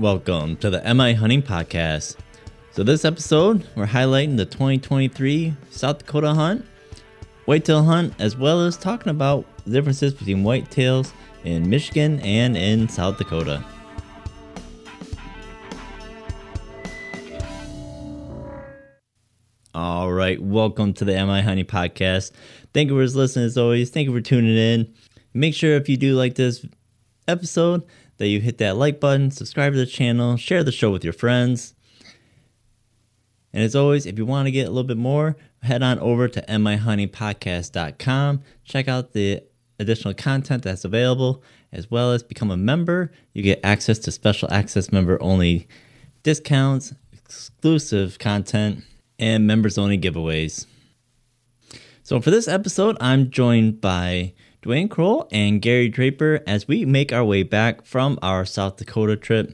[0.00, 2.14] Welcome to the MI Hunting Podcast.
[2.70, 6.64] So, this episode, we're highlighting the 2023 South Dakota hunt,
[7.46, 11.12] whitetail hunt, as well as talking about the differences between whitetails
[11.42, 13.64] in Michigan and in South Dakota.
[19.74, 22.30] All right, welcome to the MI Hunting Podcast.
[22.72, 23.90] Thank you for listening as always.
[23.90, 24.94] Thank you for tuning in.
[25.34, 26.64] Make sure if you do like this
[27.26, 27.82] episode
[28.18, 31.12] that you hit that like button, subscribe to the channel, share the show with your
[31.12, 31.74] friends.
[33.52, 36.28] And as always, if you want to get a little bit more, head on over
[36.28, 38.42] to mihuntingpodcast.com.
[38.64, 39.42] Check out the
[39.78, 43.10] additional content that's available, as well as become a member.
[43.32, 45.66] You get access to special access member only
[46.22, 48.84] discounts, exclusive content,
[49.18, 50.66] and members only giveaways.
[52.02, 57.12] So for this episode, I'm joined by Duane Kroll and Gary Draper as we make
[57.12, 59.52] our way back from our South Dakota trip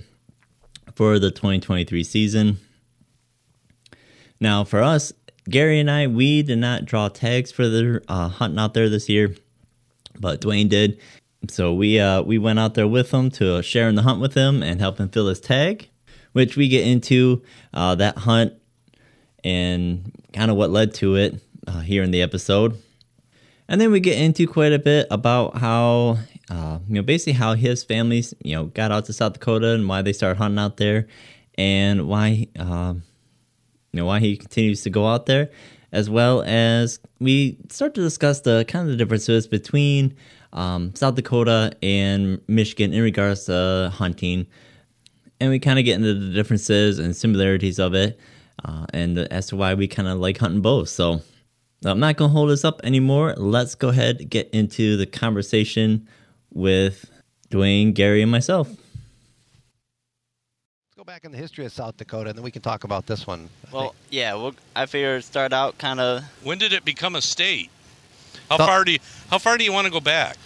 [0.95, 2.59] for the 2023 season.
[4.41, 5.13] Now, for us,
[5.49, 9.09] Gary and I, we did not draw tags for the uh, hunting out there this
[9.11, 9.35] year,
[10.19, 10.99] but Duane did.
[11.51, 14.33] So we uh, we went out there with him to share in the hunt with
[14.33, 15.91] him and help him fill his tag,
[16.33, 17.43] which we get into
[17.75, 18.55] uh, that hunt
[19.43, 22.81] and kind of what led to it uh, here in the episode.
[23.69, 26.19] And then we get into quite a bit about how,
[26.51, 29.89] uh, you know, basically how his family, you know, got out to South Dakota and
[29.89, 31.07] why they started hunting out there,
[31.57, 32.95] and why, uh,
[33.93, 35.51] you know, why he continues to go out there,
[35.93, 40.15] as well as we start to discuss the kind of the differences between
[40.53, 44.47] um, South Dakota and Michigan in regards to hunting,
[45.41, 48.21] and we kind of get into the differences and similarities of it,
[48.65, 50.91] uh, and as to why we kind of like hunting both.
[50.91, 51.23] So
[51.91, 53.35] I'm not going to hold this up anymore.
[53.37, 56.09] Let's go ahead and get into the conversation
[56.53, 57.11] with
[57.51, 58.69] Duane, Gary, and myself.
[58.69, 58.79] Let's
[60.97, 63.27] go back in the history of South Dakota, and then we can talk about this
[63.27, 63.49] one.
[63.73, 66.23] Well, yeah, well, I figured start out kind of.
[66.43, 67.71] When did it become a state?
[68.49, 68.99] How So- far do you,
[69.31, 70.37] how far do you want to go back?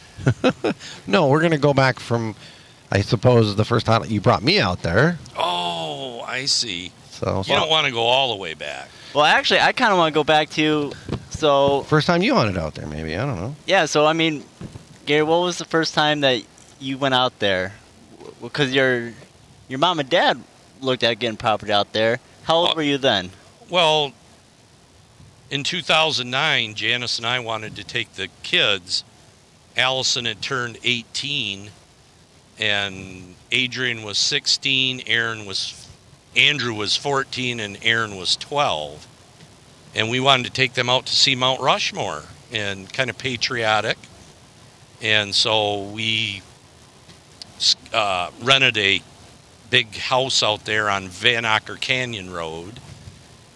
[1.06, 2.34] no, we're going to go back from,
[2.90, 5.18] I suppose, the first time you brought me out there.
[5.36, 6.90] Oh, I see.
[7.10, 8.88] So, You don't want to go all the way back.
[9.14, 10.92] Well, actually, I kind of want to go back to.
[11.38, 13.54] So first time you hunted out there, maybe I don't know.
[13.64, 14.44] yeah, so I mean,
[15.06, 16.42] Gary, what was the first time that
[16.80, 17.74] you went out there?
[18.42, 19.12] Because your
[19.68, 20.42] your mom and dad
[20.80, 22.18] looked at getting property out there.
[22.42, 23.30] How old Uh, were you then?
[23.70, 24.12] Well,
[25.50, 29.04] in 2009, Janice and I wanted to take the kids.
[29.76, 31.70] Allison had turned 18,
[32.58, 35.02] and Adrian was 16.
[35.06, 35.86] Aaron was,
[36.34, 39.06] Andrew was 14, and Aaron was 12.
[39.94, 42.22] And we wanted to take them out to see Mount Rushmore
[42.52, 43.98] and kind of patriotic.
[45.00, 46.42] And so we
[47.92, 49.02] uh, rented a
[49.70, 52.80] big house out there on Vanocker Canyon Road.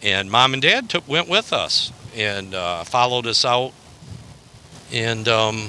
[0.02, 3.72] And mom and dad took went with us and uh, followed us out.
[4.92, 5.68] And um,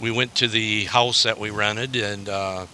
[0.00, 2.66] we went to the house that we rented and uh,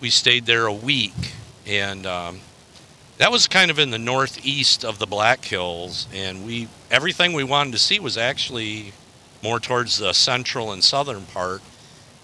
[0.00, 1.34] we stayed there a week.
[1.66, 2.40] And um,
[3.18, 7.44] that was kind of in the northeast of the black hills and we everything we
[7.44, 8.92] wanted to see was actually
[9.42, 11.60] more towards the central and southern part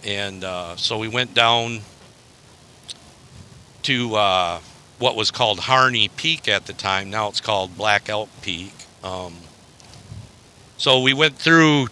[0.04, 1.80] and uh, so we went down
[3.84, 4.60] to uh,
[4.98, 7.10] what was called Harney Peak at the time.
[7.10, 8.72] Now it's called Black Elk Peak.
[9.02, 9.34] Um,
[10.76, 11.88] so we went through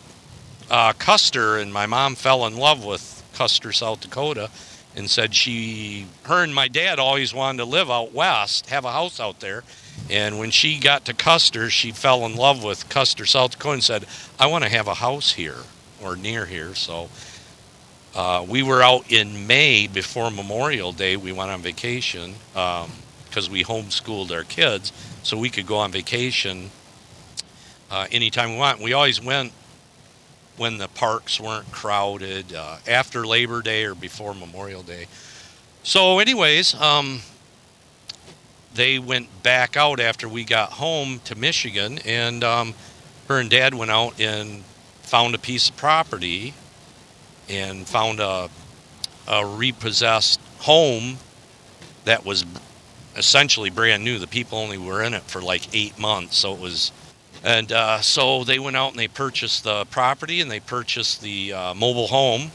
[0.71, 4.51] uh, Custer, and my mom fell in love with Custer, South Dakota,
[4.97, 8.93] and said she, her and my dad always wanted to live out west, have a
[8.93, 9.65] house out there.
[10.11, 13.85] And when she got to Custer, she fell in love with Custer, South Dakota, and
[13.85, 14.07] said,
[14.39, 15.59] "I want to have a house here
[16.03, 17.09] or near here." So
[18.15, 21.17] uh, we were out in May before Memorial Day.
[21.17, 24.93] We went on vacation because we homeschooled our kids,
[25.23, 26.71] so we could go on vacation
[27.91, 28.81] uh, anytime we want.
[28.81, 29.53] We always went
[30.57, 35.07] when the parks weren't crowded, uh, after Labor Day or before Memorial Day.
[35.83, 37.21] So, anyways, um,
[38.75, 42.75] they went back out after we got home to Michigan, and um,
[43.29, 44.63] her and Dad went out and
[45.03, 46.55] found a piece of property
[47.49, 48.49] and found a,
[49.29, 51.19] a repossessed home
[52.05, 52.45] that was
[53.17, 54.19] essentially brand new.
[54.19, 56.93] The people only were in it for like eight months, so it was.
[57.45, 61.53] And uh, so they went out and they purchased the property and they purchased the
[61.53, 62.53] uh, mobile home,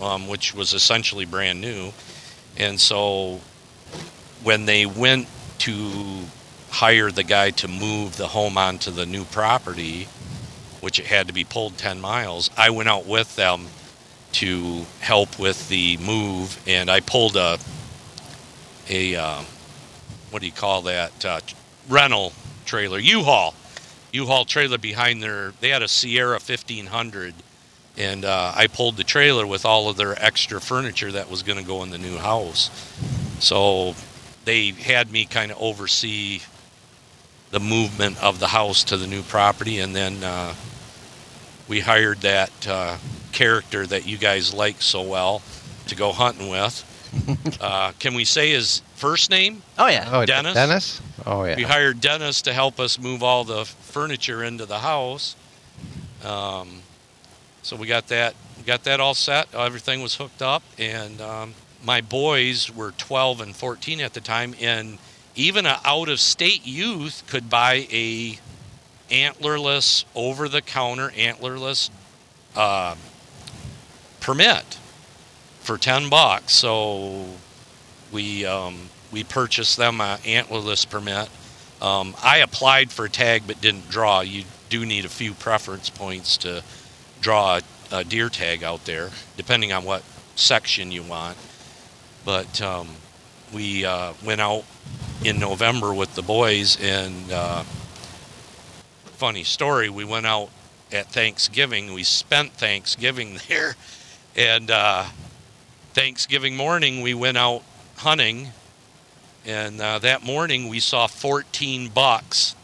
[0.00, 1.92] um, which was essentially brand new.
[2.58, 3.40] And so
[4.42, 5.26] when they went
[5.60, 6.24] to
[6.70, 10.04] hire the guy to move the home onto the new property,
[10.80, 13.66] which it had to be pulled 10 miles, I went out with them
[14.32, 17.58] to help with the move, and I pulled a
[18.88, 19.42] a uh,
[20.30, 21.40] what do you call that uh,
[21.88, 22.32] rental
[22.66, 23.54] trailer U-Haul
[24.16, 27.34] U-Haul trailer behind their they had a Sierra 1500
[27.98, 31.58] and uh, I pulled the trailer with all of their extra furniture that was going
[31.58, 32.70] to go in the new house
[33.38, 33.94] so
[34.44, 36.40] they had me kind of oversee
[37.50, 40.54] the movement of the house to the new property and then uh,
[41.68, 42.96] we hired that uh,
[43.32, 45.42] character that you guys like so well
[45.88, 46.84] to go hunting with
[47.60, 50.08] uh, can we say his first name Oh yeah.
[50.10, 50.54] Oh, Dennis?
[50.54, 51.02] Dennis?
[51.24, 51.56] Oh, yeah.
[51.56, 55.36] we hired Dennis to help us move all the furniture into the house.
[56.24, 56.82] Um,
[57.62, 58.34] so we got that
[58.66, 59.54] got that all set.
[59.54, 61.54] Everything was hooked up, and um,
[61.84, 64.98] my boys were 12 and 14 at the time, and
[65.36, 68.38] even an out-of-state youth could buy a
[69.10, 71.90] antlerless, over-the-counter antlerless
[72.56, 72.96] uh,
[74.20, 74.78] permit
[75.60, 76.52] for 10 bucks.
[76.54, 77.26] So
[78.10, 81.30] we um, we purchased them a antlerless permit.
[81.80, 84.20] Um, I applied for a tag but didn't draw.
[84.20, 86.62] You do need a few preference points to
[87.22, 87.62] draw a,
[87.96, 89.08] a deer tag out there,
[89.38, 90.02] depending on what
[90.34, 91.38] section you want.
[92.26, 92.88] But um,
[93.54, 94.64] we uh, went out
[95.24, 97.62] in November with the boys, and uh,
[99.14, 100.50] funny story, we went out
[100.92, 101.94] at Thanksgiving.
[101.94, 103.76] We spent Thanksgiving there,
[104.36, 105.06] and uh,
[105.94, 107.62] Thanksgiving morning we went out
[107.96, 108.48] hunting,
[109.46, 112.56] and uh, that morning we saw 14 bucks.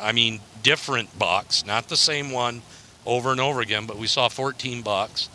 [0.00, 2.62] I mean, different bucks, not the same one
[3.04, 5.28] over and over again, but we saw 14 bucks.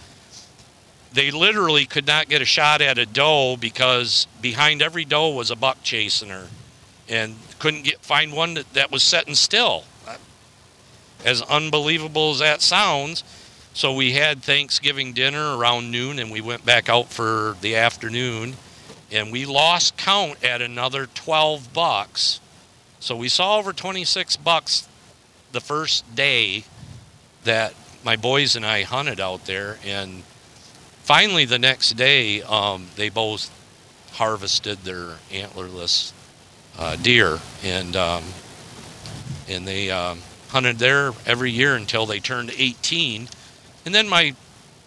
[1.14, 5.52] They literally could not get a shot at a doe because behind every doe was
[5.52, 6.48] a buck chasing her,
[7.08, 9.84] and couldn't get find one that, that was setting still.
[11.24, 13.24] As unbelievable as that sounds,
[13.74, 18.56] so we had Thanksgiving dinner around noon, and we went back out for the afternoon,
[19.12, 22.40] and we lost count at another 12 bucks.
[23.00, 24.88] So we saw over 26 bucks
[25.52, 26.64] the first day
[27.44, 27.74] that
[28.04, 30.24] my boys and I hunted out there, and
[31.04, 33.50] finally the next day um, they both
[34.14, 36.14] harvested their antlerless
[36.78, 38.24] uh, deer, and um,
[39.50, 40.20] and they um,
[40.50, 43.28] hunted there every year until they turned 18
[43.86, 44.36] and then my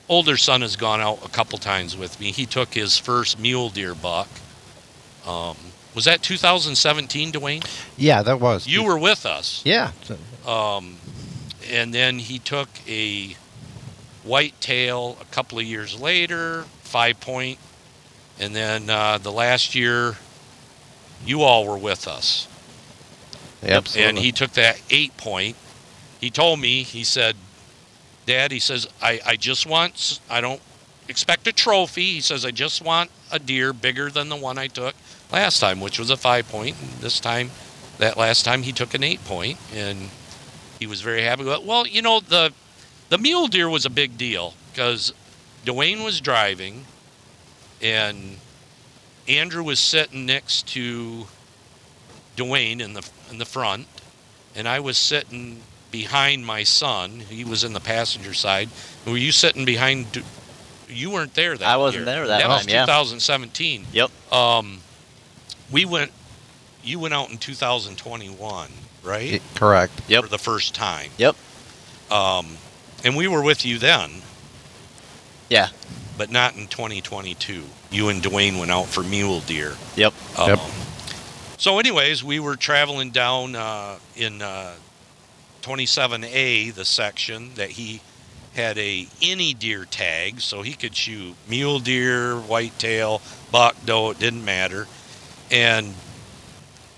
[0.09, 2.31] older son has gone out a couple times with me.
[2.33, 4.29] He took his first mule deer buck.
[5.27, 5.57] Um,
[5.95, 7.63] was that 2017, Duane?
[7.97, 8.67] Yeah, that was.
[8.67, 9.63] You were with us.
[9.65, 9.93] Yeah.
[10.47, 10.97] Um,
[11.71, 13.37] and then he took a
[14.25, 17.59] white tail a couple of years later, five point,
[18.41, 20.17] and then uh, the last year,
[21.25, 22.49] you all were with us.
[23.63, 24.09] Absolutely.
[24.09, 25.57] And he took that eight point.
[26.21, 27.37] He told me, he said,
[28.27, 30.61] Dad, he says, I, I just want, I don't
[31.09, 32.13] expect a trophy.
[32.13, 34.95] He says, I just want a deer bigger than the one I took
[35.31, 36.77] last time, which was a five point.
[36.81, 37.51] And this time,
[37.99, 40.11] that last time, he took an eight point, and
[40.79, 41.45] he was very happy.
[41.45, 42.53] Well, you know, the,
[43.09, 45.13] the mule deer was a big deal because
[45.65, 46.87] Duane was driving,
[47.81, 48.39] and
[49.29, 51.27] Andrew was sitting next to
[52.37, 53.87] Duane in the in the front,
[54.55, 55.61] and I was sitting
[55.95, 57.21] behind my son.
[57.21, 58.69] He was in the passenger side.
[59.07, 60.25] Were you sitting behind?
[60.89, 62.17] You weren't there that I wasn't year.
[62.17, 62.85] there that was time, yeah.
[62.85, 63.87] 2017.
[63.93, 64.11] Yep.
[64.33, 64.81] Um,
[65.71, 66.11] we went.
[66.83, 68.69] You went out in 2021,
[69.05, 69.41] right?
[69.55, 69.93] Correct.
[70.09, 70.25] Yep.
[70.25, 71.11] For the first time.
[71.17, 71.37] Yep.
[72.11, 72.57] Um,
[73.05, 74.11] and we were with you then,
[75.49, 75.69] Yeah.
[76.19, 77.63] but not in 2022.
[77.93, 79.77] You and Duane went out for mule deer.
[79.95, 80.13] Yep.
[80.37, 80.59] Um, Yep.
[81.57, 84.75] So, anyways, we were traveling down uh, in uh,
[85.65, 88.03] 27A, the section that he
[88.55, 94.11] had a any deer tag, so he could shoot mule deer, whitetail, buck, doe.
[94.11, 94.87] It didn't matter,
[95.51, 95.95] and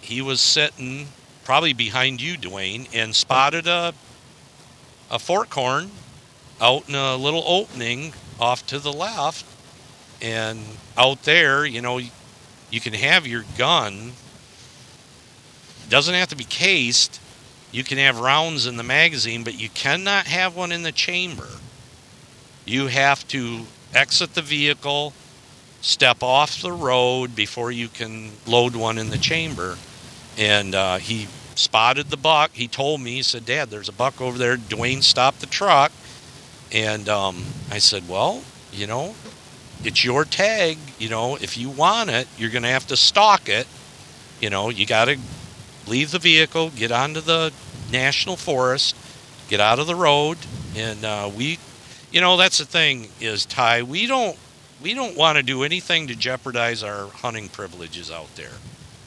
[0.00, 1.06] he was sitting
[1.44, 3.94] probably behind you, Duane, and spotted a
[5.10, 5.92] a fork horn
[6.60, 9.46] out in a little opening off to the left,
[10.20, 10.60] and
[10.98, 12.00] out there, you know,
[12.70, 14.12] you can have your gun
[15.88, 17.20] doesn't have to be cased.
[17.76, 21.46] You can have rounds in the magazine, but you cannot have one in the chamber.
[22.64, 25.12] You have to exit the vehicle,
[25.82, 29.76] step off the road before you can load one in the chamber.
[30.38, 32.52] And uh, he spotted the buck.
[32.54, 34.56] He told me, he said, Dad, there's a buck over there.
[34.56, 35.92] Dwayne stopped the truck.
[36.72, 38.42] And um, I said, Well,
[38.72, 39.14] you know,
[39.84, 40.78] it's your tag.
[40.98, 43.66] You know, if you want it, you're going to have to stalk it.
[44.40, 45.18] You know, you got to
[45.86, 47.52] leave the vehicle, get onto the
[47.90, 48.96] national forest,
[49.48, 50.38] get out of the road,
[50.76, 51.58] and uh, we.
[52.12, 53.82] you know that's the thing is Ty.
[53.82, 54.36] We don't
[54.82, 58.52] we don't want to do anything to jeopardize our hunting privileges out there.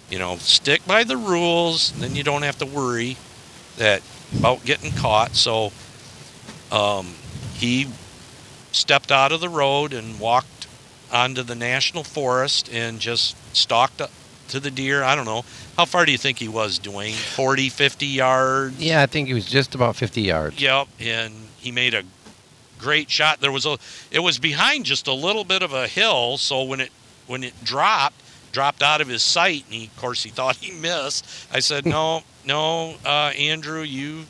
[0.10, 3.18] You know, stick by the rules, then you don't have to worry
[3.78, 4.02] that
[4.38, 5.36] about getting caught.
[5.36, 5.72] So
[6.72, 7.14] um,
[7.54, 7.88] he
[8.72, 10.68] stepped out of the road and walked
[11.12, 14.02] onto the national forest and just stalked
[14.50, 15.04] to the deer.
[15.04, 15.44] I don't know.
[15.78, 17.14] How far do you think he was, Duane?
[17.14, 18.80] 40, 50 yards?
[18.80, 20.62] Yeah, I think he was just about 50 yards.
[20.62, 22.04] Yep, and he made a
[22.80, 23.42] great shot.
[23.42, 23.78] There was a
[24.10, 26.92] it was behind just a little bit of a hill, so when it
[27.28, 28.16] when it dropped,
[28.52, 31.26] dropped out of his sight, and he, of course he thought he missed.
[31.54, 34.26] I said, "No, no, uh, Andrew, you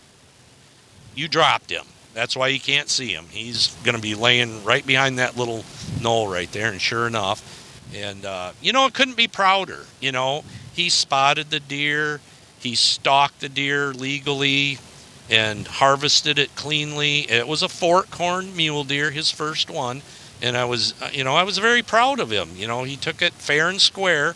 [1.16, 1.86] you dropped him.
[2.14, 3.26] That's why you can't see him.
[3.30, 5.64] He's going to be laying right behind that little
[6.02, 7.44] knoll right there." And sure enough,
[7.96, 9.86] and uh, you know, it couldn't be prouder.
[10.00, 10.44] You know,
[10.74, 12.20] he spotted the deer.
[12.60, 14.78] He stalked the deer legally
[15.30, 17.20] and harvested it cleanly.
[17.30, 20.02] It was a fork-horned mule deer, his first one,
[20.42, 22.50] and I was, uh, you know, I was very proud of him.
[22.56, 24.36] You know, he took it fair and square,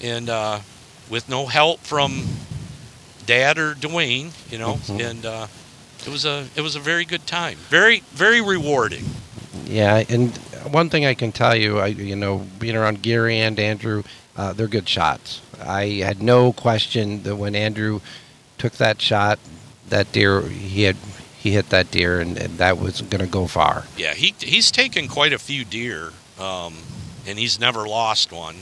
[0.00, 0.60] and uh,
[1.10, 2.24] with no help from
[3.26, 5.10] Dad or Duane, you know, Mhm.
[5.10, 5.46] and uh,
[6.04, 9.04] it was a it was a very good time, very very rewarding.
[9.66, 10.32] Yeah, and
[10.70, 14.02] one thing I can tell you, I you know, being around Gary and Andrew,
[14.36, 15.42] uh, they're good shots.
[15.60, 18.00] I had no question that when Andrew
[18.58, 19.38] took that shot,
[19.88, 20.96] that deer he had
[21.38, 23.84] he hit that deer, and, and that was going to go far.
[23.96, 26.76] Yeah, he he's taken quite a few deer, um,
[27.26, 28.56] and he's never lost one.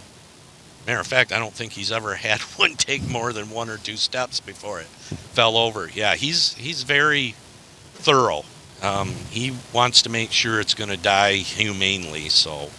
[0.87, 3.77] Matter of fact, I don't think he's ever had one take more than one or
[3.77, 5.91] two steps before it fell over.
[5.93, 7.35] Yeah, he's he's very
[7.95, 8.45] thorough.
[8.83, 12.29] Um, he wants to make sure it's going to die humanely.
[12.29, 12.71] So,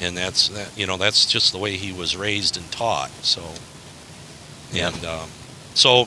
[0.00, 0.76] and that's that.
[0.78, 3.10] You know, that's just the way he was raised and taught.
[3.22, 3.42] So,
[4.74, 5.28] and um,
[5.74, 6.06] so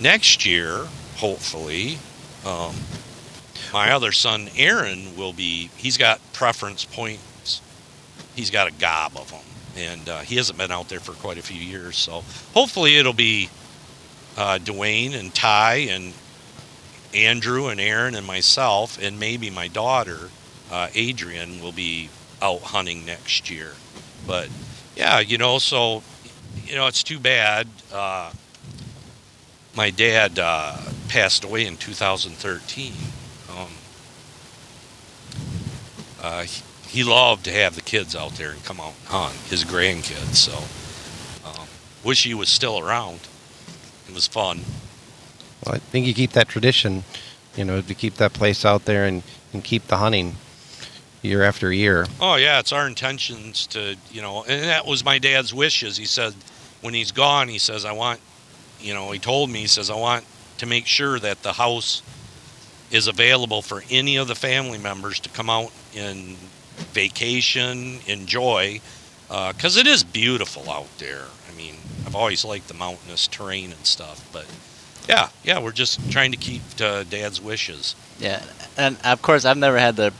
[0.00, 1.98] next year, hopefully,
[2.46, 2.74] um,
[3.72, 5.70] my other son Aaron will be.
[5.76, 7.60] He's got preference points.
[8.34, 9.40] He's got a gob of them,
[9.76, 11.96] and uh, he hasn't been out there for quite a few years.
[11.98, 13.50] So hopefully it'll be
[14.38, 16.14] uh, Duane and Ty and
[17.14, 20.30] Andrew and Aaron and myself, and maybe my daughter
[20.70, 22.08] uh, Adrian will be
[22.40, 23.72] out hunting next year.
[24.26, 24.48] But
[24.96, 26.02] yeah, you know, so
[26.64, 27.66] you know, it's too bad.
[27.92, 28.32] Uh,
[29.74, 30.76] my dad uh,
[31.08, 32.92] passed away in 2013.
[33.50, 33.66] Um,
[36.22, 39.34] uh, he, he loved to have the kids out there and come out and hunt,
[39.48, 40.34] his grandkids.
[40.36, 41.66] So, um,
[42.04, 43.20] wish he was still around.
[44.08, 44.60] It was fun.
[45.64, 47.04] Well, I think you keep that tradition,
[47.56, 50.36] you know, to keep that place out there and, and keep the hunting
[51.22, 52.06] year after year.
[52.20, 55.96] Oh yeah, it's our intentions to, you know, and that was my dad's wishes.
[55.96, 56.34] He said
[56.80, 58.20] when he's gone, he says I want,
[58.80, 60.24] you know, he told me he says I want
[60.58, 62.02] to make sure that the house
[62.90, 66.36] is available for any of the family members to come out and
[66.92, 68.80] vacation, enjoy,
[69.30, 71.26] uh, because it is beautiful out there.
[71.48, 71.74] I mean,
[72.06, 74.46] I've always liked the mountainous terrain and stuff, but
[75.10, 77.96] yeah, yeah, we're just trying to keep uh, Dad's wishes.
[78.20, 78.42] Yeah,
[78.76, 80.12] and of course I've never had the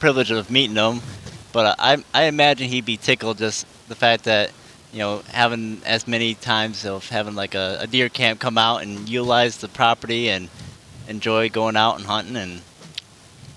[0.00, 1.00] privilege of meeting him,
[1.52, 4.50] but I I imagine he'd be tickled just the fact that
[4.92, 8.82] you know having as many times of having like a, a deer camp come out
[8.82, 10.48] and utilize the property and
[11.06, 12.60] enjoy going out and hunting and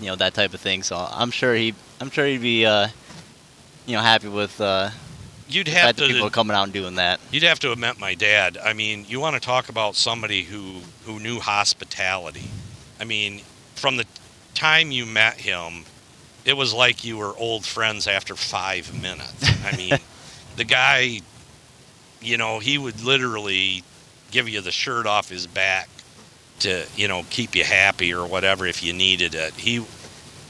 [0.00, 0.84] you know that type of thing.
[0.84, 2.86] So I'm sure he I'm sure he'd be uh,
[3.86, 4.90] you know happy with uh,
[5.48, 7.20] You'd have to people coming out and doing that.
[7.30, 8.58] You'd have to have met my dad.
[8.58, 12.48] I mean, you want to talk about somebody who who knew hospitality.
[13.00, 13.42] I mean,
[13.74, 14.06] from the
[14.54, 15.84] time you met him,
[16.44, 19.44] it was like you were old friends after five minutes.
[19.64, 19.94] I mean,
[20.56, 21.20] the guy,
[22.20, 23.82] you know, he would literally
[24.30, 25.88] give you the shirt off his back
[26.60, 29.54] to, you know, keep you happy or whatever if you needed it.
[29.54, 29.84] He,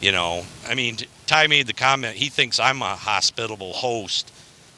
[0.00, 2.16] you know, I mean, Ty made the comment.
[2.16, 4.30] He thinks I'm a hospitable host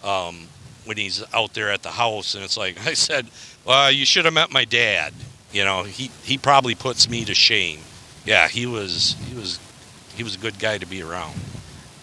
[0.05, 0.47] um,
[0.85, 3.27] when he's out there at the house, and it's like I said,
[3.65, 5.13] well, you should have met my dad.
[5.53, 7.81] You know, he he probably puts me to shame.
[8.27, 9.59] Yeah, he was he was
[10.17, 11.35] he was a good guy to be around.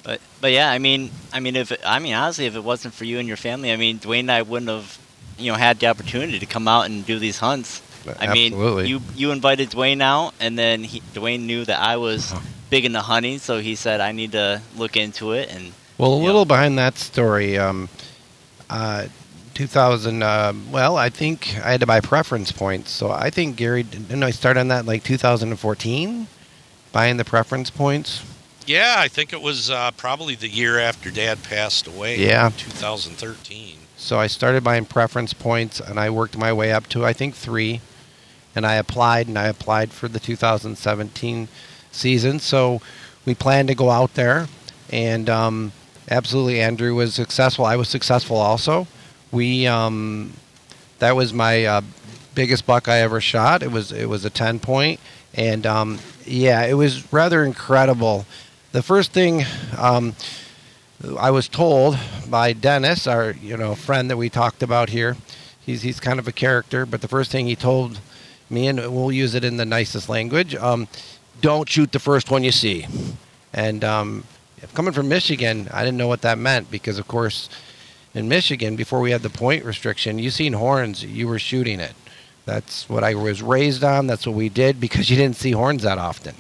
[0.03, 2.93] But but yeah, I mean I mean if it, I mean honestly, if it wasn't
[2.93, 4.97] for you and your family, I mean Duane and I wouldn't have
[5.37, 7.81] you know had the opportunity to come out and do these hunts.
[8.07, 8.83] I Absolutely.
[8.83, 12.41] mean, you you invited Duane out, and then he, Duane knew that I was Uh-huh.
[12.71, 15.53] big into hunting, so he said I need to look into it.
[15.53, 16.25] And Well, a Yeah.
[16.25, 17.59] little behind that story.
[17.59, 17.87] Um,
[18.71, 19.05] uh,
[19.53, 20.23] 2000.
[20.23, 22.89] Uh, well, I think I had to buy preference points.
[22.89, 26.25] So I think Gary didn't I start on that like 2014,
[26.91, 28.21] buying the preference points.
[28.65, 32.17] Yeah, I think it was uh, probably the year after Dad passed away.
[32.17, 32.49] Yeah.
[32.57, 33.75] 2013.
[33.95, 37.35] So I started buying preference points, and I worked my way up to I think
[37.35, 37.79] three,
[38.55, 41.47] and I applied, and I applied for the 2017
[41.91, 42.81] season, so
[43.23, 44.47] we planned to go out there,
[44.89, 45.71] and um,
[46.11, 47.65] absolutely, Andrew was successful.
[47.65, 48.85] I was successful also.
[49.31, 50.33] We um,
[50.99, 51.81] that was my uh,
[52.35, 53.63] biggest buck I ever shot.
[53.63, 54.99] It was it was a ten point,
[55.33, 58.25] and um, yeah, it was rather incredible.
[58.73, 59.43] The first thing
[59.77, 60.15] um,
[61.17, 61.97] I was told
[62.29, 65.17] by Dennis, our you know friend that we talked about here,
[65.59, 66.85] he's he's kind of a character.
[66.85, 67.99] But the first thing he told
[68.49, 70.87] me, and we'll use it in the nicest language, um,
[71.39, 72.85] don't shoot the first one you see.
[73.53, 74.23] And um,
[74.73, 77.49] coming from Michigan, I didn't know what that meant because, of course,
[78.13, 81.93] in Michigan, before we had the point restriction, you seen horns, you were shooting it.
[82.45, 84.07] That's what I was raised on.
[84.07, 86.35] That's what we did because you didn't see horns that often.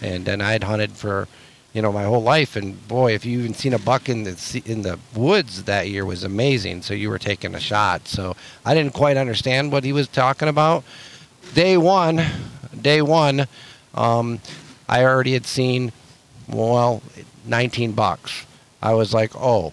[0.00, 1.28] And then I had hunted for,
[1.72, 2.56] you know, my whole life.
[2.56, 6.04] And boy, if you even seen a buck in the in the woods that year
[6.04, 6.82] was amazing.
[6.82, 8.08] So you were taking a shot.
[8.08, 10.84] So I didn't quite understand what he was talking about.
[11.52, 12.24] Day one,
[12.80, 13.46] day one,
[13.94, 14.40] um,
[14.88, 15.92] I already had seen,
[16.48, 17.02] well,
[17.46, 18.46] 19 bucks.
[18.82, 19.72] I was like, oh,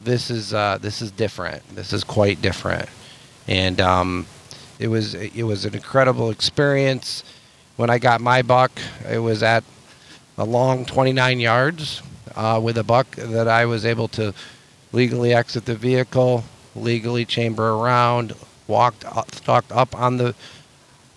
[0.00, 1.62] this is uh, this is different.
[1.74, 2.88] This is quite different,
[3.46, 4.26] and um,
[4.78, 7.24] it was it was an incredible experience.
[7.76, 8.72] When I got my buck,
[9.08, 9.64] it was at
[10.36, 12.02] a long 29 yards
[12.36, 14.34] uh, with a buck that I was able to
[14.92, 16.44] legally exit the vehicle,
[16.74, 18.34] legally chamber around,
[18.66, 20.34] walked up, stalked up on the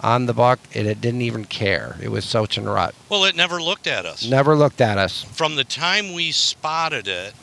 [0.01, 1.95] on the buck, and it didn't even care.
[2.01, 2.95] It was such a rut.
[3.09, 4.27] Well, it never looked at us.
[4.27, 5.23] Never looked at us.
[5.23, 7.33] From the time we spotted it,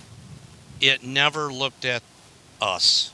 [0.80, 2.02] it never looked at
[2.60, 3.12] us.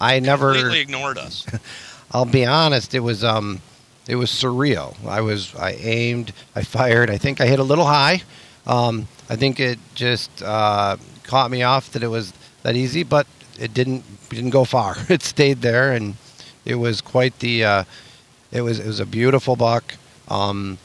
[0.00, 1.46] I never completely ignored us.
[2.12, 3.60] I'll be honest, it was um
[4.08, 4.94] it was surreal.
[5.06, 7.08] I was I aimed, I fired.
[7.08, 8.22] I think I hit a little high.
[8.66, 13.26] Um, I think it just uh, caught me off that it was that easy, but
[13.58, 14.96] it didn't didn't go far.
[15.08, 16.16] It stayed there, and
[16.64, 17.64] it was quite the.
[17.64, 17.84] Uh,
[18.52, 19.94] it was it was a beautiful buck.
[20.28, 20.78] Um,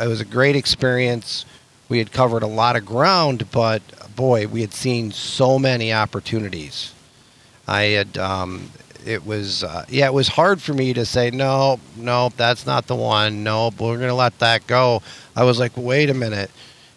[0.00, 1.44] it was a great experience.
[1.88, 3.82] We had covered a lot of ground, but
[4.14, 6.94] boy, we had seen so many opportunities.
[7.66, 8.70] I had um,
[9.04, 12.86] it was uh, yeah, it was hard for me to say no, no, that's not
[12.86, 13.42] the one.
[13.42, 15.02] No, we're gonna let that go.
[15.34, 16.50] I was like, wait a minute.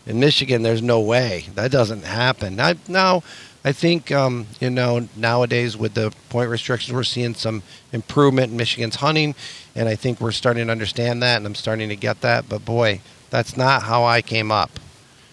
[0.06, 2.60] In Michigan, there's no way that doesn't happen.
[2.60, 3.24] I, now,
[3.66, 8.58] I think um, you know nowadays with the point restrictions, we're seeing some improvement in
[8.58, 9.36] Michigan's hunting,
[9.76, 12.50] and I think we're starting to understand that, and I'm starting to get that.
[12.50, 14.80] But boy, that's not how I came up.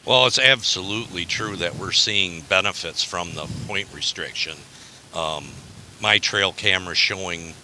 [0.07, 4.57] Well, it's absolutely true that we're seeing benefits from the point restriction.
[5.15, 5.49] Um,
[6.01, 7.55] my trail camera showing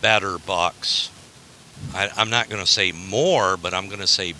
[0.00, 1.10] better bucks.
[1.94, 4.34] I, am not going to say more, but I'm going to say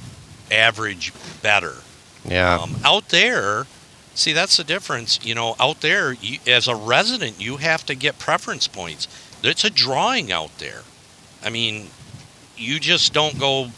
[0.51, 1.77] average better.
[2.25, 2.59] Yeah.
[2.59, 3.67] Um, out there,
[4.19, 5.25] see that's the difference.
[5.25, 9.09] You know, out there, you, as a resident, you have to get preference points.
[9.43, 10.83] It's a drawing out there.
[11.45, 11.89] I mean,
[12.57, 13.69] you just don't go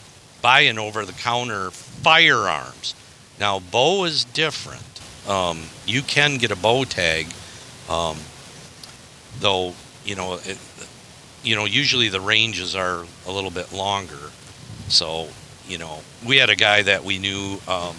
[0.41, 2.95] buying over the counter firearms.
[3.39, 4.83] Now, bow is different.
[5.27, 7.27] Um, you can get a bow tag,
[7.89, 8.17] um,
[9.39, 9.73] though.
[10.03, 10.57] You know, it,
[11.43, 14.31] you know, usually the ranges are a little bit longer.
[14.87, 15.29] So,
[15.67, 17.95] you know, we had a guy that we knew um,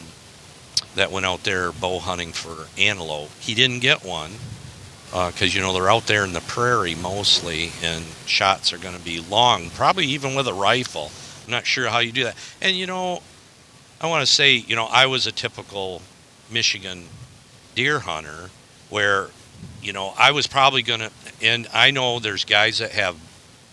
[0.95, 3.31] that went out there bow hunting for antelope.
[3.41, 4.33] He didn't get one
[5.07, 8.97] because uh, you know they're out there in the prairie mostly, and shots are going
[8.97, 11.11] to be long, probably even with a rifle.
[11.45, 12.37] I'm not sure how you do that.
[12.61, 13.23] And you know,
[14.01, 16.03] I want to say, you know, I was a typical
[16.51, 17.05] Michigan
[17.75, 18.51] deer hunter
[18.91, 19.29] where,
[19.83, 23.17] you know, I was probably going to, and I know there's guys that have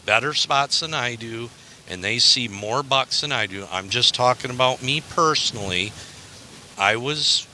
[0.06, 1.50] better spots than I do,
[1.90, 3.66] and they see more bucks than I do.
[3.72, 5.92] I'm just talking about me personally.
[6.80, 7.48] I was,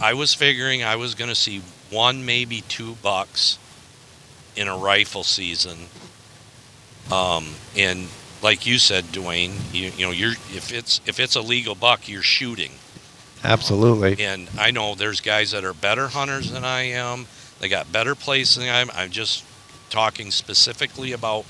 [0.00, 3.58] I was figuring I was going to see one, maybe two bucks
[4.56, 5.78] in a rifle season.
[7.12, 8.08] Um, and
[8.42, 12.08] like you said, Duane, you, you know, you're if it's if it's a legal buck,
[12.08, 12.72] you're shooting.
[13.42, 14.24] Absolutely.
[14.24, 17.26] And I know there's guys that are better hunters than I am.
[17.60, 18.90] They got better place than I am.
[18.94, 19.44] I'm just
[19.90, 21.44] talking specifically about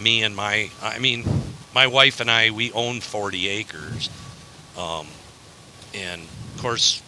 [0.00, 0.70] me and my.
[0.82, 1.24] I mean,
[1.74, 4.10] my wife and I we own 40 acres,
[4.76, 5.06] um,
[5.94, 6.22] and
[6.58, 7.00] of course,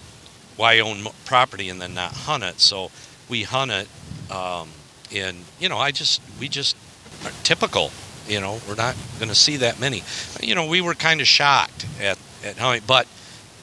[0.56, 2.60] why own property and then not hunt it?
[2.60, 2.92] So
[3.28, 3.88] we hunt it,
[4.30, 4.68] um,
[5.12, 6.76] and you know, I just we just
[7.24, 7.90] are typical.
[8.28, 10.04] You know, we're not going to see that many.
[10.40, 13.08] You know, we were kind of shocked at at how, but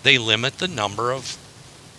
[0.03, 1.37] they limit the number of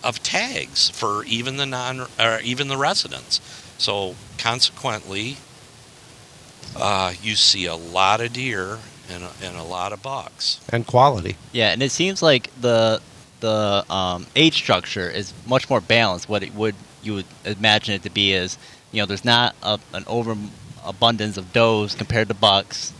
[0.03, 3.41] of tags for even the non or even the residents.
[3.79, 5.37] So consequently,
[6.75, 8.77] uh, you see a lot of deer
[9.09, 11.37] and a, and a lot of bucks and quality.
[11.51, 13.01] Yeah, and it seems like the
[13.39, 16.29] the um, age structure is much more balanced.
[16.29, 18.57] What it would you would imagine it to be is
[18.91, 22.93] you know there's not a, an overabundance of does compared to bucks,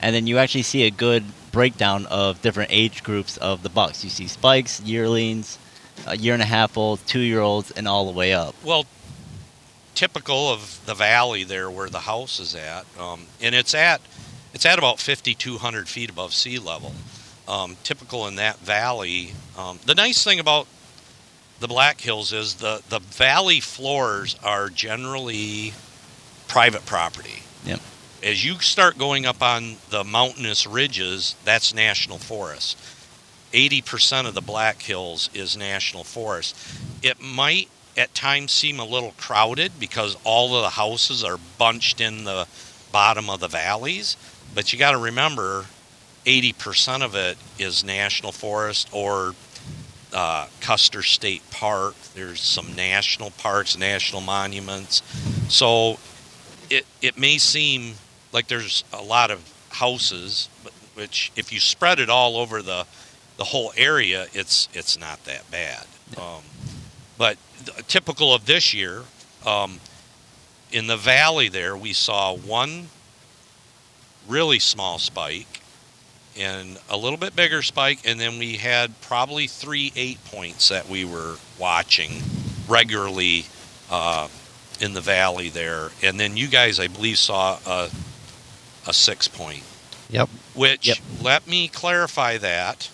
[0.00, 4.04] and then you actually see a good breakdown of different age groups of the bucks.
[4.04, 5.58] You see spikes, yearlings,
[6.06, 8.54] a year and a half old, two year olds, and all the way up.
[8.64, 8.86] Well,
[9.94, 14.00] typical of the valley there where the house is at, um, and it's at
[14.52, 16.92] it's at about 5,200 feet above sea level.
[17.48, 19.32] Um, typical in that valley.
[19.56, 20.66] Um, the nice thing about
[21.60, 25.72] the Black Hills is the the valley floors are generally
[26.48, 27.42] private property.
[27.64, 27.80] Yep.
[28.22, 32.78] As you start going up on the mountainous ridges, that's national forest.
[33.52, 36.56] 80% of the Black Hills is national forest.
[37.02, 42.00] It might at times seem a little crowded because all of the houses are bunched
[42.00, 42.46] in the
[42.92, 44.16] bottom of the valleys,
[44.54, 45.66] but you got to remember
[46.26, 49.34] 80% of it is national forest or
[50.12, 51.94] uh, Custer State Park.
[52.14, 55.02] There's some national parks, national monuments.
[55.48, 55.98] So
[56.68, 57.94] it, it may seem
[58.32, 62.86] like there's a lot of houses, but which if you spread it all over the
[63.36, 65.86] the whole area, it's it's not that bad.
[66.16, 66.42] Um,
[67.18, 69.02] but th- typical of this year,
[69.44, 69.78] um,
[70.72, 72.88] in the valley there, we saw one
[74.26, 75.60] really small spike
[76.38, 80.88] and a little bit bigger spike, and then we had probably three eight points that
[80.88, 82.22] we were watching
[82.68, 83.46] regularly
[83.90, 84.28] uh,
[84.80, 87.90] in the valley there, and then you guys, I believe, saw a
[88.86, 89.62] a six point.
[90.10, 90.28] Yep.
[90.54, 90.98] Which Yep.
[91.22, 92.88] let me clarify that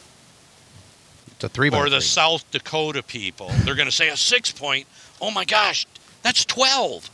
[1.32, 2.00] It's a three for the three.
[2.00, 3.50] South Dakota people.
[3.64, 4.86] They're going to say a six point.
[5.20, 5.86] Oh my gosh,
[6.22, 7.10] that's 12.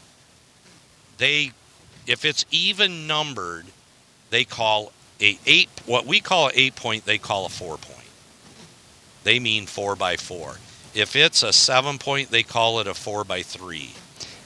[1.17, 1.51] They,
[2.07, 3.67] if it's even numbered,
[4.31, 7.99] they call a eight, what we call an eight point, they call a four point.
[9.25, 10.57] They mean four by four.
[10.95, 13.91] If it's a seven point, they call it a four by three.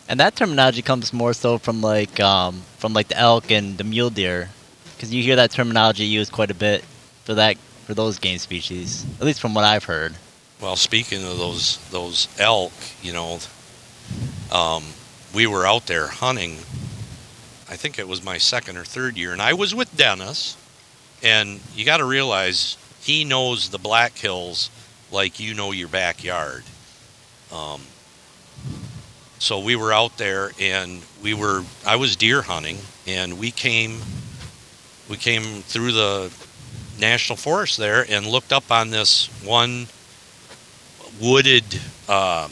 [0.09, 3.85] And that terminology comes more so from like um, from like the elk and the
[3.85, 4.51] mule deer,
[4.97, 6.85] because you hear that terminology used quite a bit
[7.25, 7.57] for that
[7.87, 9.07] for those game species.
[9.21, 10.15] At least from what I've heard.
[10.61, 13.39] Well, speaking of those those elk, you know,
[14.51, 14.85] um,
[15.35, 16.59] we were out there hunting.
[17.69, 20.57] I think it was my second or third year, and I was with Dennis.
[21.23, 24.71] And you got to realize he knows the Black Hills
[25.11, 26.65] like you know your backyard.
[27.53, 27.83] Um,
[29.39, 31.65] so we were out there, and we were.
[31.87, 34.01] I was deer hunting, and we came.
[35.09, 36.33] We came through the
[36.99, 39.89] national forest there and looked up on this one
[41.21, 41.65] wooded
[42.09, 42.49] uh,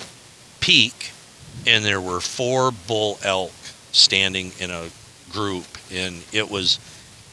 [0.61, 1.13] peak,
[1.67, 3.53] and there were four bull elk
[3.93, 4.89] standing in a
[5.31, 6.79] group, and it was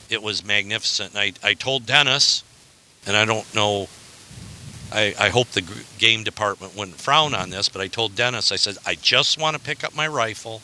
[0.09, 1.13] it was magnificent.
[1.13, 2.43] And I I told Dennis,
[3.05, 3.87] and I don't know.
[4.89, 5.65] I, I hope the
[5.97, 9.57] game department wouldn't frown on this, but I told Dennis, I said, I just want
[9.57, 10.61] to pick up my rifle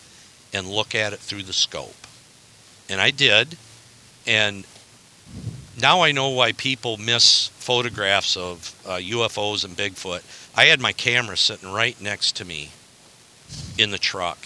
[0.53, 2.07] and look at it through the scope.
[2.89, 3.57] And I did.
[4.25, 4.65] And
[5.81, 10.23] now I know why people miss photographs of uh, UFOs and Bigfoot.
[10.55, 12.71] I had my camera sitting right next to me
[13.77, 14.37] in the truck,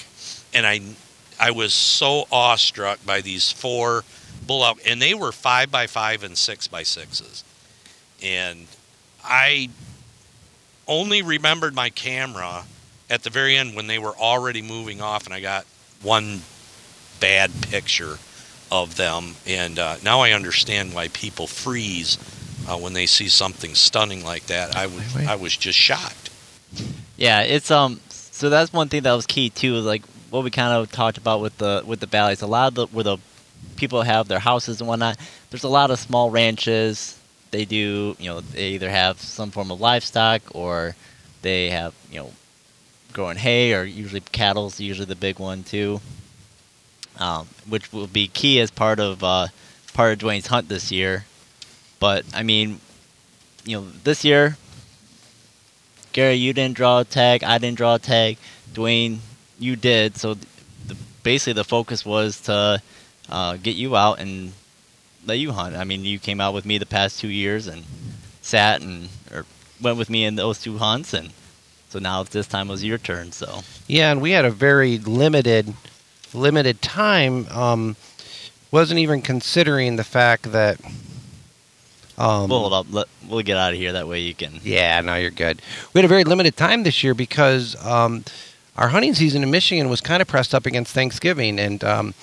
[0.54, 0.82] and I
[1.40, 4.04] I was so awestruck by these four
[4.48, 7.44] bull elk, and they were five by five and six by sixes,
[8.24, 8.68] and
[9.24, 9.70] I
[10.88, 12.64] only remembered my camera
[13.10, 15.66] at the very end when they were already moving off, and I got
[16.02, 16.42] one
[17.20, 18.18] bad picture
[18.72, 22.18] of them, and uh, now I understand why people freeze
[22.68, 24.76] uh, when they see something stunning like that.
[24.76, 25.28] I was Wait, wait.
[25.28, 26.30] I was just shocked.
[27.16, 28.00] Yeah, it's um.
[28.10, 29.76] So that's one thing that was key too.
[29.76, 32.42] is Like what we kind of talked about with the with the valleys.
[32.42, 33.18] A lot of the where the
[33.76, 35.18] people have their houses and whatnot.
[35.50, 37.20] There's a lot of small ranches.
[37.52, 40.96] They do, you know, they either have some form of livestock or
[41.42, 42.32] they have, you know,
[43.14, 46.02] growing hay or usually cattle's usually the big one too.
[47.20, 49.48] Um, which will be key as part of uh,
[49.94, 51.26] part of Duane's hunt this year.
[52.00, 52.80] But I mean,
[53.66, 54.58] you know, this year
[56.18, 57.44] Gary, you didn't draw a tag.
[57.44, 58.38] I didn't draw a tag.
[58.74, 59.20] Duane,
[59.60, 60.18] you did.
[60.18, 62.82] So the, basically, the focus was to
[63.30, 64.54] uh, get you out and
[65.26, 65.76] let you hunt.
[65.76, 67.84] I mean, you came out with me the past two years and
[68.42, 69.46] sat and or
[69.82, 71.32] went with me in those two hunts, and
[71.90, 73.32] so now this time was your turn.
[73.32, 75.74] So Yeah, and we had a very limited
[76.34, 77.48] limited time.
[77.50, 77.96] Um,
[78.72, 80.80] wasn't even considering the fact that.
[82.18, 82.88] Um, we'll hold up.
[82.90, 83.94] Let, we'll get out of here.
[83.94, 84.60] That way you can.
[84.64, 85.62] Yeah, no, you're good.
[85.94, 88.24] We had a very limited time this year because um,
[88.76, 92.14] our hunting season in Michigan was kind of pressed up against Thanksgiving, and um,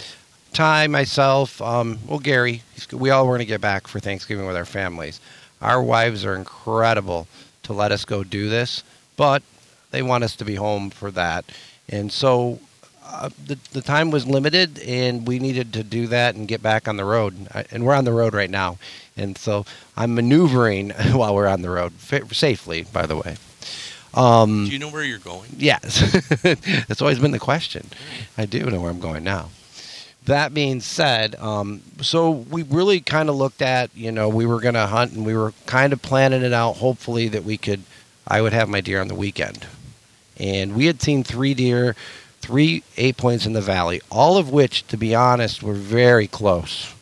[0.55, 2.63] Ty, myself, um, well, Gary,
[2.93, 5.21] we all were going to get back for Thanksgiving with our families.
[5.61, 7.27] Our wives are incredible
[7.65, 8.85] to let us go do this,
[9.17, 9.43] but
[9.91, 11.45] they want us to be home for that,
[11.89, 12.61] and so
[13.05, 16.87] uh, the the time was limited, and we needed to do that and get back
[16.87, 17.49] on the road.
[17.53, 18.79] I, and we're on the road right now,
[19.17, 22.85] and so I'm maneuvering while we're on the road fa- safely.
[22.85, 23.37] By the way.
[24.15, 25.51] Um, Do you know where you're going?
[25.59, 25.99] Yes.
[26.87, 27.89] That's always been the question.
[28.39, 29.49] I do know where I'm going now.
[30.27, 34.61] That being said, um, so we really kind of looked at, you know, we were
[34.61, 37.83] going to hunt and we were kind of planning it out, hopefully, that we could,
[38.27, 39.67] I would have my deer on the weekend.
[40.39, 41.95] And we had seen three deer,
[42.41, 46.95] three eight points in the valley, all of which, to be honest, were very close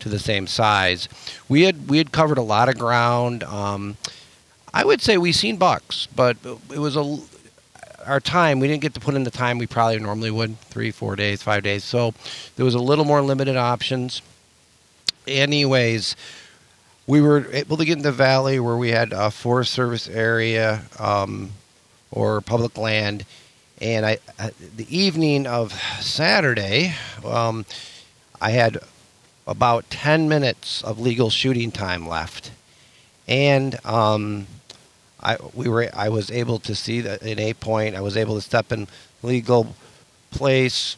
[0.00, 1.08] to the same size.
[1.48, 3.42] We had we had covered a lot of ground.
[3.44, 3.96] Um,
[4.72, 7.18] I would say we seen bucks, but it was a
[8.06, 8.60] our time.
[8.60, 11.42] We didn't get to put in the time we probably normally would three, four days,
[11.42, 11.84] five days.
[11.84, 12.14] So
[12.56, 14.22] there was a little more limited options.
[15.26, 16.16] Anyways,
[17.06, 20.82] we were able to get in the valley where we had a Forest Service area
[20.98, 21.50] um,
[22.10, 23.24] or public land.
[23.80, 24.18] And I,
[24.76, 27.66] the evening of Saturday, um,
[28.40, 28.78] I had
[29.46, 32.50] about 10 minutes of legal shooting time left.
[33.28, 34.46] And um,
[35.26, 37.96] I we were I was able to see that in eight point.
[37.96, 38.86] I was able to step in
[39.24, 39.74] legal
[40.30, 40.96] place.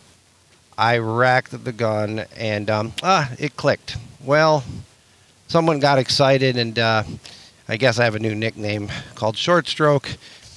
[0.76, 3.96] I racked the gun and um, ah, it clicked.
[4.22, 4.64] Well,
[5.46, 7.04] someone got excited and uh,
[7.70, 10.10] I guess I have a new nickname called Short Stroke.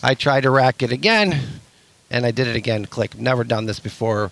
[0.03, 1.39] I tried to rack it again,
[2.09, 2.85] and I did it again.
[2.85, 3.17] Click.
[3.17, 4.31] Never done this before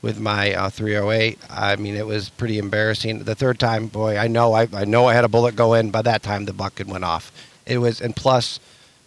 [0.00, 1.38] with my uh, 308.
[1.50, 3.24] I mean, it was pretty embarrassing.
[3.24, 5.90] The third time, boy, I know I, I know I had a bullet go in.
[5.90, 7.32] By that time, the bucket went off.
[7.66, 8.60] It was, and plus,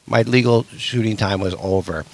[0.07, 2.05] my legal shooting time was over.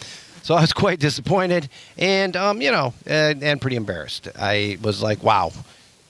[0.43, 4.27] So I was quite disappointed, and um, you know, and, and pretty embarrassed.
[4.37, 5.51] I was like, "Wow,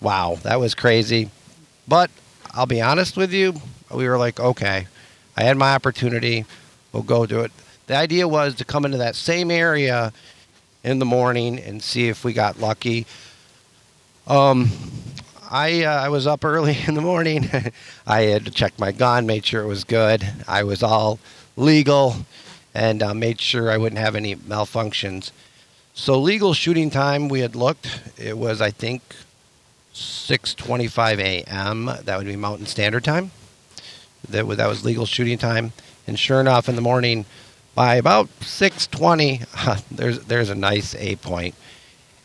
[0.02, 1.30] wow, that was crazy."
[1.88, 2.12] But
[2.54, 3.54] I'll be honest with you,
[3.92, 4.88] we were like, "Okay,
[5.36, 6.46] I had my opportunity.
[6.92, 7.52] We'll go do it."
[7.88, 10.12] The idea was to come into that same area
[10.84, 13.06] in the morning and see if we got lucky.
[14.28, 14.70] Um,
[15.50, 17.50] I uh, I was up early in the morning.
[18.08, 20.26] I had to check my gun, made sure it was good.
[20.48, 21.20] I was all
[21.58, 22.16] legal,
[22.74, 25.32] and uh, made sure I wouldn't have any malfunctions.
[25.94, 28.02] So legal shooting time, we had looked.
[28.18, 29.02] It was I think
[29.94, 31.92] 6:25 a.m.
[32.04, 33.32] That would be Mountain Standard Time.
[34.30, 35.74] That was, that was legal shooting time.
[36.06, 37.26] And sure enough, in the morning,
[37.74, 41.56] by about 6:20, there's there's a nice A point,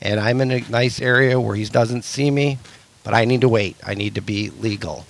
[0.01, 2.59] and I'm in a nice area where he doesn't see me,
[3.05, 3.77] but I need to wait.
[3.85, 5.07] I need to be legal.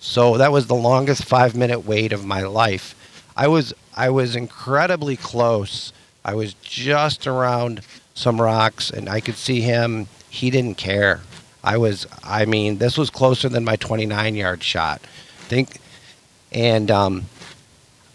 [0.00, 2.94] So that was the longest five minute wait of my life.
[3.40, 5.94] I was I was incredibly close.
[6.22, 7.80] I was just around
[8.12, 10.08] some rocks, and I could see him.
[10.28, 11.22] He didn't care.
[11.64, 12.06] I was.
[12.22, 15.00] I mean, this was closer than my 29 yard shot.
[15.48, 15.78] Think,
[16.52, 17.24] and um,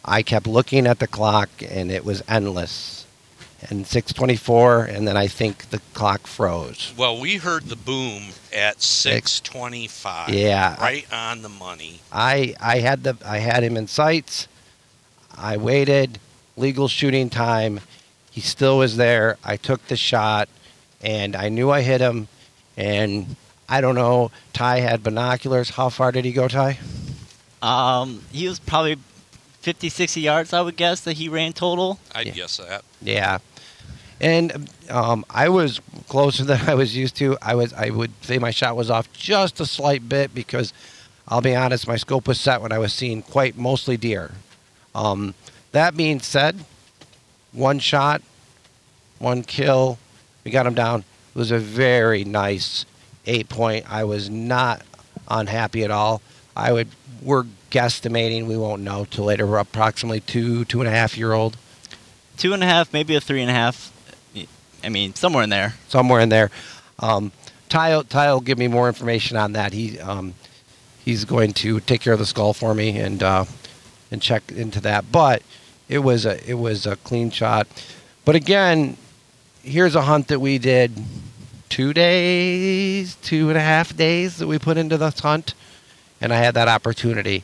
[0.05, 3.07] I kept looking at the clock, and it was endless.
[3.67, 6.93] And 6:24, and then I think the clock froze.
[6.95, 10.27] Well, we heard the boom at 6:25.
[10.27, 10.79] Yeah.
[10.79, 12.01] right on the money.
[12.11, 14.47] I I had the I had him in sights.
[15.37, 16.19] I waited,
[16.57, 17.81] legal shooting time.
[18.31, 19.37] He still was there.
[19.43, 20.49] I took the shot,
[21.01, 22.27] and I knew I hit him.
[22.77, 23.35] And
[23.69, 24.31] I don't know.
[24.53, 25.69] Ty had binoculars.
[25.71, 26.77] How far did he go, Ty?
[27.61, 28.97] Um, he was probably
[29.61, 31.99] 50, 60 yards, I would guess, that he ran total.
[32.13, 32.33] I'd Yeah.
[32.33, 32.83] guess that.
[33.01, 33.39] Yeah.
[34.21, 37.37] And um, I was closer than I was used to.
[37.41, 40.71] I was I would say my shot was off just a slight bit because
[41.27, 44.31] I'll be honest, my scope was set when I was seeing quite mostly deer.
[44.95, 45.35] Um,
[45.73, 46.57] that being said,
[47.51, 48.23] one shot,
[49.19, 49.99] one kill,
[50.43, 51.01] we got him down.
[51.01, 52.85] It was a very nice
[53.25, 53.85] eight point.
[53.91, 54.81] I was not
[55.27, 56.21] unhappy at all.
[56.55, 56.87] I would
[57.21, 59.45] we're guesstimating, we won't know till later.
[59.45, 61.57] We're approximately two, two and a half year old.
[62.37, 63.91] Two and a half, maybe a three and a half.
[64.83, 65.73] I mean, somewhere in there.
[65.89, 66.51] somewhere in there.
[66.99, 67.31] Um,
[67.67, 69.73] Ty, Ty will give me more information on that.
[69.73, 70.35] He um,
[71.03, 73.45] he's going to take care of the skull for me and uh,
[74.15, 75.11] and check into that.
[75.11, 75.43] But
[75.89, 77.67] it was a it was a clean shot.
[78.23, 78.95] But again,
[79.61, 80.91] here's a hunt that we did
[81.67, 85.53] two days, two and a half days that we put into this hunt,
[86.21, 87.43] and I had that opportunity.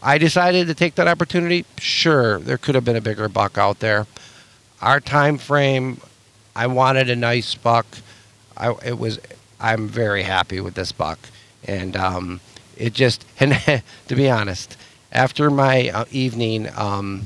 [0.00, 1.64] I decided to take that opportunity.
[1.78, 4.06] Sure, there could have been a bigger buck out there.
[4.80, 6.00] Our time frame
[6.54, 7.86] I wanted a nice buck.
[8.56, 9.18] I it was
[9.58, 11.18] I'm very happy with this buck,
[11.64, 12.40] and um,
[12.76, 14.76] it just and to be honest,
[15.14, 17.22] after my uh, evening um,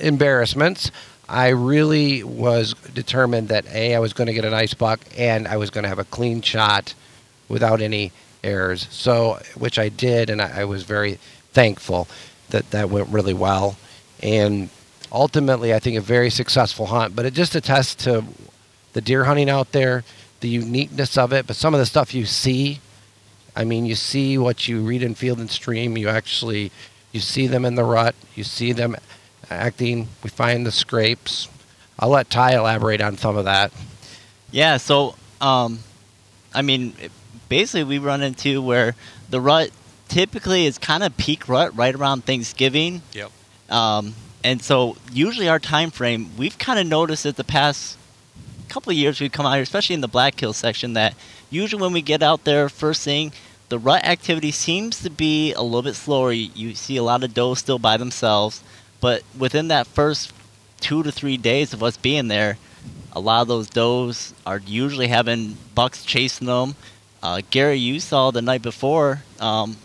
[0.00, 0.90] embarrassments,
[1.28, 5.46] I really was determined that a I was going to get a nice buck and
[5.46, 6.94] I was going to have a clean shot
[7.48, 8.88] without any errors.
[8.90, 11.18] So which I did, and I, I was very
[11.52, 12.08] thankful
[12.48, 13.76] that that went really well,
[14.22, 14.70] and
[15.12, 17.14] ultimately I think a very successful hunt.
[17.14, 18.24] But it just attests to
[18.94, 20.04] the deer hunting out there,
[20.40, 22.80] the uniqueness of it, but some of the stuff you see.
[23.58, 25.98] I mean, you see what you read in Field and Stream.
[25.98, 26.70] You actually
[27.10, 28.14] you see them in the rut.
[28.36, 28.94] You see them
[29.50, 30.06] acting.
[30.22, 31.48] We find the scrapes.
[31.98, 33.72] I'll let Ty elaborate on some of that.
[34.52, 35.80] Yeah, so um,
[36.54, 36.94] I mean,
[37.48, 38.94] basically we run into where
[39.28, 39.70] the rut
[40.06, 43.02] typically is kind of peak rut right around Thanksgiving.
[43.12, 43.32] Yep.
[43.70, 47.98] Um, and so usually our time frame, we've kind of noticed that the past
[48.68, 51.14] couple of years we've come out here, especially in the Black Hill section, that
[51.50, 53.32] usually when we get out there first thing,
[53.68, 56.32] the rut activity seems to be a little bit slower.
[56.32, 58.62] You, you see a lot of does still by themselves,
[59.00, 60.32] but within that first
[60.80, 62.58] two to three days of us being there,
[63.12, 66.76] a lot of those does are usually having bucks chasing them.
[67.22, 69.22] Uh, Gary, you saw the night before.
[69.40, 69.76] Um,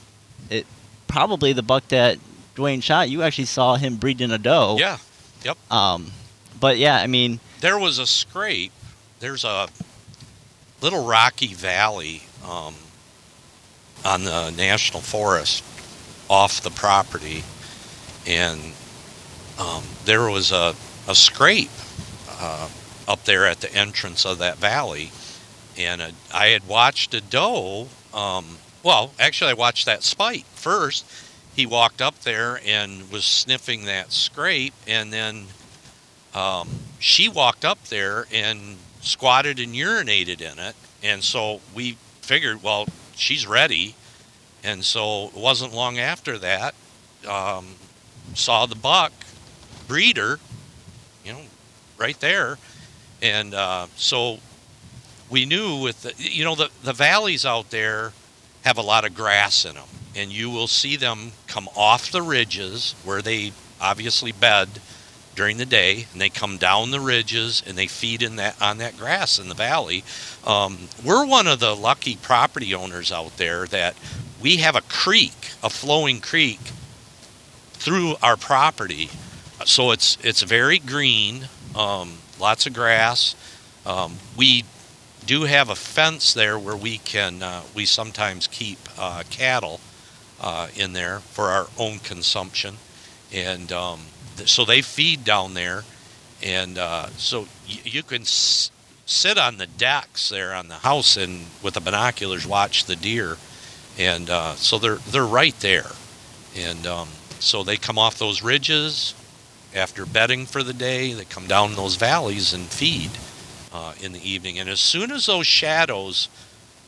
[0.50, 0.68] it
[1.08, 2.20] probably the buck that
[2.56, 3.10] Duane shot.
[3.10, 4.78] You actually saw him breeding a doe.
[4.80, 4.98] Yeah.
[5.44, 5.58] Yep.
[5.72, 6.12] Um,
[6.60, 8.72] but yeah, I mean, there was a scrape.
[9.20, 9.68] There's a
[10.82, 12.76] little rocky valley um,
[14.06, 15.64] on the national forest
[16.30, 17.44] off the property,
[18.26, 18.60] and
[19.60, 20.76] um, there was a,
[21.08, 21.70] a scrape
[22.30, 22.68] uh,
[23.08, 25.12] up there at the entrance of that valley,
[25.78, 27.88] and a, I had watched a doe.
[28.14, 31.06] Um, well, actually, I watched that spite first.
[31.56, 35.46] He walked up there and was sniffing that scrape, and then
[36.34, 36.68] um,
[37.00, 40.76] she walked up there and squatted and urinated in it.
[41.04, 43.96] And so we figured, well, she's ready.
[44.64, 46.74] And so it wasn't long after that,
[47.28, 47.76] um,
[48.34, 49.12] saw the buck
[49.88, 50.40] breeder,
[51.26, 51.42] you know,
[51.98, 52.58] right there.
[53.22, 54.40] And uh, so
[55.30, 58.14] we knew with the, you know, the, the valleys out there
[58.64, 59.88] have a lot of grass in them.
[60.16, 64.70] And you will see them come off the ridges where they obviously bed
[65.36, 68.78] during the day, and they come down the ridges and they feed in that on
[68.78, 70.04] that grass in the valley.
[70.46, 73.96] Um, we're one of the lucky property owners out there that
[74.42, 76.60] we have a creek, a flowing creek,
[77.74, 79.10] through our property,
[79.66, 83.36] so it's it's very green, um, lots of grass.
[83.86, 84.64] Um, we
[85.26, 89.80] do have a fence there where we can uh, we sometimes keep uh, cattle
[90.42, 92.76] uh, in there for our own consumption,
[93.34, 94.00] and um,
[94.46, 95.84] so they feed down there,
[96.42, 98.72] and uh, so y- you can s-
[99.06, 103.38] sit on the decks there on the house and with the binoculars watch the deer,
[103.98, 105.92] and uh, so they're they're right there,
[106.56, 107.08] and um,
[107.40, 109.14] so they come off those ridges
[109.76, 111.14] after bedding for the day.
[111.14, 113.12] They come down those valleys and feed
[113.74, 116.30] uh, in the evening, and as soon as those shadows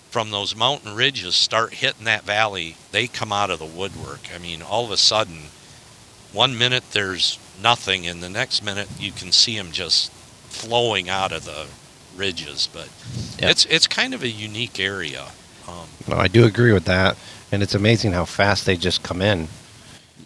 [0.10, 4.30] from those mountain ridges start hitting that valley, they come out of the woodwork.
[4.34, 5.40] I mean, all of a sudden
[6.36, 10.12] one minute there's nothing, and the next minute you can see them just
[10.50, 11.66] flowing out of the
[12.16, 12.70] ridges.
[12.72, 12.90] But
[13.40, 13.50] Yep.
[13.52, 15.26] it's it's kind of a unique area.
[15.68, 17.18] Um, No, I do agree with that,
[17.52, 19.48] and it's amazing how fast they just come in.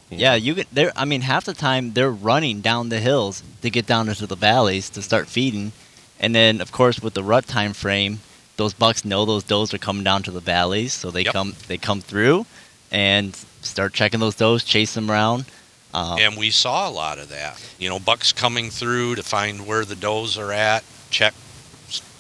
[0.10, 0.92] yeah, you get there.
[0.96, 4.36] I mean, half the time they're running down the hills to get down into the
[4.36, 5.72] valleys to start feeding,
[6.20, 8.20] and then of course with the rut time frame,
[8.58, 11.34] those bucks know those does are coming down to the valleys, so they Yep.
[11.34, 12.46] come they come through
[12.92, 15.46] and start checking those does, chase them around.
[15.94, 17.60] Um, and we saw a lot of that.
[17.80, 21.34] You know, bucks coming through to find where the does are at, check,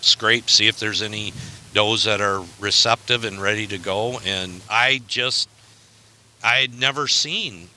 [0.01, 1.33] scrape, see if there's any
[1.73, 4.19] does that are receptive and ready to go.
[4.25, 5.47] And I just,
[6.43, 7.69] I had never seen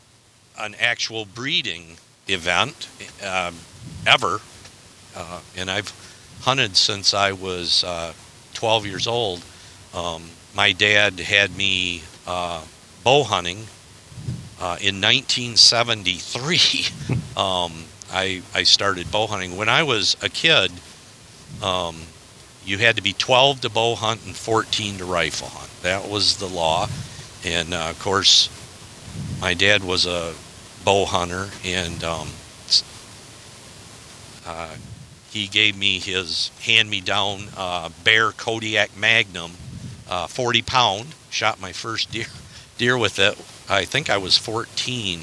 [0.59, 1.96] an actual breeding
[2.28, 2.88] event
[3.22, 3.57] um,
[4.07, 4.40] ever,
[5.14, 5.92] uh, and I've
[6.40, 8.12] hunted since I was uh,
[8.55, 9.44] 12 years old.
[9.94, 12.64] Um, my dad had me uh,
[13.05, 13.66] bow hunting
[14.62, 16.87] uh, in 1973.
[17.37, 17.72] um,
[18.12, 20.70] I I started bow hunting when I was a kid.
[21.61, 21.96] Um,
[22.64, 25.83] you had to be 12 to bow hunt and 14 to rifle hunt.
[25.83, 26.87] That was the law,
[27.44, 28.48] and uh, of course,
[29.40, 30.33] my dad was a
[30.85, 32.29] bow hunter, and um,
[34.46, 34.77] uh,
[35.31, 39.52] he gave me his hand-me-down uh, Bear Kodiak Magnum,
[40.08, 41.06] uh, 40 pound.
[41.31, 42.27] Shot my first deer
[42.79, 43.37] deer with it.
[43.73, 45.20] I think I was 14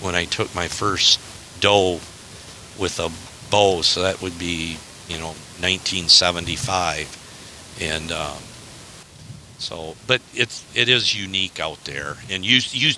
[0.00, 1.20] when I took my first
[1.60, 2.00] doe
[2.78, 3.10] with a
[3.50, 4.78] bow, so that would be
[5.08, 8.38] you know 1975, and um,
[9.58, 12.94] so but it's it is unique out there, and you you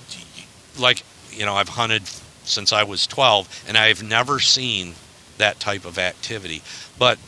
[0.78, 2.02] like you know I've hunted
[2.44, 4.94] since I was 12, and I've never seen
[5.38, 6.62] that type of activity.
[6.96, 7.18] But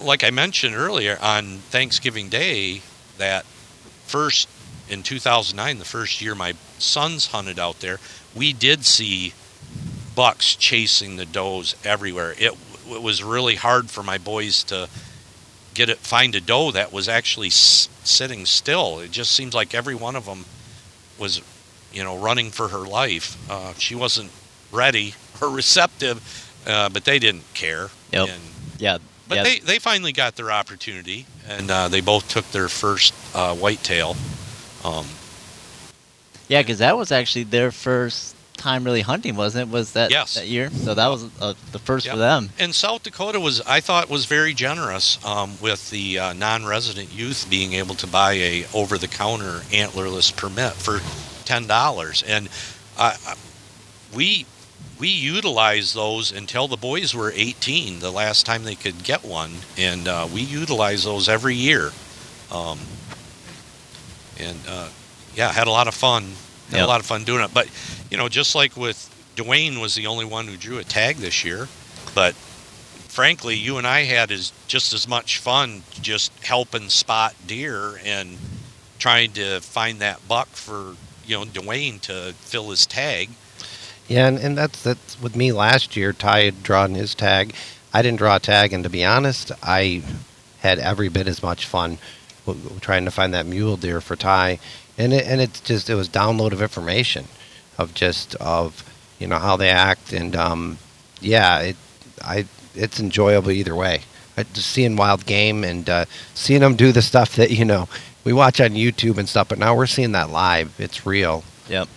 [0.00, 2.82] like I mentioned earlier, on Thanksgiving Day,
[3.18, 3.44] that
[4.06, 4.48] first
[4.88, 7.98] in 2009, the first year my sons hunted out there,
[8.34, 9.32] we did see
[10.14, 12.32] bucks chasing the does everywhere.
[12.38, 12.52] It,
[12.88, 14.88] it was really hard for my boys to
[15.74, 19.00] get it find a doe that was actually s- sitting still.
[19.00, 20.44] It just seems like every one of them
[21.18, 21.40] was,
[21.92, 23.36] you know, running for her life.
[23.50, 24.30] Uh, she wasn't
[24.70, 27.88] ready or receptive, uh, but they didn't care.
[28.12, 28.28] Yep.
[28.28, 28.42] And,
[28.78, 28.98] Yeah.
[29.28, 29.42] but yeah.
[29.44, 34.14] they, they finally got their opportunity, and uh, they both took their first uh, whitetail.
[34.84, 35.06] Um,
[36.48, 39.72] Yeah, because that was actually their first time really hunting, wasn't it?
[39.72, 40.34] Was that Yes.
[40.34, 40.70] that year?
[40.70, 42.12] So that was uh, the first Yeah.
[42.12, 42.50] for them.
[42.58, 47.46] and South Dakota was, I thought, was very generous um, with the uh, non-resident youth
[47.50, 51.00] being able to buy a over-the-counter antlerless permit for
[51.44, 52.48] ten dollars, and
[52.98, 53.14] uh,
[54.14, 54.46] we
[54.98, 59.52] we utilized those until the boys were 18, the last time they could get one,
[59.76, 61.90] and uh, we utilize those every year.
[62.52, 62.78] Um,
[64.40, 64.88] and uh,
[65.34, 66.24] yeah, had a lot of fun.
[66.70, 66.84] Had Yep.
[66.84, 67.52] a lot of fun doing it.
[67.52, 67.68] But
[68.10, 71.44] you know, just like with Duane was the only one who drew a tag this
[71.44, 71.68] year,
[72.14, 78.00] but frankly, you and I had is just as much fun just helping spot deer
[78.04, 78.38] and
[78.98, 83.30] trying to find that buck for you know Duane to fill his tag.
[84.08, 86.12] Yeah, and, and that's that's with me last year.
[86.12, 87.54] Ty had drawn his tag.
[87.92, 90.02] I didn't draw a tag, and to be honest, I
[90.60, 91.98] had every bit as much fun
[92.80, 94.58] trying to find that mule deer for Ty.
[94.96, 97.26] And it, and it's just it was download of information
[97.78, 98.88] of just of
[99.18, 100.78] you know how they act and um,
[101.20, 101.76] yeah it
[102.22, 104.02] I it's enjoyable either way.
[104.36, 107.88] I, just seeing wild game and uh, seeing them do the stuff that you know
[108.24, 110.74] we watch on YouTube and stuff, but now we're seeing that live.
[110.80, 111.44] It's real.
[111.68, 111.88] Yep.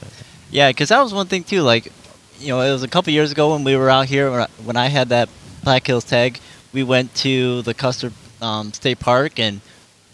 [0.52, 1.62] Yeah, because that was one thing too.
[1.62, 1.92] Like,
[2.40, 4.88] you know, it was a couple years ago when we were out here when I,
[4.88, 5.30] had that
[5.64, 6.40] Black Hills tag.
[6.74, 9.62] We went to the Custer um, State Park, and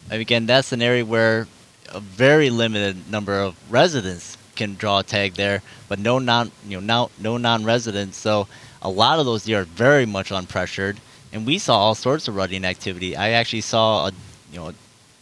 [0.09, 1.47] again, that's an area where
[1.89, 6.79] a very limited number of residents can draw a tag there, but no non you
[6.79, 8.17] know no no non-residents.
[8.17, 8.47] So
[8.81, 10.97] a lot of those deer are very much unpressured,
[11.31, 13.15] and we saw all sorts of rutting activity.
[13.15, 14.11] I actually saw a
[14.51, 14.73] you know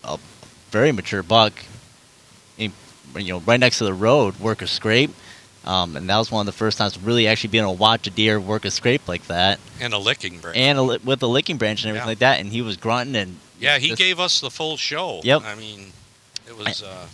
[0.04, 0.18] a
[0.72, 1.54] very mature buck
[2.58, 2.72] in,
[3.18, 5.12] you know, right next to the road, work a scrape.
[5.64, 8.08] Um, and that was one of the first times really actually being able to watch
[8.08, 10.58] a deer work a scrape like that, And a licking branch.
[10.58, 12.12] and a, with a licking branch and everything Yeah.
[12.12, 12.40] like that.
[12.40, 15.22] And he was grunting and yeah, he just- gave us the full show.
[15.24, 15.44] Yep.
[15.46, 15.92] I mean,
[16.48, 17.08] it was uh,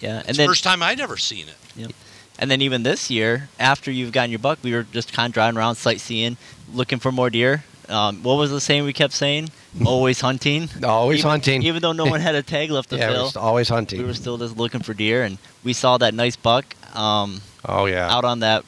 [0.00, 0.20] yeah.
[0.20, 1.56] it's And the first time I'd ever seen it.
[1.76, 1.92] Yep.
[2.38, 5.34] and then even this year, after you've gotten your buck, we were just kind of
[5.34, 6.36] driving around sightseeing,
[6.72, 7.64] looking for more deer.
[7.88, 9.50] Um, what was the saying we kept saying?
[9.86, 10.68] Always hunting.
[10.84, 11.62] Always even, hunting.
[11.64, 14.00] Even though no one had a tag left to yeah, fill, we're always hunting.
[14.00, 17.86] we were still just looking for deer, and we saw that nice buck um, oh
[17.86, 18.12] yeah.
[18.12, 18.64] out on that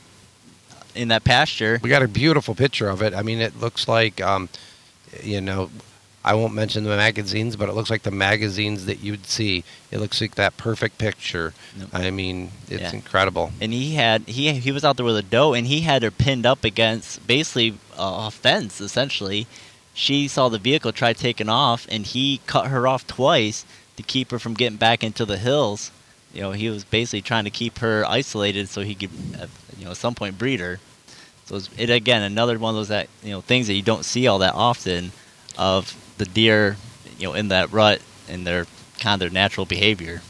[0.95, 1.81] in that pasture.
[1.83, 3.15] We got a beautiful picture of it.
[3.15, 4.49] I mean, it looks like, um,
[5.23, 5.71] you know,
[6.25, 9.65] I won't mention the magazines, but it looks like the magazines that you'd see.
[9.91, 11.53] It looks like that perfect picture.
[11.77, 11.89] Yep.
[11.93, 12.93] I mean, it's Yeah.
[12.95, 13.53] incredible.
[13.61, 16.11] and he had he he was out there with a doe, and he had her
[16.13, 18.81] pinned up against basically a fence.
[18.81, 19.47] Essentially,
[19.95, 23.65] she saw the vehicle try taking off, and he cut her off twice
[23.97, 25.91] to keep her from getting back into the hills.
[26.33, 29.47] You know, he was basically trying to keep her isolated so he could, uh,
[29.77, 30.79] you know, at some point breed her.
[31.47, 34.05] So it's, it again another one of those that you know things that you don't
[34.05, 35.11] see all that often
[35.59, 35.95] of
[36.25, 36.77] the deer,
[37.19, 38.67] you know, in that rut and their
[39.01, 40.23] kind of their natural behavior.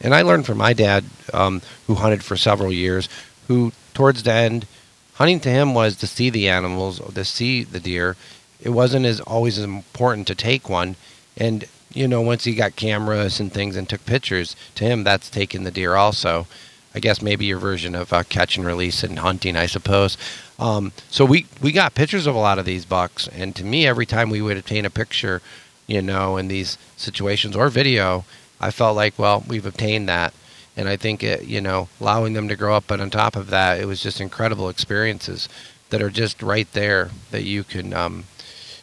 [0.00, 3.08] And I learned from my dad, um, who hunted for several years,
[3.48, 4.66] who towards the end,
[5.14, 8.16] hunting to him was to see the animals, to see the deer.
[8.60, 10.96] It wasn't as always as important to take one.
[11.36, 15.30] And you know, once he got cameras and things and took pictures, to him that's
[15.30, 16.46] taking the deer also.
[16.94, 20.16] I guess maybe your version of uh, catch and release and hunting, I suppose.
[20.58, 23.86] Um, so we we got pictures of a lot of these bucks, and to me,
[23.86, 25.42] every time we would obtain a picture,
[25.86, 28.24] you know, in these situations or video,
[28.60, 30.32] I felt like, well, we've obtained that,
[30.76, 33.50] and I think it, you know, allowing them to grow up, but on top of
[33.50, 35.48] that, it was just incredible experiences
[35.90, 38.24] that are just right there that you can um,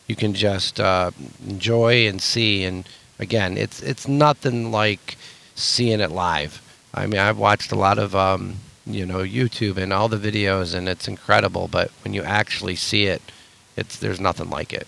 [0.08, 1.12] you can just uh,
[1.48, 2.64] enjoy and see.
[2.66, 2.88] And
[3.20, 5.18] again, it's it's nothing like
[5.56, 6.62] seeing it live.
[6.94, 10.74] I mean, I've watched a lot of um, you know YouTube and all the videos,
[10.74, 11.68] and it's incredible.
[11.68, 13.22] But when you actually see it,
[13.78, 14.88] it's there's nothing like it.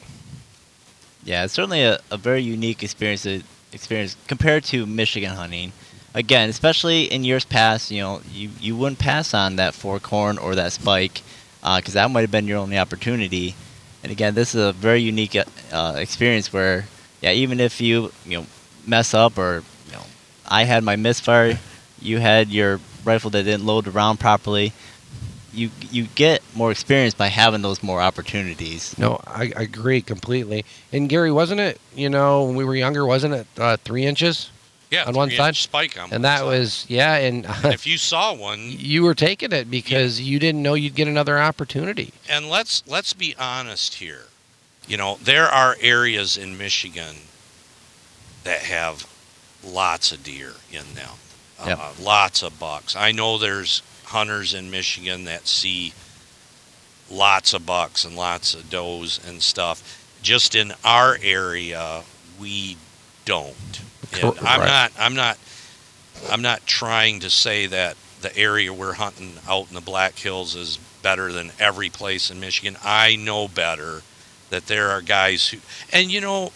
[1.24, 3.40] Yeah, it's certainly a, a very unique experience uh,
[3.72, 5.72] experience compared to Michigan hunting.
[6.16, 10.38] Again, especially in years past, you know, you, you wouldn't pass on that fork horn
[10.38, 11.24] or that spike
[11.62, 13.56] because that might have been your only opportunity.
[14.04, 15.36] And again, this is a very unique
[15.72, 16.86] uh, experience where,
[17.22, 18.46] yeah, even if you you know
[18.86, 20.04] mess up or you know,
[20.48, 21.58] I had my misfire,
[22.04, 24.74] you had your rifle that didn't load the round properly.
[25.54, 28.98] You you get more experience by having those more opportunities.
[28.98, 30.66] No, I, I agree completely.
[30.92, 31.80] And Gary, wasn't it?
[31.96, 34.50] You know, when we were younger, wasn't it uh, three inches?
[34.90, 35.56] Yeah, On one three-inch side?
[35.56, 36.46] spike on one And that side.
[36.46, 37.16] was yeah.
[37.16, 40.94] And And if you saw one, you were taking it because you didn't know you'd
[40.96, 42.14] get another opportunity.
[42.30, 44.26] and let's let's be honest here.
[44.88, 47.16] You know, there are areas in Michigan
[48.44, 49.08] that have
[49.64, 51.12] lots of deer in them,
[51.66, 51.80] Yep.
[51.80, 52.96] uh, lots of bucks.
[52.96, 55.94] I know there's hunters in Michigan that see
[57.10, 60.00] lots of bucks and lots of does and stuff.
[60.22, 62.04] Just in our area,
[62.40, 62.78] we
[63.26, 63.82] don't.
[64.14, 64.68] And I'm Right.
[64.68, 64.92] not.
[64.98, 65.38] I'm not.
[66.30, 70.56] I'm not trying to say that the area we're hunting out in the Black Hills
[70.56, 72.78] is better than every place in Michigan.
[72.84, 74.04] I know better
[74.50, 75.58] that there are guys who,
[75.92, 76.52] and you know,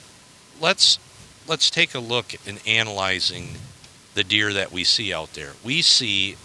[0.62, 1.00] let's
[1.48, 3.56] let's take a look in analyzing
[4.18, 5.52] the deer that we see out there.
[5.64, 6.38] We see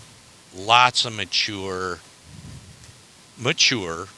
[0.55, 2.01] lots of mature,
[3.39, 4.09] mature,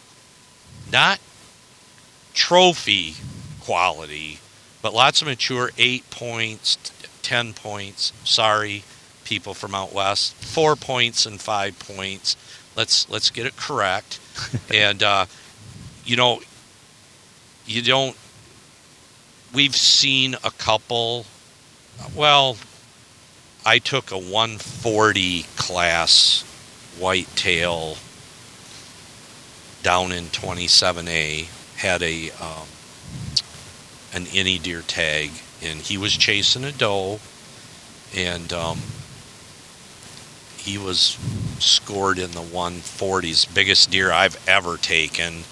[0.90, 1.20] not
[2.34, 3.14] trophy
[3.61, 4.40] quality,
[4.82, 6.76] but lots of mature eight points,
[7.22, 8.12] ten points.
[8.24, 8.82] Sorry,
[9.24, 12.36] people from out west, four points and five points.
[12.74, 14.18] Let's let's get it correct.
[14.74, 15.26] and uh,
[16.05, 16.40] you know,
[17.66, 18.16] you don't.
[19.55, 21.26] We've seen a couple.
[22.16, 22.57] Well,
[23.67, 26.43] I took a 140 class
[26.99, 27.97] whitetail
[29.83, 31.47] down in 27A.
[31.77, 32.69] Had a um,
[34.12, 35.31] an any deer tag,
[35.62, 37.21] and he was chasing a doe,
[38.15, 38.79] and um,
[40.59, 41.19] he was
[41.59, 43.53] scored in the 140s.
[43.55, 45.43] Biggest deer I've ever taken.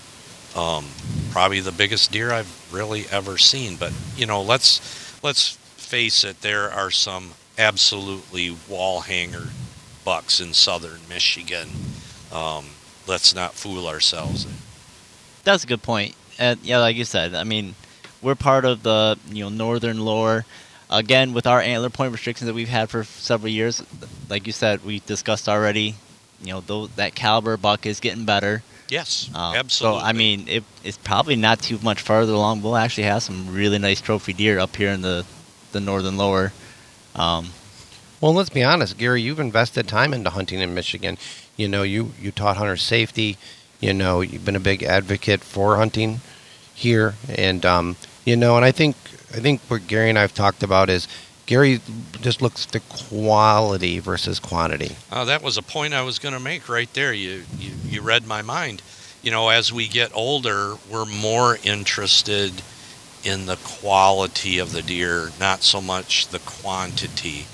[0.54, 0.86] Um,
[1.30, 3.76] probably the biggest deer I've really ever seen.
[3.76, 4.80] But you know, let's
[5.22, 6.40] let's face it.
[6.42, 9.48] There are some absolutely wall hanger
[10.04, 11.68] bucks in southern Michigan.
[12.32, 12.66] Um,
[13.06, 14.46] let's not fool ourselves.
[15.44, 16.14] That's a good point.
[16.38, 17.74] And yeah, like you said, I mean,
[18.20, 20.44] we're part of the you know northern lower.
[20.90, 23.82] Again, with our antler point restrictions that we've had for several years,
[24.28, 25.94] like you said, we discussed already.
[26.42, 28.62] You know, though that caliber buck is getting better.
[28.88, 30.00] Yes, Um, absolutely.
[30.00, 32.60] So I mean, it, it's probably not too much farther along.
[32.60, 35.24] We'll actually have some really nice trophy deer up here in the
[35.72, 36.52] the northern lower.
[37.14, 37.50] Um,
[38.20, 39.20] Well, let's be honest, Gary.
[39.20, 41.18] You've invested time into hunting in Michigan.
[41.56, 43.36] You know, you you taught hunters safety.
[43.80, 46.20] You know, you've been a big advocate for hunting
[46.74, 48.96] here, and um, you know, and I think
[49.34, 51.08] I think what Gary and I've talked about is
[51.46, 51.80] Gary
[52.20, 54.96] just looks to quality versus quantity.
[55.10, 57.12] Uh, that was a point I was going to make right there.
[57.12, 58.82] You, you you read my mind.
[59.22, 62.62] You know, as we get older, we're more interested
[63.24, 67.46] in the quality of the deer, not so much the quantity.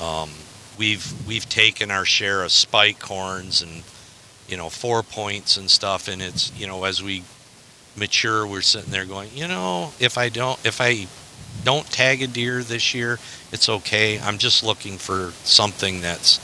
[0.00, 0.30] Um,
[0.78, 3.82] we've we've taken our share of spike horns and
[4.48, 7.24] you know four points and stuff, and it's you know as we
[7.96, 11.06] mature, we're sitting there going, you know, if I don't if I
[11.64, 13.18] don't tag a deer this year,
[13.52, 14.20] it's okay.
[14.20, 16.38] I'm just looking for something that's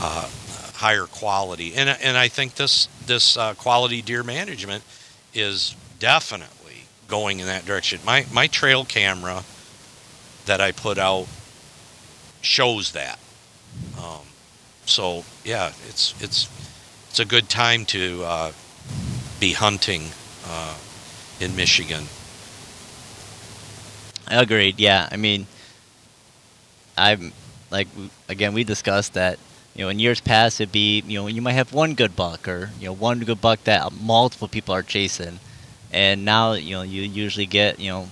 [0.00, 0.28] uh,
[0.74, 4.84] higher quality, and and I think this this uh, quality deer management
[5.34, 6.63] is definitely
[7.08, 8.00] going in that direction.
[8.04, 9.44] My my trail camera
[10.46, 11.26] that I put out
[12.42, 13.18] shows that.
[13.98, 14.26] Um,
[14.86, 16.48] so yeah, it's it's
[17.08, 18.52] it's a good time to uh,
[19.40, 20.10] be hunting
[20.46, 20.76] uh,
[21.40, 22.04] in Michigan.
[24.26, 24.80] I agreed.
[24.80, 25.08] Yeah.
[25.10, 25.46] I mean,
[26.96, 27.32] I'm
[27.70, 27.88] like
[28.28, 29.38] again we discussed that
[29.74, 32.46] you know in years past it'd be you know you might have one good buck
[32.46, 35.40] or you know one good buck that multiple people are chasing,
[35.94, 38.08] and now you know you usually get you know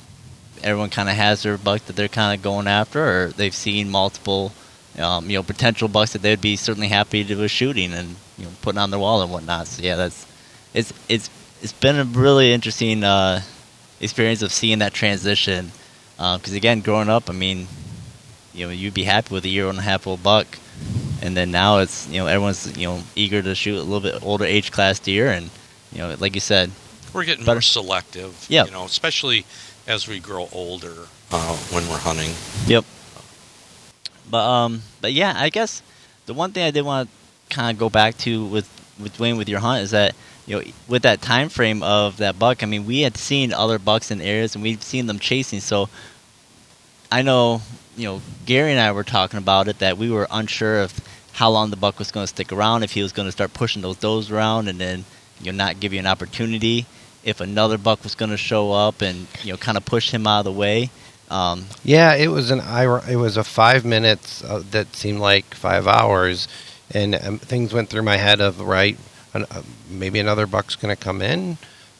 [0.63, 3.91] everyone kind of has their buck that they're kind of going after or they've seen
[3.91, 4.53] multiple
[4.99, 8.45] um, you know potential bucks that they'd be certainly happy to be shooting and you
[8.45, 9.67] know putting on their wall and whatnot.
[9.67, 10.27] So yeah, that's
[10.73, 11.29] it's it's
[11.61, 13.43] it's been a really interesting uh,
[14.01, 15.73] experience of seeing that transition
[16.17, 17.67] because again, growing up, I mean,
[18.55, 20.47] you know, you'd be happy with a year and a half old buck,
[21.21, 24.23] and then now it's you know everyone's you know eager to shoot a little bit
[24.23, 25.51] older age class deer, and
[25.91, 26.71] you know, like you said,
[27.13, 27.57] We're getting Better.
[27.57, 28.65] more selective, Yeah.
[28.65, 29.45] you know, especially
[29.87, 30.95] as we grow older
[31.31, 32.31] uh, when we're hunting.
[32.67, 32.85] Yep.
[34.31, 35.83] But um, but yeah, I guess
[36.27, 37.09] the one thing I did want
[37.51, 40.15] to kind of go back to with with Duane with your hunt is that
[40.47, 42.63] you know with that time frame of that buck.
[42.63, 45.61] I mean, we had seen other bucks in areas and we've seen them chasing.
[45.61, 45.89] So
[47.11, 47.61] I know
[47.97, 50.99] you know Gary and I were talking about it that we were unsure of
[51.33, 53.53] how long the buck was going to stick around, if he was going to start
[53.55, 55.05] pushing those does around, and then
[55.41, 56.87] you know not give you an opportunity.
[57.25, 60.27] If another buck was going to show up and you know kind of push him
[60.27, 60.91] out of the way.
[61.31, 62.61] Um, Yeah, it was an
[63.09, 66.47] it was a five minutes uh, that seemed like five hours,
[66.93, 68.99] and um, things went through my head of right,
[69.33, 71.57] an, uh, maybe another buck's going to come in,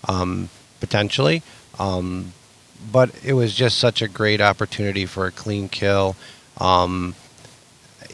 [0.07, 0.51] um,
[0.81, 1.43] potentially,
[1.79, 2.35] um,
[2.93, 6.15] but it was just such a great opportunity for a clean kill.
[6.59, 7.15] Um,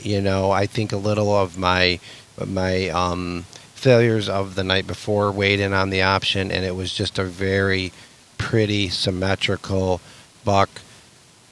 [0.01, 1.99] you know, I think a little of my
[2.47, 3.45] my um,
[3.79, 7.25] failures of the night before weighed in on the option, and it was just a
[7.25, 7.93] very
[8.37, 10.01] pretty symmetrical
[10.45, 10.69] buck,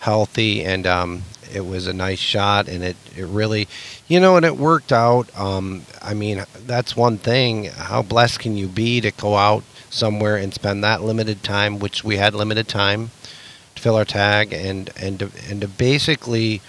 [0.00, 1.22] healthy, and um,
[1.52, 2.68] it was a nice shot.
[2.68, 3.68] And it, it really,
[4.08, 5.34] you know, and it worked out.
[5.38, 7.64] Um, I mean, that's one thing.
[7.64, 12.04] How blessed can you be to go out somewhere and spend that limited time, which
[12.04, 13.10] we had limited time
[13.76, 16.60] to fill our tag, and and to, and to basically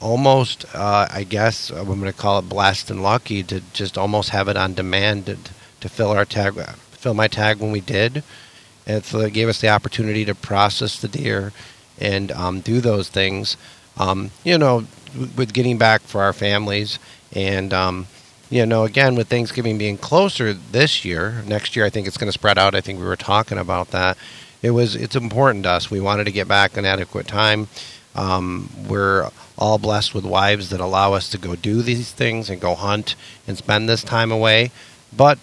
[0.00, 4.30] almost, uh, I guess I'm going to call it blessed and lucky to just almost
[4.30, 5.36] have it on demand to,
[5.80, 6.54] to fill our tag,
[6.90, 8.22] fill my tag when we did,
[8.86, 11.52] and so it gave us the opportunity to process the deer
[11.98, 13.56] and um, do those things.
[13.98, 14.86] Um, you know,
[15.36, 16.98] with getting back for our families
[17.32, 17.72] and.
[17.72, 18.06] Um,
[18.50, 22.26] you know, again, with Thanksgiving being closer this year, next year I think it's going
[22.26, 22.74] to spread out.
[22.74, 24.18] I think we were talking about that.
[24.60, 25.90] It was it's important to us.
[25.90, 27.68] We wanted to get back in adequate time.
[28.16, 29.30] Um, we're
[29.60, 33.14] all blessed with wives that allow us to go do these things and go hunt
[33.46, 34.70] and spend this time away.
[35.14, 35.38] But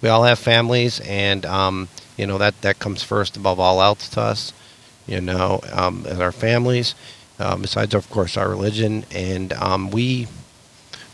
[0.00, 4.08] we all have families, and um, you know that that comes first above all else
[4.10, 4.52] to us.
[5.06, 6.94] You know, um, as our families,
[7.38, 10.26] uh, besides of course our religion, and um, we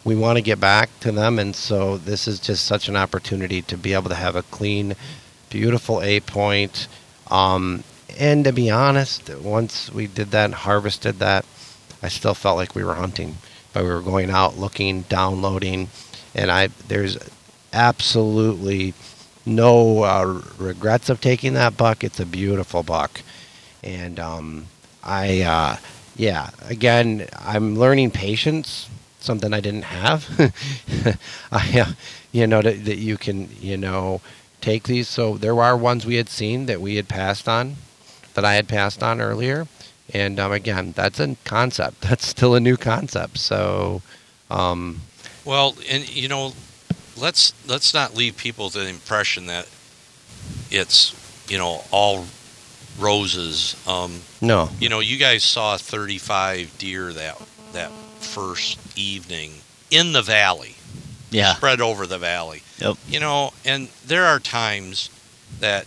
[0.04, 3.62] we want to get back to them, and so this is just such an opportunity
[3.62, 4.94] to be able to have a clean,
[5.50, 6.88] beautiful A point.
[7.30, 7.84] Um,
[8.18, 11.44] and to be honest, once we did that and harvested that,
[12.03, 13.36] I still felt like we were hunting,
[13.72, 15.88] but we were going out looking, downloading,
[16.34, 17.18] and I there's
[17.72, 18.94] absolutely
[19.44, 22.05] no uh, regrets of taking that buck.
[22.05, 23.22] It's a beautiful buck,
[23.82, 24.66] and um,
[25.03, 25.76] I uh,
[26.16, 28.88] yeah again I'm learning patience
[29.20, 30.26] something I didn't have.
[31.53, 31.92] I, uh,
[32.32, 34.20] you know, that, that you can, you know,
[34.61, 35.09] take these.
[35.09, 37.76] So there are ones we had seen that we had passed on,
[38.34, 39.66] that I had passed on earlier.
[40.14, 42.00] And um, again, that's a concept.
[42.09, 43.38] That's still a new concept.
[43.38, 44.00] So,
[44.50, 45.02] um,
[45.44, 46.52] well, and you know,
[47.16, 49.68] let's let's not leave people the impression that
[50.70, 51.14] it's
[51.48, 52.24] you know all
[52.98, 53.76] roses.
[53.86, 57.40] Um, no, you know, you guys saw 35 deer that
[57.72, 57.90] that
[58.20, 59.52] first evening
[59.90, 60.74] in the valley.
[61.30, 61.54] Yeah.
[61.54, 62.62] Spread over the valley.
[62.78, 62.96] Yep.
[63.09, 65.11] You know, and there are times
[65.61, 65.86] that,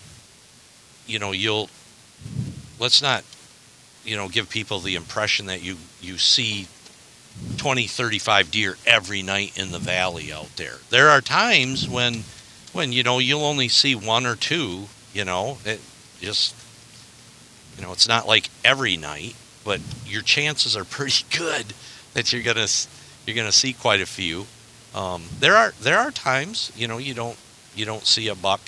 [1.07, 1.69] you know, you'll,
[2.79, 3.23] let's not,
[4.03, 6.67] you know, give people the impression that you, you see
[7.57, 10.75] 20, 35 deer every night in the valley out there.
[10.89, 12.23] There are times when,
[12.73, 15.81] when, you know, you'll only see one or two, you know, it
[16.19, 16.55] just,
[17.77, 21.73] you know, it's not like every night, but your chances are pretty good
[22.13, 22.67] that you're gonna
[23.25, 24.45] you're gonna see quite a few.
[24.93, 27.37] Um, there are there are times you know you don't
[27.75, 28.61] you don't see a buck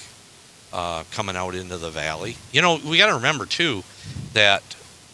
[0.72, 2.38] uh, coming out into the valley.
[2.52, 3.84] You know we got to remember too
[4.34, 4.64] that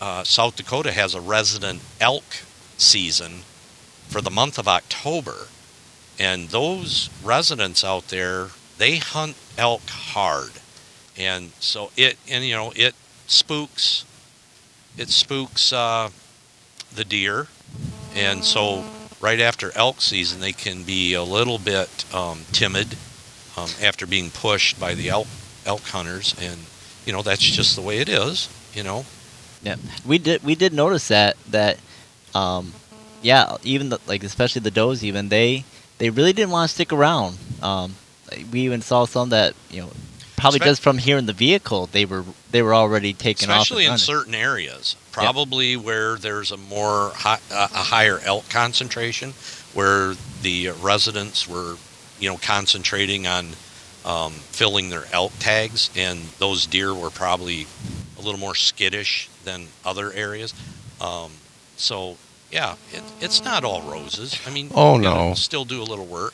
[0.01, 2.23] uh, South Dakota has a resident elk
[2.77, 3.43] season
[4.07, 5.47] for the month of October,
[6.17, 10.51] and those residents out there they hunt elk hard,
[11.17, 12.95] and so it and you know it
[13.27, 14.05] spooks
[14.97, 16.09] it spooks uh,
[16.93, 17.47] the deer
[18.15, 18.83] and so
[19.21, 22.95] right after elk season, they can be a little bit um, timid
[23.57, 25.27] um, after being pushed by the elk
[25.65, 26.59] elk hunters, and
[27.05, 28.49] you know that's just the way it is.
[28.73, 29.05] You know.
[29.61, 31.77] Yeah, we did we did notice that that
[32.33, 32.73] um,
[33.21, 35.65] yeah, even the, like especially the does, even they
[35.97, 37.37] they really didn't want to stick around.
[37.61, 37.95] Um,
[38.51, 39.89] we even saw some that you know
[40.37, 43.63] probably just from here in the vehicle they were they were already taken off.
[43.63, 45.83] Especially in certain areas, probably yep.
[45.83, 49.33] where there's a more high, uh, a higher elk concentration,
[49.73, 51.75] where the residents were
[52.19, 53.49] you know concentrating on
[54.05, 57.67] um, filling their elk tags, and those deer were probably
[58.19, 60.53] a little more skittish than other areas.
[61.01, 61.31] Um,
[61.77, 62.17] so
[62.51, 64.39] yeah, it, it's not all roses.
[64.45, 66.33] I mean, oh no, still do a little work.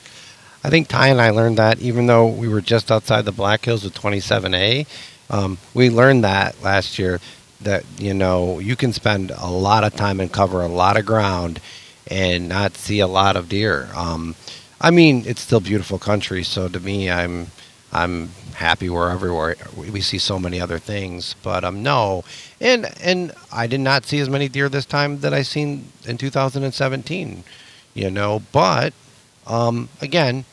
[0.64, 3.64] I think Ty and I learned that even though we were just outside the Black
[3.66, 4.88] Hills with 27A,
[5.30, 7.20] um, we learned that last year
[7.62, 11.06] that you know you can spend a lot of time and cover a lot of
[11.06, 11.60] ground
[12.08, 13.90] and not see a lot of deer.
[13.96, 14.36] Um,
[14.82, 17.48] I mean, it's still beautiful country, so to me, I'm
[17.92, 21.36] I'm happy wherever we see so many other things.
[21.44, 22.24] But um, no,
[22.60, 26.18] and and I did not see as many deer this time that I seen in
[26.18, 27.44] 2017.
[27.94, 28.94] You know, but
[29.48, 30.46] um, again,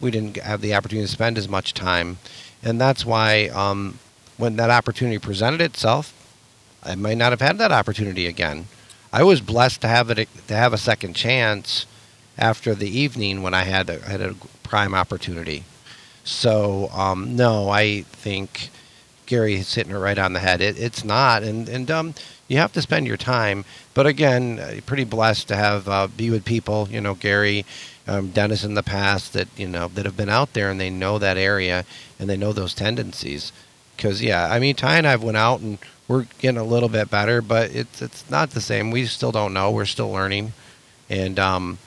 [0.00, 2.18] we didn't have the opportunity to spend as much time,
[2.62, 3.98] and that's why um,
[4.36, 6.12] when that opportunity presented itself,
[6.82, 8.66] I might not have had that opportunity again.
[9.12, 11.86] I was blessed to have it to have a second chance
[12.36, 14.34] after the evening when I had a, had a
[14.64, 15.64] prime opportunity.
[16.24, 18.70] So um, no, I think
[19.26, 20.60] Gary is hitting it right on the head.
[20.60, 22.14] It, it's not, and and um,
[22.48, 23.64] you have to spend your time.
[23.92, 26.88] But again, uh, pretty blessed to have uh, be with people.
[26.90, 27.64] You know, Gary
[28.06, 30.90] um, Dennis in the past that you know that have been out there and they
[30.90, 31.84] know that area
[32.18, 33.52] and they know those tendencies.
[33.96, 37.10] Because yeah, I mean, Ty and I've went out and we're getting a little bit
[37.10, 38.90] better, but it's it's not the same.
[38.90, 39.70] We still don't know.
[39.70, 40.52] We're still learning,
[41.08, 41.78] and um,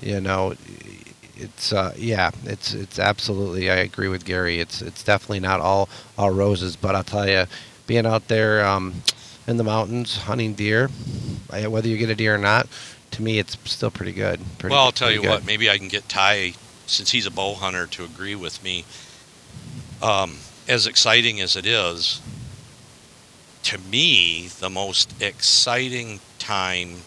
[0.00, 0.54] you know,
[1.36, 3.70] it's uh, yeah, it's it's absolutely.
[3.70, 4.60] I agree with Gary.
[4.60, 7.46] It's it's definitely not all all roses, but I'll tell you,
[7.86, 9.02] being out there um,
[9.46, 10.88] in the mountains hunting deer,
[11.48, 12.68] whether you get a deer or not,
[13.12, 14.40] to me it's still pretty good.
[14.58, 15.44] Pretty, well, I'll tell you what.
[15.44, 16.54] Maybe I can get Ty,
[16.86, 18.84] since he's a bow hunter, to agree with me.
[20.02, 22.20] Um, as exciting as it is,
[23.64, 27.02] to me, the most exciting time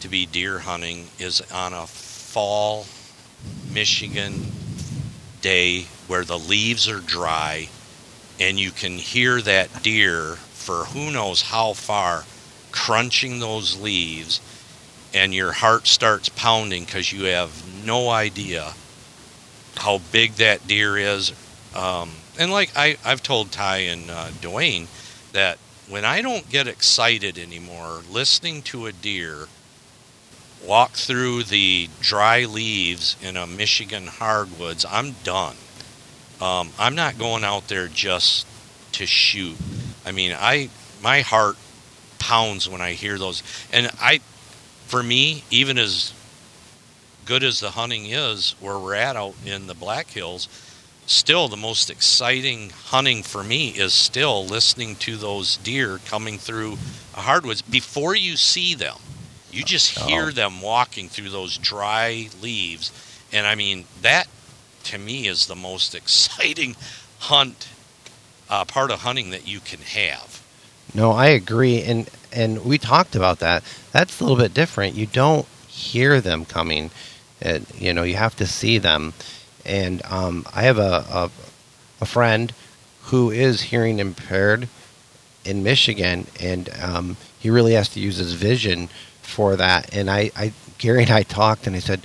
[0.00, 2.86] to be deer hunting is on a fall
[3.72, 4.46] Michigan
[5.40, 7.68] day where the leaves are dry
[8.40, 12.24] and you can hear that deer for who knows how far
[12.72, 14.40] crunching those leaves
[15.14, 17.50] and your heart starts pounding because you have
[17.84, 18.72] no idea
[19.76, 21.32] how big that deer is.
[21.74, 24.88] Um, and like I, I've told Ty and uh, Duane
[25.32, 25.58] that
[25.88, 29.46] when I don't get excited anymore listening to a deer
[30.66, 35.56] walk through the dry leaves in a Michigan hardwoods, I'm done.
[36.40, 38.46] Um, I'm not going out there just
[38.92, 39.56] to shoot.
[40.04, 40.70] I mean, I
[41.02, 41.56] my heart
[42.18, 43.42] pounds when I hear those,
[43.72, 44.20] and I,
[44.86, 46.12] for me, even as
[47.24, 50.48] good as the hunting is where we're at out in the Black Hills,
[51.06, 56.72] still the most exciting hunting for me is still listening to those deer coming through
[57.14, 58.96] a hardwoods before you see them.
[59.50, 60.30] You just hear Oh.
[60.30, 62.92] them walking through those dry leaves,
[63.32, 64.28] and I mean that
[64.84, 66.76] to me is the most exciting
[67.20, 67.68] hunt
[68.48, 70.42] uh, part of hunting that you can have.
[70.94, 73.62] No, I agree, and and we talked about that.
[73.92, 74.94] That's a little bit different.
[74.94, 76.90] You don't hear them coming,
[77.40, 79.12] and you know you have to see them.
[79.64, 81.30] And um, I have a, a
[82.00, 82.52] a friend
[83.04, 84.68] who is hearing impaired
[85.44, 88.88] in Michigan, and um, he really has to use his vision
[89.28, 89.94] for that.
[89.94, 92.00] And I, I Gary and I talked, and I said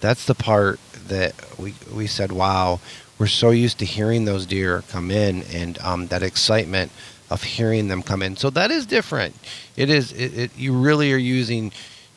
[0.00, 2.80] that's the part that we we said, wow,
[3.18, 6.92] we're so used to hearing those deer come in, and um, that excitement
[7.30, 8.36] of hearing them come in.
[8.36, 9.34] So that is different.
[9.76, 10.12] It is.
[10.12, 11.72] It, it, you really are using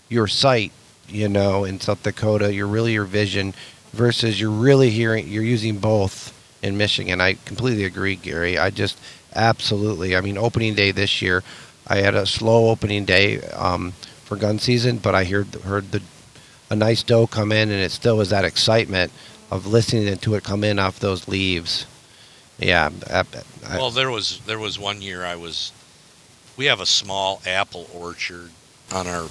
[0.09, 0.71] your sight,
[1.07, 2.53] you know, in South Dakota.
[2.53, 3.53] You're really your vision
[3.93, 5.27] versus you're really hearing.
[5.27, 7.21] You're using both in Michigan.
[7.21, 8.57] I completely agree, Gary.
[8.57, 8.99] I just
[9.35, 10.15] absolutely.
[10.15, 11.43] I mean, opening day this year,
[11.87, 13.93] I had a slow opening day um,
[14.29, 16.01] for gun season, but I heard heard the
[16.69, 19.11] a nice doe come in, and it still was that excitement
[19.49, 21.87] of listening to it come in off those leaves.
[22.59, 23.23] Yeah, I,
[23.67, 25.71] I- Well, there was there was one year I was.
[26.57, 28.51] We have a small apple orchard
[28.93, 29.27] on our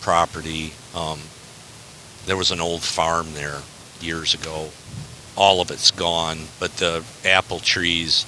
[0.00, 0.72] property.
[0.94, 1.20] Um,
[2.26, 3.60] there was an old farm there
[4.00, 4.70] years ago.
[5.36, 8.26] All of it's gone, but the apple trees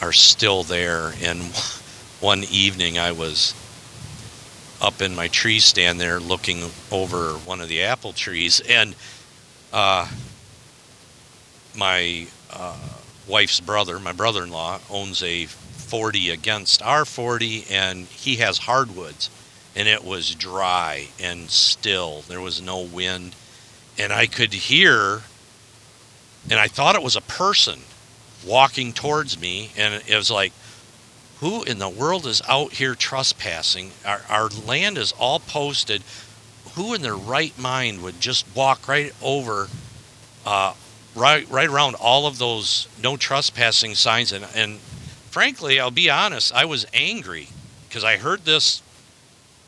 [0.00, 1.12] are still there.
[1.22, 1.40] And
[2.20, 3.54] one evening, I was
[4.82, 8.94] up in my tree stand there looking over one of the apple trees, and
[9.72, 10.08] uh,
[11.76, 12.76] my uh,
[13.28, 19.30] wife's brother, my brother-in-law, owns a 40 against our 40, and he has hardwoods,
[19.76, 22.22] and it was dry and still.
[22.22, 23.36] There was no wind,
[23.96, 25.22] and I could hear,
[26.50, 27.78] and I thought it was a person
[28.44, 30.52] walking towards me, and it was like,
[31.42, 33.90] who in the world is out here trespassing?
[34.06, 36.04] Our, our land is all posted.
[36.74, 39.68] Who in their right mind would just walk right over
[40.46, 40.74] uh,
[41.16, 44.78] right right around all of those no trespassing signs and and
[45.30, 47.48] frankly I'll be honest I was angry
[47.88, 48.80] because I heard this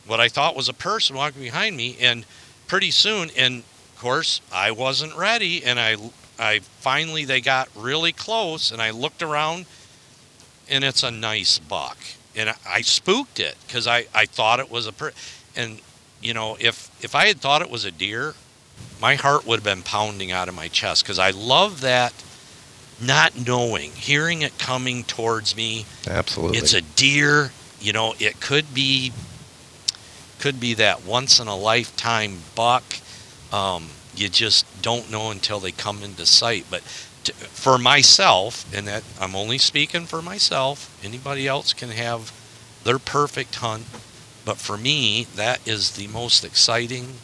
[0.06, 2.24] what I thought was a person walking behind me and
[2.66, 5.96] pretty soon and of course I wasn't ready and I
[6.38, 9.66] I finally they got really close and I looked around
[10.68, 11.98] and it's a nice buck
[12.36, 15.12] and I, I spooked it because I I thought it was a per
[15.56, 15.80] and
[16.20, 18.34] you know if if I had thought it was a deer
[19.00, 22.12] my heart would have been pounding out of my chest because I love that
[23.00, 25.84] not knowing, hearing it coming towards me.
[26.06, 26.58] absolutely.
[26.58, 27.50] It's a deer,
[27.80, 29.12] you know, it could be
[30.38, 32.84] could be that once in a lifetime buck.
[33.52, 36.66] Um, you just don't know until they come into sight.
[36.70, 36.82] But
[37.24, 42.32] to, for myself, and that I'm only speaking for myself, anybody else can have
[42.84, 43.84] their perfect hunt.
[44.44, 47.14] But for me, that is the most exciting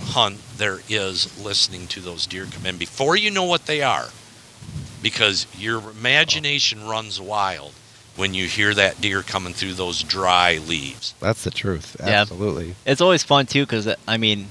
[0.00, 4.08] hunt there is listening to those deer come in before you know what they are
[5.02, 7.72] because your imagination runs wild
[8.16, 11.14] when you hear that deer coming through those dry leaves.
[11.20, 11.96] That's the truth.
[12.00, 12.22] Yeah.
[12.22, 12.74] Absolutely.
[12.84, 14.48] It's always fun too, because I mean,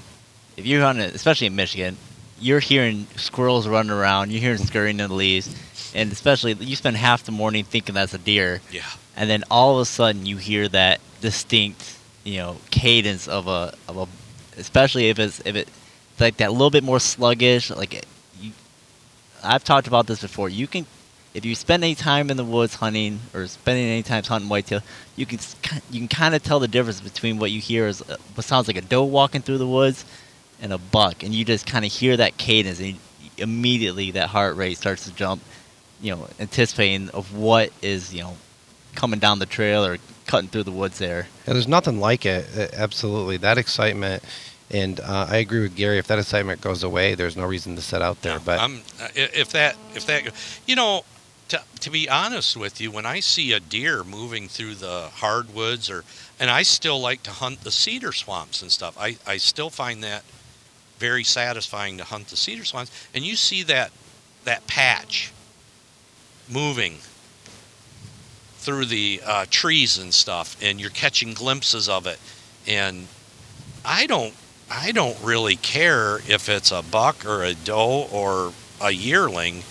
[0.56, 1.98] if you're on it, especially in Michigan,
[2.40, 5.56] you're hearing squirrels running around, you're hearing scurrying in the leaves,
[5.96, 8.84] and especially you spend half the morning thinking that's a deer, Yeah.
[9.16, 13.74] and then all of a sudden you hear that distinct, you know, cadence of a
[13.88, 14.08] of a,
[14.60, 15.68] especially if it's if it
[16.20, 17.70] like that little bit more sluggish.
[17.70, 18.06] Like
[18.40, 18.52] you,
[19.44, 20.50] I've talked about this before.
[20.50, 20.86] You can,
[21.34, 24.82] if you spend any time in the woods hunting or spending any time hunting whitetail,
[25.16, 25.40] you can
[25.92, 28.68] you can kind of tell the difference between what you hear is uh, what sounds
[28.68, 30.06] like a doe walking through the woods
[30.62, 32.96] and a buck, and you just kind of hear that cadence, and you,
[33.38, 35.42] immediately that heart rate starts to jump.
[36.02, 38.38] You know, anticipating of what is you know
[38.96, 41.28] coming down the trail or cutting through the woods there.
[41.48, 42.74] Yeah, there's nothing like it.
[42.74, 44.24] Absolutely, that excitement,
[44.70, 45.98] and uh, I agree with Gary.
[45.98, 48.34] If that excitement goes away, there's no reason to set out there.
[48.34, 50.32] Yeah, but I'm, uh, if that if that
[50.68, 51.04] you know
[51.50, 55.90] to, to be honest with you when i see a deer moving through the hardwoods
[55.90, 56.04] or
[56.40, 60.04] and i still like to hunt the cedar swamps and stuff i, I still find
[60.04, 60.24] that
[61.00, 63.92] very satisfying to hunt the cedar swamps and you see that
[64.44, 65.32] that patch
[66.50, 66.96] moving
[68.58, 72.20] through the uh, trees and stuff and you're catching glimpses of it
[72.66, 73.08] and
[73.86, 74.34] i don't
[74.70, 79.64] I don't really care if it's a buck or a doe or a yearling.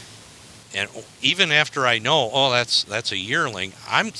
[0.74, 0.88] And
[1.22, 4.12] even after I know, oh, that's that's a yearling, I'm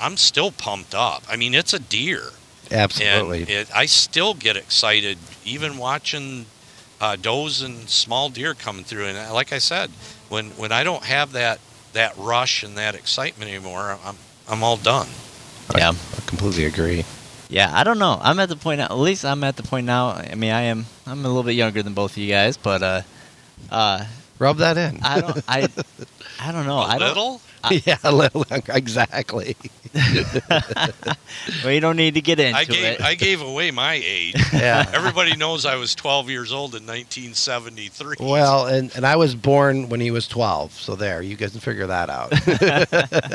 [0.00, 1.24] I'm still pumped up.
[1.28, 2.30] I mean, it's a deer,
[2.70, 6.46] absolutely, and it, I still get excited even watching
[7.00, 9.06] uh, does and small deer coming through.
[9.06, 9.90] And uh, like I said,
[10.28, 11.60] when when I don't have that
[11.92, 14.16] that rush and that excitement anymore, I'm
[14.48, 15.08] I'm all done.
[15.76, 15.90] Yeah.
[15.92, 17.04] I completely agree.
[17.48, 18.18] Yeah, I don't know.
[18.20, 18.86] I'm at the point now.
[18.86, 20.10] At least I'm at the point now.
[20.10, 20.86] I mean, I am.
[21.06, 23.02] I'm a little bit younger than both of you guys, but uh,
[23.70, 24.04] uh,
[24.38, 25.00] Rub that in.
[25.02, 25.44] I don't.
[25.46, 25.68] I,
[26.40, 26.78] I don't know.
[26.78, 27.08] a I don't.
[27.08, 27.40] little.
[27.62, 29.56] I- yeah, a little, exactly.
[31.64, 33.00] well, you don't need to get into I gave it.
[33.00, 34.34] I gave away my age.
[34.52, 34.90] Yeah.
[34.92, 38.16] Everybody knows I was 12 years old in 1973.
[38.20, 41.60] Well, and, and I was born when he was 12, so there, you guys can
[41.60, 42.32] figure that out.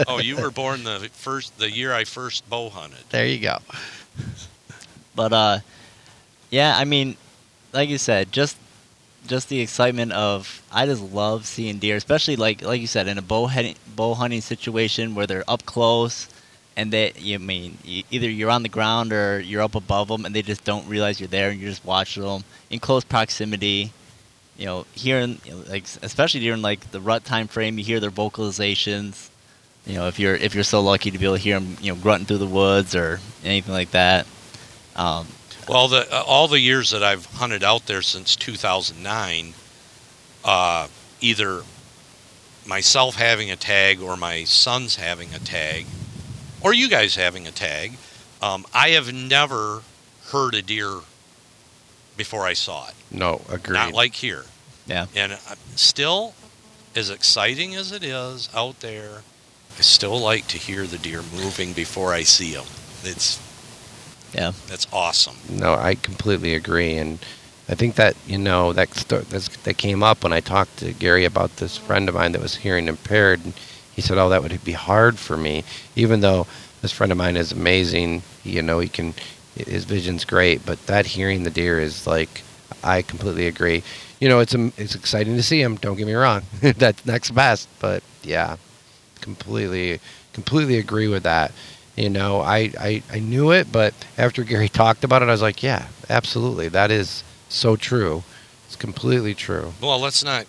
[0.08, 3.00] oh, you were born the first the year I first bow hunted.
[3.10, 3.58] there you go.
[5.16, 5.60] But uh,
[6.52, 6.78] yeah.
[6.78, 7.18] I mean,
[7.74, 8.58] like you said, just
[9.28, 13.18] just the excitement of I just love seeing deer, especially like like you said in
[13.18, 16.30] a bow hunting bow hunting situation where they're up close.
[16.78, 20.36] And they, you mean, either you're on the ground or you're up above them, and
[20.36, 23.94] they just don't realize you're there, and you're just watching them in close proximity.
[24.58, 28.02] You know, hearing you know, like especially during like the rut time frame, you hear
[28.02, 29.30] their vocalizations.
[29.86, 31.94] You know, if you're if you're so lucky to be able to hear them, you
[31.94, 34.28] know, grunting through the woods or anything like that.
[34.98, 35.28] Um,
[35.68, 39.54] Well, the uh, all the years that I've hunted out there since 2009,
[40.44, 40.88] uh,
[41.22, 41.64] either
[42.66, 45.86] myself having a tag or my sons having a tag,
[46.62, 47.94] or you guys having a tag,
[48.42, 49.82] um, I have never
[50.28, 51.00] heard a deer
[52.18, 52.96] before I saw it.
[53.12, 53.74] No, agreed.
[53.74, 54.46] Not like here.
[54.88, 55.08] Yeah.
[55.16, 55.38] And uh,
[55.76, 56.34] still,
[56.96, 59.24] as exciting as it is out there,
[59.78, 62.66] I still like to hear the deer moving before I see them.
[63.04, 63.40] It's
[64.36, 64.52] Yeah.
[64.68, 65.36] that's awesome.
[65.50, 67.20] No, I completely agree, and
[67.70, 70.92] I think that you know that sto- that's, that came up when I talked to
[70.94, 73.54] Gary about this friend of mine that was hearing impaired, and
[73.96, 75.64] he said, "Oh, that would be hard for me,
[75.96, 76.48] even though
[76.82, 78.24] this friend of mine is amazing.
[78.44, 79.14] You know, he can,
[79.56, 82.44] his vision's great, but that hearing the deer is like,
[82.84, 83.84] I completely agree.
[84.20, 85.78] You know, it's um, it's exciting to see him.
[85.78, 88.58] Don't get me wrong, that's next best, but yeah,
[89.22, 90.00] completely
[90.34, 91.54] completely agree with that."
[91.96, 95.42] You know, I, I, I knew it, but after Gary talked about it, I was
[95.42, 96.68] like, yeah, absolutely.
[96.68, 98.24] That is so true.
[98.68, 99.74] It's completely true.
[99.82, 100.46] Well, let's not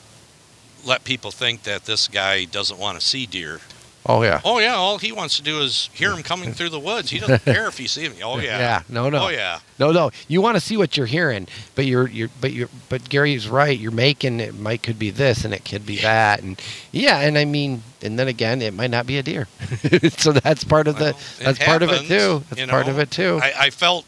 [0.85, 3.61] let people think that this guy doesn't want to see deer.
[4.09, 4.41] Oh, yeah.
[4.45, 7.11] Oh yeah, all he wants to do is hear him coming through the woods.
[7.11, 8.23] He doesn't care if he sees me.
[8.23, 8.59] Oh yeah.
[8.59, 8.83] Yeah.
[8.89, 9.25] No, no.
[9.27, 9.59] Oh yeah.
[9.79, 10.13] No, no.
[10.29, 13.77] You want to see what you're hearing, but you're, you're, but you're, but Gary's right.
[13.77, 16.61] You're making it might could be this and it could be that, and
[16.93, 19.49] yeah, and I mean, and then again, it might not be a deer.
[20.17, 22.45] so that's part of the it that's part of it too.
[22.49, 23.41] That's you part of it too.
[23.43, 24.07] I, I felt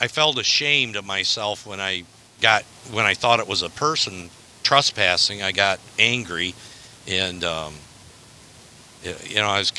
[0.00, 2.04] I felt ashamed of myself when I
[2.40, 4.30] got when I thought it was a person
[4.62, 5.42] trespassing.
[5.42, 6.54] I got angry,
[7.06, 7.74] and um,
[9.06, 9.72] Uh, you know I was,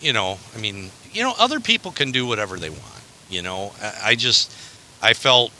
[0.00, 3.02] you know, I mean, you know, other people can do whatever they want.
[3.28, 3.72] You know,
[4.02, 4.54] I, just
[5.00, 5.52] I felt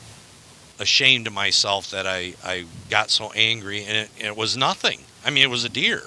[0.79, 4.99] ashamed of myself that I I got so angry, and it, and it was nothing.
[5.25, 6.03] I mean, it was a deer,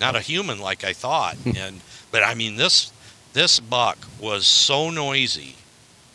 [0.00, 1.36] not a human like I thought.
[1.36, 1.52] Hmm.
[1.56, 2.92] and but I mean this
[3.32, 5.56] this buck was so noisy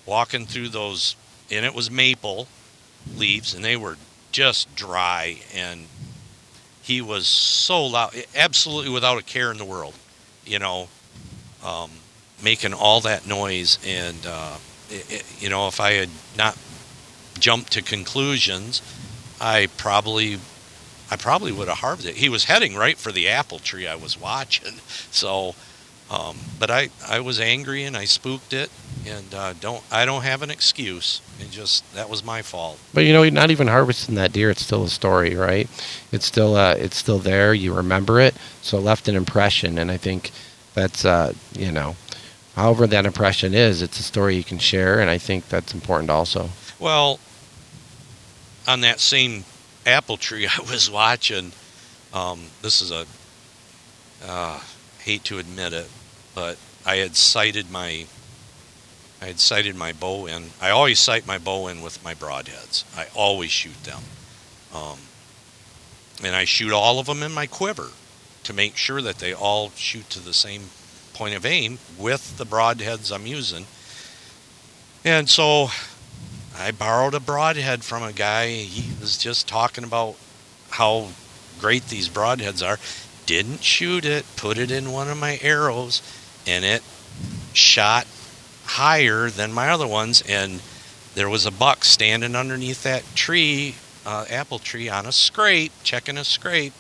[0.06, 1.16] walking through those
[1.50, 2.48] and it was maple
[3.16, 3.98] leaves and they were
[4.32, 5.88] just dry and
[6.86, 9.94] he was so loud absolutely without a care in the world
[10.46, 10.88] you know
[11.64, 11.90] um,
[12.44, 14.56] making all that noise and uh,
[14.90, 16.58] it, it- you know if i had not
[17.40, 18.82] jumped to conclusions
[19.42, 20.40] I probably
[21.12, 22.18] I probably would have harvested it.
[22.18, 24.76] He was heading right for the apple tree I was watching.
[25.12, 25.56] So,
[26.10, 28.70] um, but I, I was angry and I spooked it,
[29.08, 31.22] and uh, don't I don't have an excuse.
[31.40, 32.80] It just that was my fault.
[32.94, 34.50] But you know, not even harvesting that deer.
[34.50, 35.70] It's still a story, right?
[36.12, 37.54] It's still uh, it's still there.
[37.54, 40.32] You remember it, so it left an impression, and I think
[40.74, 41.96] that's uh, you know,
[42.56, 46.10] however that impression is, it's a story you can share, and I think that's important
[46.10, 46.50] also.
[46.80, 47.20] Well,
[48.68, 49.46] on that same
[49.86, 51.52] apple tree I was watching,
[52.14, 53.06] um, this is a
[54.26, 54.60] uh,
[55.00, 55.90] hate to admit it,
[56.34, 58.06] but I had sighted my
[59.26, 60.52] I had sighted my bow in.
[60.62, 62.84] I always sight my bow in with my broadheads.
[62.96, 64.04] I always shoot them,
[64.72, 65.00] um,
[66.24, 67.88] and I shoot all of them in my quiver
[68.44, 70.70] to make sure that they all shoot to the same
[71.16, 73.66] point of aim with the broadheads I'm using.
[75.04, 75.70] And so
[76.56, 78.50] I borrowed a broadhead from a guy.
[78.50, 80.18] He was just talking about
[80.70, 81.08] how
[81.60, 82.78] great these broadheads are.
[83.26, 86.04] Didn't shoot it, put it in one of my arrows,
[86.46, 86.84] and it
[87.54, 88.06] shot
[88.66, 90.24] higher than my other ones.
[90.28, 90.62] And
[91.14, 96.18] there was a buck standing underneath that tree, uh, apple tree, on a scrape, checking
[96.18, 96.74] a scrape,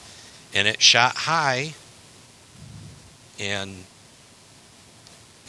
[0.53, 1.73] and it shot high
[3.39, 3.83] and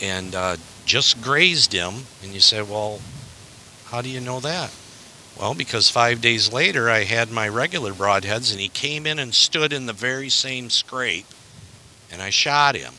[0.01, 1.95] and uh, just grazed him.
[2.23, 3.01] And you say, well,
[3.87, 4.71] how do you know that?
[5.39, 9.35] Well, because five days later I had my regular broadheads and he came in and
[9.35, 11.27] stood in the very same scrape
[12.11, 12.95] and I shot him.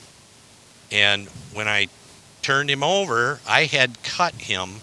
[0.92, 1.88] And when I
[2.48, 4.76] turned him over, I had cut him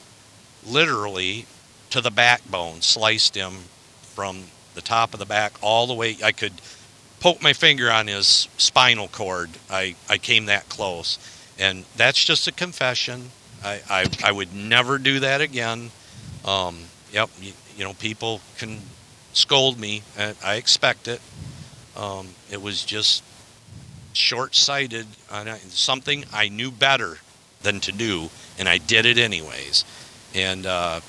[0.67, 1.47] literally
[1.89, 3.55] to the backbone, sliced him
[4.03, 4.45] from
[4.75, 6.19] the top of the back all the way.
[6.23, 6.53] I could
[7.21, 9.49] poke my finger on his spinal cord.
[9.71, 11.19] I, I came that close.
[11.59, 13.31] And that's just a confession.
[13.65, 15.91] I, I, I would never do that again.
[16.45, 16.81] Um,
[17.13, 18.79] yep, you, you, know, people can
[19.33, 20.03] scold me.
[20.19, 21.23] I, I expect it.
[21.97, 23.25] Um, it was just
[24.13, 25.07] short sighted,
[25.71, 27.17] something I knew better
[27.65, 29.85] than to do, and I did it anyways.
[30.35, 31.01] And, uh,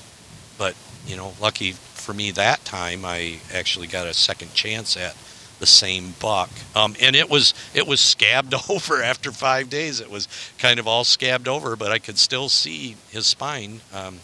[0.58, 0.74] but,
[1.06, 5.16] you know, lucky for me that time, I actually got a second chance at
[5.58, 6.50] the same buck.
[6.74, 10.00] Um, and it was it was scabbed over after five days.
[10.00, 10.28] It was
[10.58, 13.80] kind of all scabbed over, but I could still see his spine.
[13.92, 14.20] Um,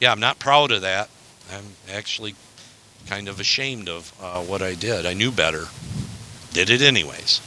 [0.00, 1.08] yeah, I'm not proud of that.
[1.52, 2.34] I'm actually
[3.06, 5.06] kind of ashamed of uh, what I did.
[5.06, 5.66] I knew better.
[6.52, 7.40] Did it anyways.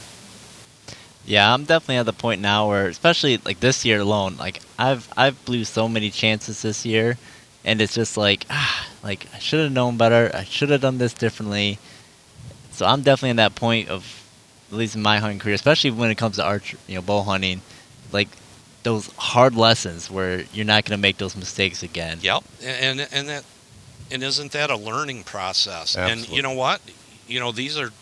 [1.26, 5.08] Yeah, I'm definitely at the point now where, especially like this year alone, like I've
[5.16, 7.18] I've blew so many chances this year,
[7.64, 10.30] and it's just like ah, like I should have known better.
[10.32, 11.78] I should have done this differently
[12.76, 14.22] so I'm definitely in that point of,
[14.70, 17.22] at least in my hunting career, especially when it comes to archer, you know, bow
[17.22, 17.62] hunting,
[18.12, 18.28] like
[18.82, 22.18] those hard lessons where you're not going to make those mistakes again.
[22.20, 23.44] Yep, and and that
[24.10, 25.96] and isn't that a learning process?
[25.96, 26.22] Absolutely.
[26.22, 26.82] And you know what?
[27.26, 27.92] You know these are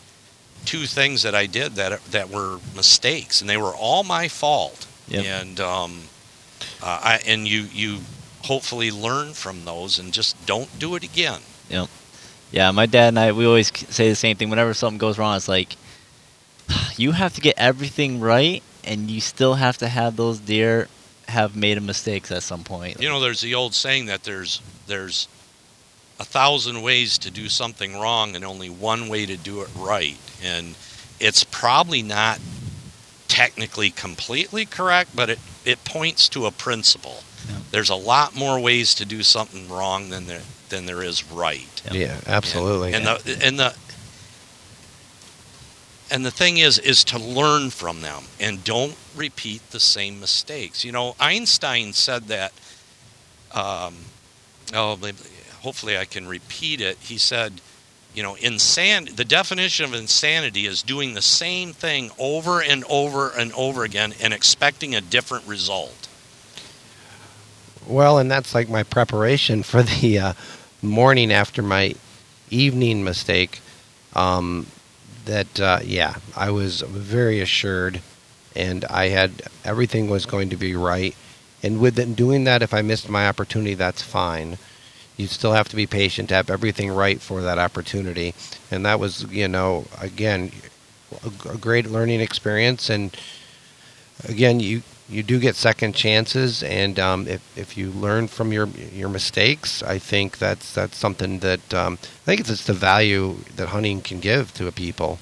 [0.64, 4.86] two things that I did that that were mistakes, and they were all my fault.
[5.08, 5.24] Yep.
[5.24, 6.00] And um,
[6.82, 8.00] uh, I and you you
[8.42, 11.40] hopefully learn from those and just don't do it again.
[11.70, 11.88] Yep.
[12.50, 14.50] Yeah, my dad and I we always say the same thing.
[14.50, 15.76] Whenever something goes wrong, it's like
[16.96, 20.88] you have to get everything right, and you still have to have those deer
[21.28, 23.00] have made a mistakes at some point.
[23.00, 25.28] You know, there's the old saying that there's there's
[26.24, 30.16] a thousand ways to do something wrong and only one way to do it right,
[30.42, 30.74] and
[31.20, 32.40] it's probably not
[33.28, 37.22] technically completely correct, but it it points to a principle.
[37.48, 37.56] Yeah.
[37.70, 41.82] There's a lot more ways to do something wrong than there than there is right.
[41.92, 42.94] Yeah, absolutely.
[42.94, 43.76] And, and the and the
[46.10, 50.84] and the thing is is to learn from them and don't repeat the same mistakes.
[50.84, 52.52] You know, Einstein said that.
[53.52, 53.94] Um,
[54.72, 54.98] oh,
[55.64, 56.98] hopefully I can repeat it.
[57.00, 57.54] He said,
[58.14, 63.30] you know, insan- the definition of insanity is doing the same thing over and over
[63.30, 66.06] and over again and expecting a different result.
[67.86, 70.32] Well, and that's like my preparation for the uh,
[70.82, 71.94] morning after my
[72.50, 73.60] evening mistake.
[74.14, 74.66] Um,
[75.24, 78.00] that uh, yeah, I was very assured,
[78.54, 81.16] and I had everything was going to be right.
[81.62, 84.58] And with doing that, if I missed my opportunity, that's fine.
[85.16, 88.34] You still have to be patient to have everything right for that opportunity,
[88.70, 90.50] and that was you know again
[91.24, 92.90] a, great learning experience.
[92.90, 93.16] And
[94.28, 98.66] again, you you do get second chances, and um, if if you learn from your
[98.66, 103.68] your mistakes, I think that's that's something that um, I think it's the value that
[103.68, 105.18] hunting can give to a people.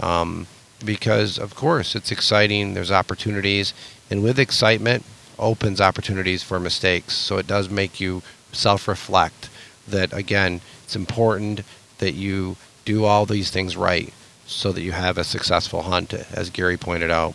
[0.00, 0.46] Um,
[0.84, 3.74] because of course it's exciting, there's opportunities,
[4.10, 5.04] and with excitement
[5.38, 7.14] opens opportunities for mistakes.
[7.14, 8.22] So it does make you
[8.54, 9.50] self-reflect
[9.88, 11.62] that again, it's important
[11.98, 14.12] that you do all these things right
[14.46, 17.34] so that you have a successful hunt, as Gary pointed out.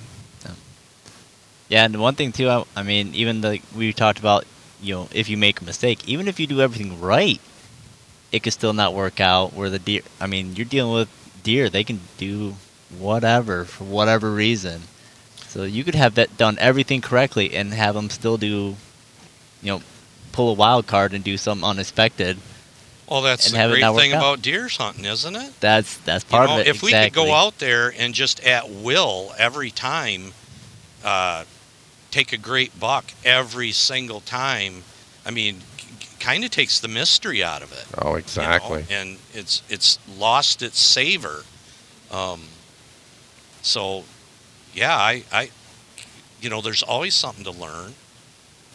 [1.70, 4.45] Yeah, and one thing too, I, I mean, even like we talked about,
[4.82, 7.39] you know, if you make a mistake, even if you do everything right,
[8.32, 9.53] it could still not work out.
[9.53, 11.09] Where the deer, I mean, you're dealing with
[11.43, 12.55] deer; they can do
[12.97, 14.82] whatever for whatever reason.
[15.47, 18.76] So you could have that done everything correctly and have them still do,
[19.61, 19.82] you know,
[20.32, 22.38] pull a wild card and do something unexpected.
[23.10, 24.18] Well, that's And the great thing out.
[24.20, 25.60] about deer hunting, isn't it?
[25.60, 26.68] That's that's You part know, of it.
[26.68, 30.34] if we could go out there and just at will every time
[31.04, 31.46] uh,
[32.12, 34.84] take a great buck every single time,
[35.26, 35.62] I mean,
[36.20, 37.86] kind of takes the mystery out of it.
[37.98, 38.86] Oh, you know, exactly.
[38.92, 41.44] and it's it's lost its savor.
[42.12, 42.42] Um,
[43.62, 44.04] so,
[44.74, 45.50] yeah, I, I,
[46.42, 47.94] you know, there's always something to learn.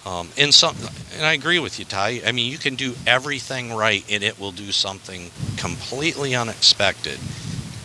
[0.07, 0.77] Um, and some,
[1.17, 2.21] and I agree with you, Ty.
[2.27, 7.19] I mean, you can do everything right, and it will do something completely unexpected,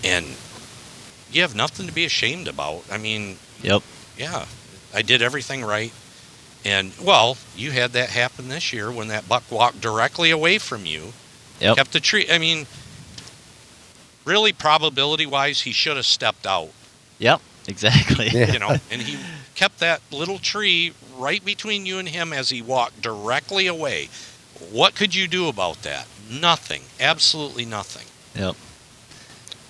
[0.04, 0.26] and
[1.32, 2.84] you have nothing to be ashamed about.
[2.92, 3.84] I mean, Yep.
[4.18, 4.46] yeah,
[4.94, 5.94] I did everything right.
[6.66, 10.86] And well, you had that happen this year when that buck walked directly away from
[10.86, 11.14] you,
[11.62, 11.78] Yep.
[11.78, 12.28] kept the tree.
[12.30, 12.68] I mean,
[14.26, 16.72] really, probability wise, he should have stepped out,
[17.20, 17.42] Yep.
[17.68, 18.30] Exactly.
[18.30, 19.18] You know, and he
[19.60, 24.08] kept that little tree right between you and him as he walked directly away.
[24.72, 26.08] What could you do about that?
[26.32, 26.84] Nothing.
[26.98, 28.08] Absolutely nothing.
[28.42, 28.56] Yep.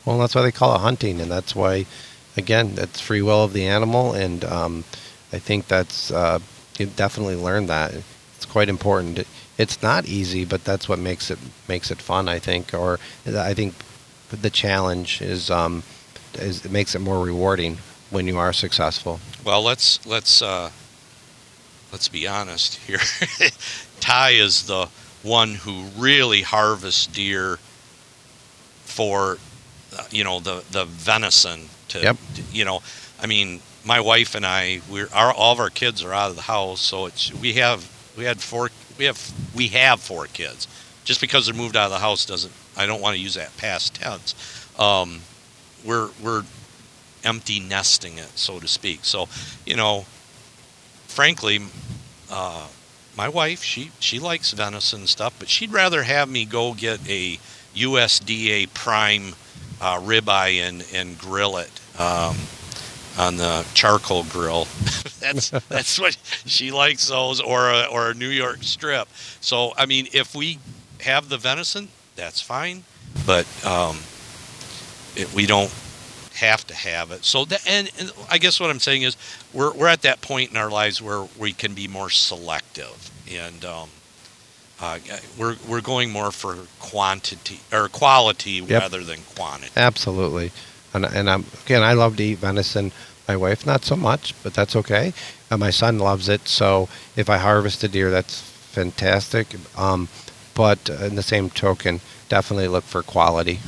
[0.06, 1.88] Well, that's why they call it hunting, and that's why,
[2.38, 4.84] again, that's free will of the animal, and um,
[5.34, 6.38] I think that's uh,
[6.78, 7.92] you definitely learned that.
[8.36, 9.26] It's quite important.
[9.58, 12.30] It's not easy, but that's what makes it makes it fun.
[12.30, 13.74] I think, or I think
[14.30, 15.82] the challenge is um,
[16.36, 17.80] is it makes it more rewarding
[18.10, 19.20] when you are successful.
[19.44, 20.72] Well, let's let's uh,
[21.92, 23.00] let's be honest here.
[24.00, 24.88] Ty is the
[25.24, 27.60] one who really harvests deer
[28.84, 29.38] for
[29.98, 32.18] uh, you know the the venison to Yep.
[32.52, 32.82] you know
[33.22, 36.36] I mean my wife and I we're our all of our kids are out of
[36.36, 40.68] the house so it's we have we had four we have we have four kids
[41.04, 43.56] just because they're moved out of the house doesn't I don't want to use that
[43.58, 44.36] past tense
[44.80, 45.22] um,
[45.84, 46.44] we're we're
[47.24, 49.28] empty nesting it so to speak so
[49.66, 50.06] you know
[51.08, 51.60] frankly
[52.32, 52.68] uh,
[53.18, 57.38] my wife she she likes venison stuff but she'd rather have me go get a
[57.76, 59.34] USDA prime
[59.82, 62.36] uh, ribeye and and grill it um,
[63.18, 64.66] on the charcoal grill.
[65.20, 69.08] that's that's what she likes those, or a, or a New York strip.
[69.42, 70.60] So I mean, if we
[71.02, 72.84] have the venison, that's fine,
[73.26, 74.00] but um,
[75.16, 75.74] it, we don't
[76.40, 77.26] have to have it.
[77.26, 79.18] So the, and, and I guess what I'm saying is
[79.54, 83.64] we're we're at that point in our lives where we can be more selective and.
[83.66, 83.90] Um,
[84.82, 84.98] uh,
[85.38, 88.82] we're we're going more for quantity or quality Yep.
[88.82, 89.74] rather than quantity.
[89.76, 90.52] Absolutely,
[90.94, 92.94] and and I'm, again, I love to eat venison.
[93.28, 95.14] My wife not so much, but that's okay.
[95.52, 96.48] And my son loves it.
[96.48, 96.88] So
[97.18, 99.48] if I harvest a deer, that's fantastic.
[99.78, 100.08] Um,
[100.56, 103.60] but in the same token, definitely look for quality.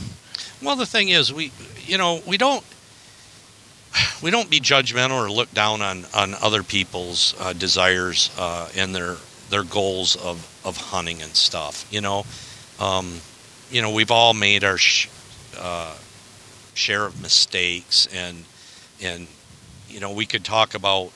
[0.62, 1.52] Well, the thing is, we
[1.92, 2.64] you know we don't
[4.24, 8.96] we don't be judgmental or look down on on other people's uh, desires uh, and
[8.96, 9.18] their
[9.50, 11.86] their goals of of hunting and stuff.
[11.92, 12.26] You know,
[12.80, 13.20] um,
[13.70, 15.10] you know we've all made our sh-
[15.60, 15.94] uh,
[16.74, 18.46] share of mistakes and
[19.04, 19.28] and
[19.90, 21.12] you know we could talk about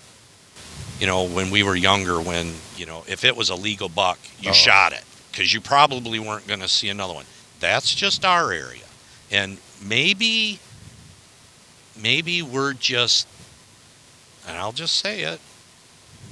[0.99, 4.20] you know when we were younger when you know if it was a legal buck
[4.41, 4.54] you Oh.
[4.54, 7.26] shot it because you probably weren't going to see another one
[7.62, 8.84] that's just our area
[9.32, 10.60] and maybe
[12.02, 13.28] maybe we're just
[14.48, 15.40] and i'll just say it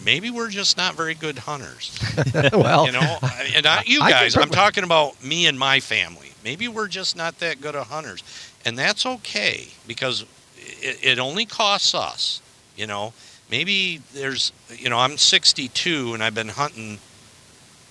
[0.05, 1.97] maybe we're just not very good hunters.
[2.53, 3.17] Well, you know
[3.55, 6.29] and not you guys i'm talking about me and my family.
[6.43, 8.21] Maybe we're just not that good of hunters.
[8.65, 10.25] And that's okay because
[10.57, 12.41] it, it only costs us
[12.75, 13.13] you know.
[13.51, 16.99] Maybe there's you know i'm 62 and i've been hunting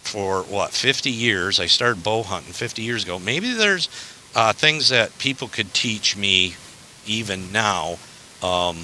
[0.03, 1.61] for what 50 years.
[1.61, 3.19] I started bow hunting 50 years ago.
[3.19, 3.89] Maybe there's
[4.35, 6.55] uh, things that people could teach me
[7.07, 7.97] even now
[8.43, 8.79] um,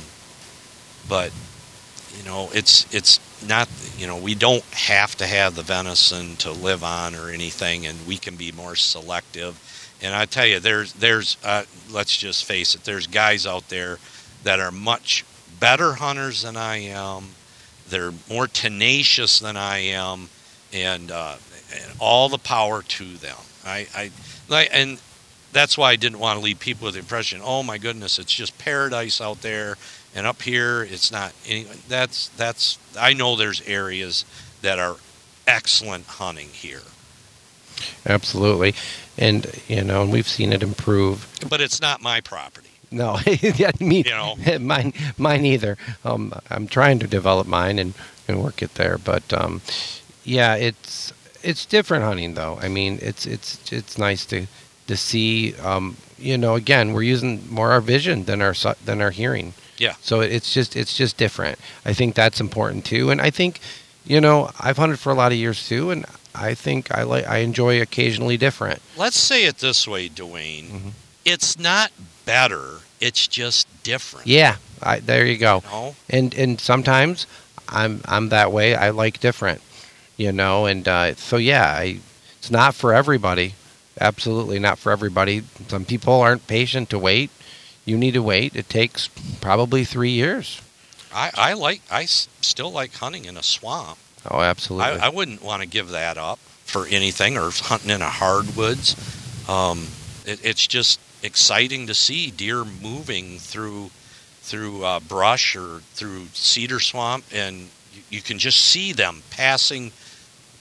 [1.09, 1.33] but
[2.17, 6.53] you know it's it's not you know we don't have to have the venison to
[6.53, 9.65] live on or anything and we can be more selective.
[10.01, 13.99] And i tell you there's there's uh, let's just face it there's guys out there
[14.45, 15.25] that are much
[15.59, 17.31] better hunters than i am.
[17.89, 20.29] They're more tenacious than i am
[20.73, 21.37] and, uh,
[21.75, 23.37] and all the power to them.
[23.65, 24.11] I i
[24.49, 25.01] like and
[25.59, 28.33] that's why i didn't want to leave people with the impression oh my goodness it's
[28.33, 29.77] just paradise out there
[30.15, 34.25] and up here it's not any, that's that's i know there's areas
[34.63, 34.97] that are
[35.47, 36.83] excellent hunting here
[38.07, 38.75] Absolutely,
[39.17, 41.29] and you know, and we've seen it improve.
[41.49, 42.69] But it's not my property.
[42.91, 44.37] No, yeah, me, You know.
[44.61, 45.77] mine, mine either.
[46.05, 47.95] Um, I'm trying to develop mine and,
[48.27, 49.61] and work it there, but um,
[50.25, 51.13] yeah, it's
[51.43, 52.59] it's different hunting though.
[52.61, 54.47] I mean, it's it's it's nice to
[54.89, 55.55] to see.
[55.57, 58.55] Um, you know, again, we're using more our vision than our
[58.85, 59.55] than our hearing.
[59.79, 59.95] Yeah.
[60.01, 61.59] So it's just it's just different.
[61.85, 63.61] I think that's important too, and I think,
[64.05, 66.05] you know, I've hunted for a lot of years too, and
[66.35, 68.83] I think I like I enjoy occasionally different.
[68.97, 70.67] Let's say it this way, Duane.
[70.67, 70.91] Mhm.
[71.25, 71.93] It's not
[72.25, 72.81] better.
[73.01, 74.27] It's just different.
[74.27, 75.63] Yeah, I, there you go.
[75.65, 75.97] You know?
[76.11, 77.27] and and sometimes
[77.69, 78.75] I'm I'm that way.
[78.75, 79.61] I like different,
[80.17, 80.67] you know.
[80.67, 82.01] And uh, so yeah, I,
[82.39, 83.55] it's not for everybody.
[84.01, 85.43] Absolutely not for everybody.
[85.69, 87.31] Some people aren't patient to wait.
[87.85, 88.55] You need to wait.
[88.55, 89.09] It takes
[89.41, 90.61] probably three years.
[91.13, 91.81] I, I like.
[91.91, 93.99] I s- still like hunting in a swamp.
[94.31, 95.01] Oh, absolutely.
[95.01, 98.95] I, I wouldn't want to give that up for anything, or hunting in a hardwoods.
[99.49, 99.87] Um,
[100.27, 103.91] it, it's just exciting to see deer moving through
[104.43, 109.93] through uh, brush or through cedar swamp, and you, you can just see them passing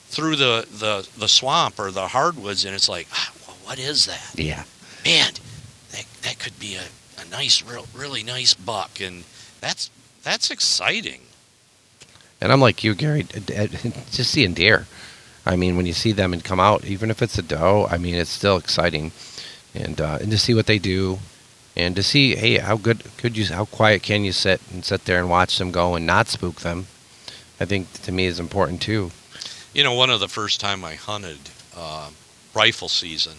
[0.07, 4.05] through the, the, the swamp or the hardwoods, and it's like, ah, well, what is
[4.05, 4.33] that?
[4.35, 4.63] yeah.
[5.05, 5.33] Man,
[5.91, 6.83] that, that could be a,
[7.21, 9.23] a nice, real, really nice buck, and
[9.61, 9.89] that's
[10.23, 11.21] that's exciting.
[12.41, 13.23] And I'm like you, Gary.
[14.11, 14.85] Just seeing deer.
[15.45, 17.97] I mean, when you see them and come out, even if it's a doe, I
[17.97, 19.11] mean, it's still exciting,
[19.73, 21.19] and uh, and to see what they do,
[21.75, 25.05] and to see, hey, how good could you, how quiet can you sit and sit
[25.05, 26.87] there and watch them go and not spook them?
[27.59, 29.11] I think to me is important too.
[29.77, 31.37] You know, one of the first time I hunted
[31.77, 32.09] uh,
[32.55, 33.37] rifle season,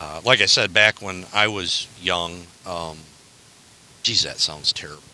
[0.00, 2.48] uh, like I said, back when I was young.
[2.66, 2.98] Um,
[4.02, 5.04] geez, that sounds terrible.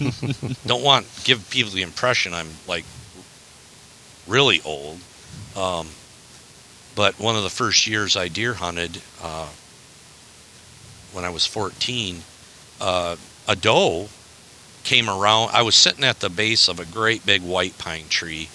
[0.00, 2.84] Um, don't want give people the impression I'm like
[4.28, 5.00] really old.
[5.56, 5.88] Um,
[6.94, 9.48] but one of the first years I deer hunted, uh,
[11.12, 12.22] when I was 14,
[12.80, 13.16] uh,
[13.48, 14.08] a doe
[14.84, 15.50] came around.
[15.52, 18.48] I was sitting at the base of a great big white pine tree,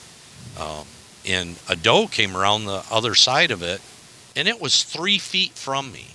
[0.60, 0.86] um,
[1.26, 3.82] and a doe came around the other side of it,
[4.36, 6.08] and it was three feet from me.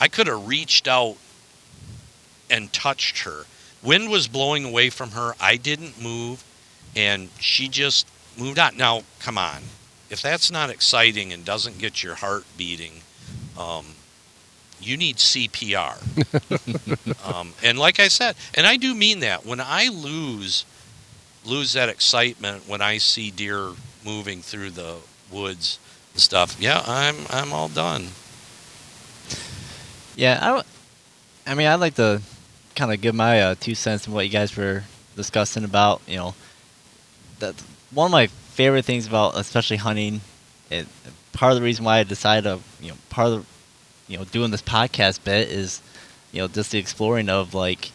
[0.00, 1.16] I could have reached out
[2.50, 3.46] and touched her.
[3.82, 5.34] Wind was blowing away from her.
[5.40, 6.44] I didn't move,
[6.94, 8.06] and she just
[8.36, 8.76] moved on.
[8.76, 9.62] Now, come on.
[10.10, 13.00] If that's not exciting and doesn't get your heart beating,
[13.58, 13.86] um,
[14.80, 15.96] you need CPR.
[17.34, 19.46] um, and like I said, and I do mean that.
[19.46, 20.64] When I lose
[21.44, 23.72] lose that excitement when I see deer
[24.04, 24.96] moving through the
[25.30, 25.78] woods
[26.12, 28.08] and stuff, yeah, I'm I'm all done.
[30.14, 30.62] Yeah,
[31.46, 32.20] I, mean, I'd like to
[32.76, 34.84] kind of give my uh, two cents on what you guys were
[35.16, 36.02] discussing about.
[36.06, 36.34] You know,
[37.38, 37.54] that
[37.90, 40.20] one of my favorite things about, especially hunting,
[40.70, 40.86] it,
[41.32, 44.24] part of the reason why I decided to, you know, part of, the, you know,
[44.24, 45.80] doing this podcast bit is,
[46.30, 47.90] you know, just the exploring of like,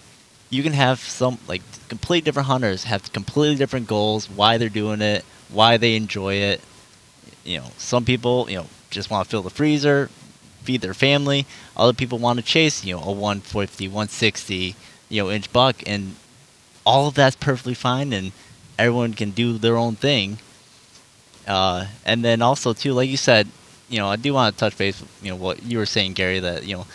[0.49, 5.01] you can have some like complete different hunters have completely different goals, why they're doing
[5.01, 6.61] it, why they enjoy it.
[7.43, 10.09] You know, some people, you know, just want to fill the freezer,
[10.63, 11.45] feed their family.
[11.75, 14.75] Other people want to chase, you know, a 150, 160,
[15.09, 16.15] you know, inch buck, and
[16.85, 18.31] all of that's perfectly fine, and
[18.77, 20.39] everyone can do their own thing.
[21.47, 23.47] Uh, and then also too, like you said,
[23.89, 26.13] you know, I do want to touch base, with, you know, what you were saying,
[26.13, 26.85] Gary, that you know,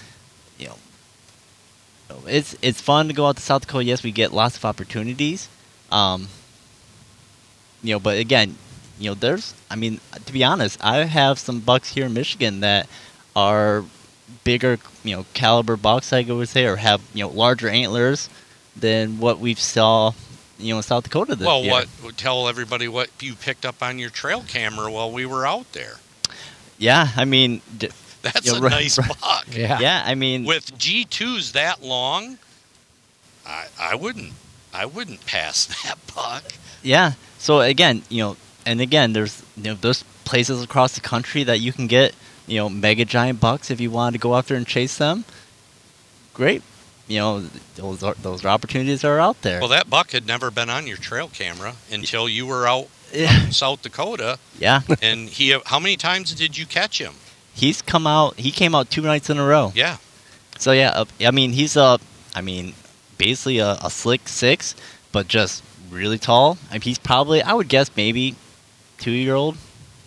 [2.26, 3.84] it's it's fun to go out to South Dakota.
[3.84, 5.48] Yes, we get lots of opportunities.
[5.90, 6.28] Um,
[7.82, 8.56] you know, but again,
[8.98, 12.60] you know, there's, I mean, to be honest, I have some bucks here in Michigan
[12.60, 12.89] that
[13.34, 13.84] are
[14.44, 18.28] bigger, you know, caliber bucks, I would say, or have you know larger antlers
[18.76, 20.12] than what we've saw,
[20.59, 21.84] you know, in South Dakota this well, year.
[22.01, 25.72] what tell everybody what you picked up on your trail camera while we were out
[25.72, 25.97] there.
[26.78, 27.60] Yeah, I mean,
[28.32, 29.09] That's Yeah, a right, nice right.
[29.20, 29.47] buck.
[29.51, 29.78] Yeah.
[29.81, 32.39] yeah, I mean, With G2s that long,
[33.47, 34.32] I I wouldn't
[34.73, 36.44] I wouldn't pass that buck.
[36.82, 37.12] yeah.
[37.39, 41.59] So again, you know, and again, there's you know, there's places across the country that
[41.61, 42.15] you can get,
[42.47, 45.24] you know, mega giant bucks if you wanted to go out there and chase them.
[46.32, 46.62] Great,
[47.09, 47.40] you know,
[47.74, 49.59] those are, those opportunities are out there.
[49.61, 53.44] Well, that buck had never been on your trail camera until you were out yeah,
[53.47, 54.39] in South Dakota.
[54.59, 54.81] yeah.
[55.03, 57.12] And he, how many times did you catch him?
[57.54, 58.38] He's come out.
[58.38, 59.72] He came out two nights in a row.
[59.74, 59.98] Yeah,
[60.58, 61.98] So yeah, uh, I mean he's a,
[62.34, 62.74] I mean,
[63.18, 64.74] basically a, a slick six,
[65.12, 66.56] but just really tall.
[66.70, 68.34] I mean, he's probably, I would guess, maybe
[68.98, 69.56] two year old,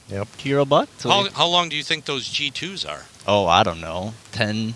[0.09, 0.27] Yep.
[0.38, 0.89] two year old buck.
[0.97, 3.05] So how, how long do you think those G2s are?
[3.27, 4.73] oh, I don't know, 10,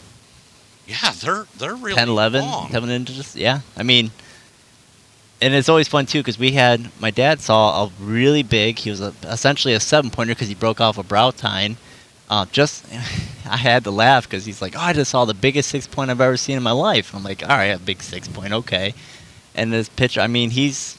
[0.88, 2.70] Yeah, they're they're really 10 11, long.
[2.70, 3.36] 11 inches.
[3.36, 4.10] Yeah, I mean,
[5.42, 8.78] and it's always fun too because we had my dad saw a really big.
[8.80, 11.78] He was a, essentially a seven pointer because he broke off a brow tine.
[12.30, 12.86] Uh, just
[13.50, 16.12] I had to laugh because he's like, "Oh, I just saw the biggest six point
[16.12, 18.94] I've ever seen in my life." I'm like, "All right, a big six point, okay."
[19.56, 20.98] And this pitcher, I mean, he's,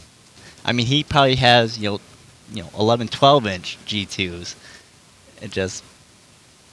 [0.64, 2.00] I mean, he probably has you know,
[2.52, 4.56] you know, 11, 12 inch G2s.
[5.40, 5.84] It just,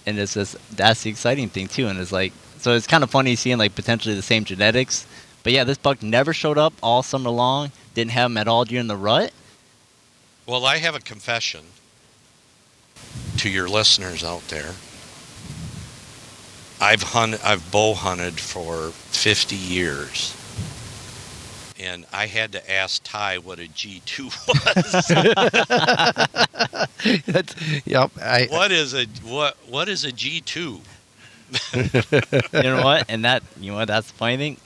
[0.06, 1.88] and it's just that's the exciting thing too.
[1.88, 5.06] And it's like, so it's kind of funny seeing like potentially the same genetics.
[5.44, 7.72] But yeah, this buck never showed up all summer long.
[7.94, 9.32] Didn't have him at all during the rut.
[10.46, 11.66] Well, I have a confession
[13.48, 14.74] to your listeners out there.
[16.80, 20.36] I've hunted, I've bow hunted for 50 years.
[21.80, 24.26] And I had to ask Ty what a G2
[27.06, 27.24] was.
[27.26, 27.56] That's,
[27.86, 28.12] yep.
[28.22, 30.80] I, what is a what what is a G2?
[32.54, 33.06] you know what?
[33.08, 33.88] And that you know what?
[33.88, 34.58] That's the funny thing.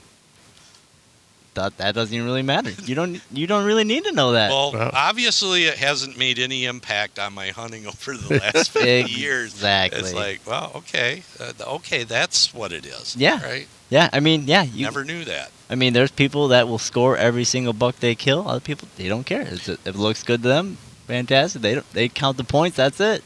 [1.54, 2.70] That that doesn't even really matter.
[2.84, 4.50] You don't you don't really need to know that.
[4.50, 9.10] Well, Well- obviously it hasn't made any impact on my hunting over the last 50
[9.12, 9.52] years.
[9.52, 10.00] Exactly.
[10.00, 13.16] It's like, well, okay, uh, okay, that's what it is.
[13.16, 13.42] Yeah.
[13.42, 13.68] Right.
[13.90, 14.84] yeah, I mean, yeah, you.
[14.84, 15.50] Never knew that.
[15.68, 18.48] I mean, there's people that will score every single buck they kill.
[18.48, 19.42] Other people they don't care.
[19.42, 21.60] It's if it looks good to them, fantastic.
[21.62, 22.76] They don't, they count the points.
[22.78, 23.22] That's it.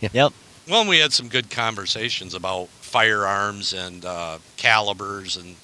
[0.00, 0.08] Yeah.
[0.12, 0.32] Yep.
[0.68, 5.56] Well, we had some good conversations about firearms and uh, calibers and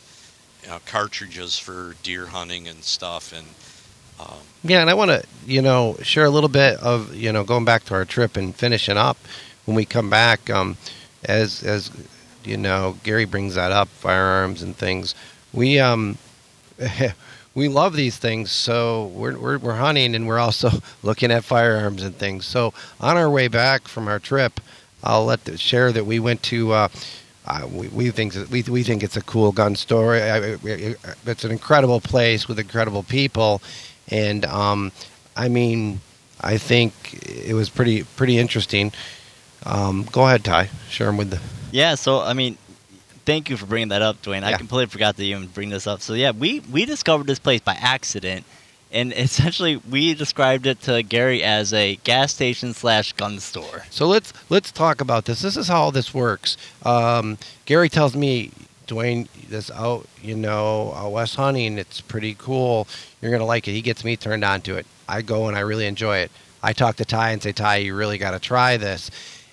[0.69, 3.33] know, cartridges for deer hunting and stuff.
[3.33, 3.47] And
[4.21, 7.45] um, Yeah, and I want to, you know, share a little bit of, you know,
[7.45, 9.17] going back to our trip and finishing up
[9.65, 10.49] when we come back.
[10.51, 10.77] Um,
[11.25, 11.91] as as
[12.45, 15.15] you know, Gary brings that up, firearms and things.
[15.53, 16.19] We um,
[17.55, 20.71] we love these things, so we're, we're we're hunting and we're also
[21.03, 22.47] looking at firearms and things.
[22.47, 24.61] So on our way back from our trip,
[25.03, 26.73] I'll let the, share that we went to.
[26.73, 26.89] Uh,
[27.49, 30.15] uh, we, we think we, we think it's a cool gun store.
[30.15, 30.97] I- I- I-
[31.27, 33.61] It's an incredible place with incredible people,
[34.11, 34.93] and um,
[35.37, 36.01] I mean,
[36.41, 36.93] I think
[37.49, 38.93] it was pretty pretty interesting.
[39.65, 40.69] Um, go ahead, Ty.
[40.91, 41.41] Share them with the.
[41.73, 41.95] Yeah.
[41.97, 42.57] So I mean,
[43.25, 44.45] thank you for bringing that up, Duane.
[44.45, 46.01] I completely forgot to even bring this up.
[46.01, 48.45] So yeah, we we discovered this place by accident,
[48.93, 53.85] and essentially we described it to Gary as a gas station slash gun store.
[53.91, 55.43] So let's let's talk about this.
[55.43, 56.57] This is how this works.
[56.85, 58.51] Um, Gary tells me,
[58.87, 61.79] Duane, this out, you know, uh, West hunting.
[61.79, 62.89] It's pretty cool.
[63.21, 63.73] You're gonna like it.
[63.73, 64.87] He gets me turned on to it.
[65.09, 66.31] I go and I really enjoy it.
[66.63, 69.11] I talk to Ty and say, Ty, you really got to try this.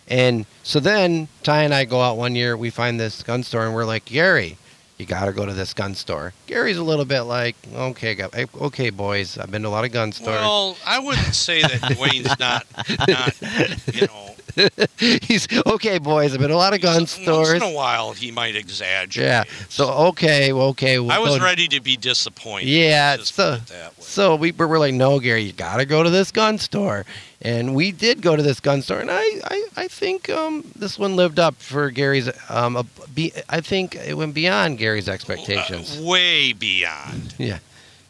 [0.07, 2.57] And so then Ty and I go out one year.
[2.57, 4.57] We find this gun store and we're like, Gary,
[4.97, 6.33] you got to go to this gun store.
[6.47, 9.37] Gary's a little bit like, okay, eh, okay, boys.
[9.37, 10.37] I've been to a lot of gun stores.
[10.39, 12.65] well, I wouldn't say that Duane's not,
[13.07, 14.34] not, you know,
[14.97, 16.33] He's okay, boys.
[16.33, 17.53] I've been a lot of gun once stores.
[17.53, 19.27] in a while he might exaggerate.
[19.27, 19.43] Yeah.
[19.69, 20.99] So okay, okay.
[20.99, 22.69] We'll I was ready to be disappointed.
[22.69, 23.59] Yeah, so-.
[23.99, 27.05] So we were like, no, Gary, you got to go to this gun store,
[27.41, 30.97] and we did go to this gun store, and I, I, I think um, this
[30.97, 32.29] one lived up for Gary's.
[32.49, 35.99] Um, a, be, I think it went beyond Gary's expectations.
[35.99, 37.35] Uh, way beyond.
[37.37, 37.59] yeah,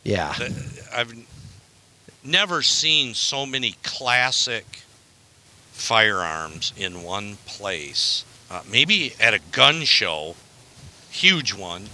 [0.04, 0.36] yeah,
[0.94, 1.14] I've
[2.24, 4.85] never seen so many classic
[5.76, 8.26] firearms in one place.
[8.49, 10.35] Uh, maybe at a gun show,
[11.11, 11.88] huge one,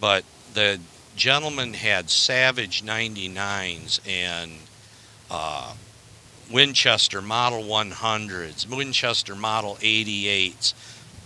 [0.00, 0.80] but the
[1.16, 4.52] gentleman had Savage 99s and
[5.30, 5.72] uh,
[6.50, 10.74] Winchester Model 100s, Winchester Model 88s,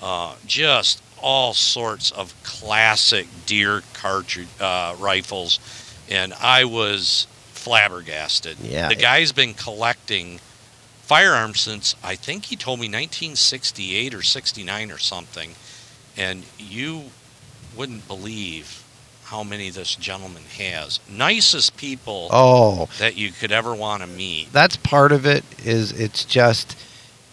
[0.02, 5.58] uh, just all sorts of classic deer cartridge uh, rifles,
[6.08, 8.58] and I was flabbergasted.
[8.60, 8.88] Yeah.
[8.88, 10.38] the guy's been collecting
[11.08, 15.50] firearms since I think he told me 1968 or 69 or something,
[16.16, 17.04] and you
[17.76, 18.84] wouldn't believe
[19.24, 21.00] how many this gentleman has.
[21.08, 24.52] Nicest people Oh, that you could ever want to meet.
[24.52, 25.44] that's part of it.
[25.64, 26.76] Is it's just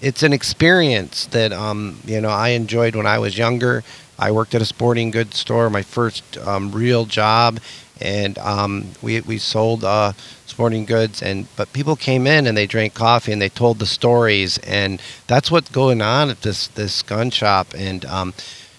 [0.01, 3.83] it's an experience that um you know I enjoyed when I was younger.
[4.17, 7.59] I worked at a sporting goods store, my first um, real job,
[8.01, 10.13] and um, we we sold uh,
[10.45, 11.21] sporting goods.
[11.21, 15.01] And but people came in and they drank coffee and they told the stories, and
[15.27, 17.73] that's what's going on at this this gun shop.
[17.75, 18.33] And um,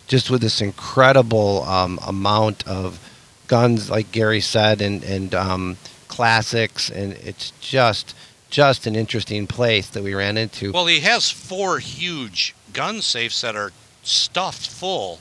[0.06, 3.00] just with this incredible um, amount of
[3.46, 5.76] guns, like Gary said, and and um,
[6.08, 8.14] classics, and it's just
[8.48, 10.72] just an interesting place that we ran into.
[10.72, 13.72] Well, he has four huge gun safes that are
[14.02, 15.18] stuffed full.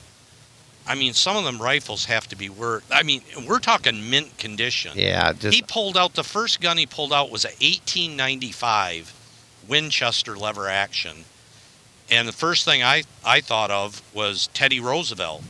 [0.88, 2.86] I mean, some of them rifles have to be worth.
[2.91, 4.91] I mean, we're talking mint condition.
[4.95, 9.14] yeah, just he pulled out the first gun he pulled out was a 1895
[9.68, 11.26] Winchester lever action,
[12.10, 15.44] and the first thing I I thought of was Teddy Roosevelt.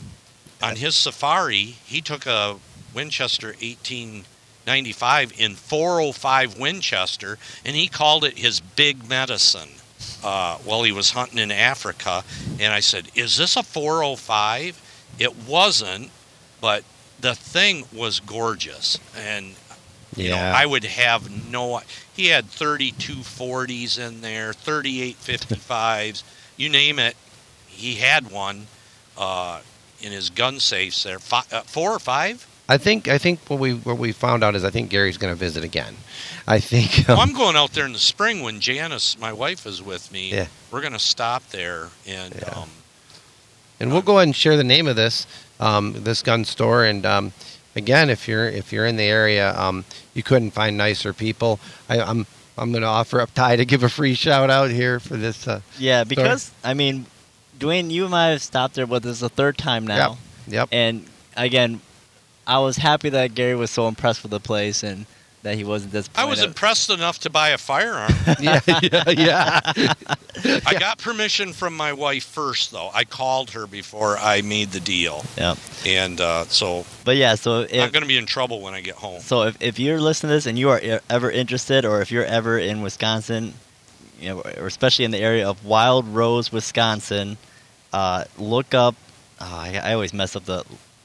[0.62, 2.56] On his safari, he took a
[2.94, 9.68] Winchester 1895 in 405 Winchester, and he called it his big medicine
[10.24, 12.24] uh, while he was hunting in Africa.
[12.58, 14.80] And I said, Is this a 405?
[15.18, 16.10] It wasn't,
[16.60, 16.84] but
[17.20, 18.98] the thing was gorgeous.
[19.16, 19.54] And
[20.16, 21.80] you know, I would have no.
[22.14, 26.22] He had 32 40s in there, 38 55s,
[26.56, 27.16] you name it.
[27.66, 28.66] He had one
[29.18, 29.60] uh,
[30.00, 31.18] in his gun safes there.
[31.18, 32.46] Fi uh, four or five?
[32.68, 35.32] I think I think what we what we found out is I think Gary's going
[35.32, 35.96] to visit again.
[36.48, 37.04] I think.
[37.08, 40.10] Well, um, I'm going out there in the spring when Janice, my wife, is with
[40.10, 40.30] me.
[40.30, 40.46] Yeah.
[40.70, 42.34] We're going to stop there and.
[42.34, 42.48] Yeah.
[42.48, 42.70] Um,
[43.80, 45.26] and we'll go ahead and share the name of this
[45.60, 46.84] um, this gun store.
[46.84, 47.32] And um,
[47.74, 49.84] again, if you're if you're in the area, um,
[50.14, 51.60] you couldn't find nicer people.
[51.88, 52.26] I, I'm
[52.58, 55.46] I'm going to offer up Ty to give a free shout out here for this.
[55.46, 57.06] Uh, Yeah, because I mean,
[57.58, 60.68] Duane, you and I have stopped there but this is the third time now, yep.
[60.72, 61.80] and again,
[62.46, 65.06] I was happy that Gary was so impressed with the place and
[65.46, 66.28] that he wasn't I disappointed.
[66.30, 68.12] was impressed enough to buy a firearm.
[68.40, 69.60] yeah, yeah, yeah.
[70.66, 72.90] I got permission from my wife first, though.
[72.92, 75.54] I called her before I made the deal, Yeah,
[75.86, 78.80] and uh, so but yeah, so if, I'm going to be in trouble when I
[78.80, 79.20] get home.
[79.20, 82.24] so if, if you're listening to this and you are ever interested, or if you're
[82.24, 83.54] ever in Wisconsin,
[84.20, 87.36] you know, or especially in the area of Wild Rose, Wisconsin,
[87.92, 88.94] uh, look up.
[89.40, 90.64] Uh, I, I always mess up the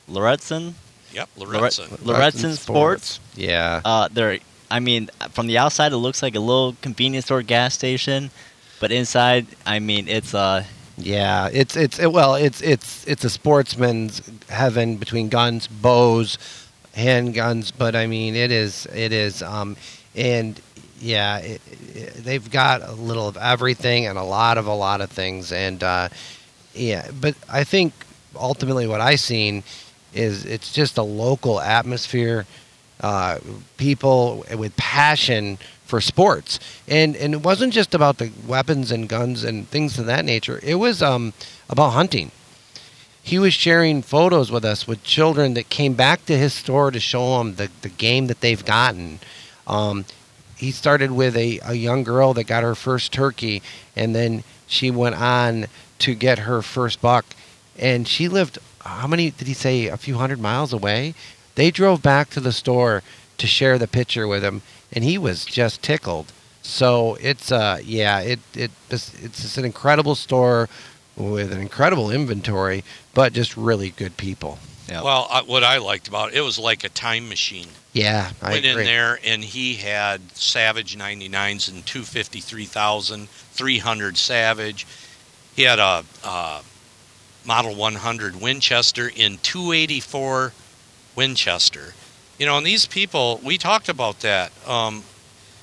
[0.09, 0.73] Loretzen.
[1.13, 1.87] Yep, Lore- Lorenzen.
[2.03, 3.19] Loretzen Sports.
[3.35, 3.81] Yeah.
[3.83, 4.39] Uh, they're,
[4.69, 8.31] I mean, from the outside, it looks like a little convenience store gas station,
[8.79, 10.63] but inside, I mean, it's uh,
[10.97, 16.37] Yeah, it's it's it, well, it's it's it's a sportsman's heaven between guns, bows,
[16.95, 17.71] handguns.
[17.77, 19.75] But I mean, it is it is, um,
[20.15, 20.59] and
[20.99, 21.61] yeah, it,
[21.95, 25.51] it, they've got a little of everything and a lot of a lot of things.
[25.51, 26.09] And uh,
[26.73, 27.93] yeah, but I think
[28.35, 29.63] ultimately what I've seen
[30.13, 32.45] is it's just a local atmosphere,
[33.01, 33.39] uh,
[33.77, 39.43] people with passion for sports, and and it wasn't just about the weapons and guns
[39.43, 40.59] and things of that nature.
[40.63, 41.33] It was um,
[41.69, 42.31] about hunting.
[43.23, 46.99] He was sharing photos with us with children that came back to his store to
[46.99, 49.19] show them the, the game that they've gotten.
[49.67, 50.05] Um,
[50.57, 53.61] he started with a, a young girl that got her first turkey,
[53.95, 55.67] and then she went on
[55.99, 57.25] to get her first buck.
[57.77, 61.13] And she lived, how many did he say, a few hundred miles away?
[61.55, 63.03] They drove back to the store
[63.37, 66.31] to share the picture with him, and he was just tickled.
[66.61, 70.69] So it's, uh, yeah, it, it, it's, it's just an incredible store
[71.17, 72.83] with an incredible inventory,
[73.13, 74.59] but just really good people.
[74.87, 75.01] yeah.
[75.03, 77.67] Well, uh, what I liked about it, it was like a time machine.
[77.93, 78.81] Yeah, I Went agree.
[78.83, 84.87] in there and he had Savage 99s and 250-3000, 300 Savage.
[85.55, 86.61] He had a, uh
[87.45, 90.53] Model 100 Winchester in 284
[91.15, 91.93] Winchester.
[92.37, 94.51] You know, and these people, we talked about that.
[94.67, 95.03] Um,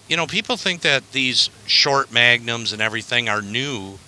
[0.08, 3.98] you know, people think that these short magnums and everything are new.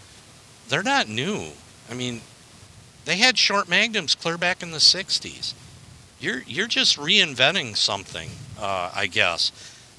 [0.69, 1.49] They're not new.
[1.91, 2.21] I mean,
[3.05, 5.55] they had short magnums clear back in the 60s.
[6.21, 9.53] You're you're just reinventing something, uh, I guess.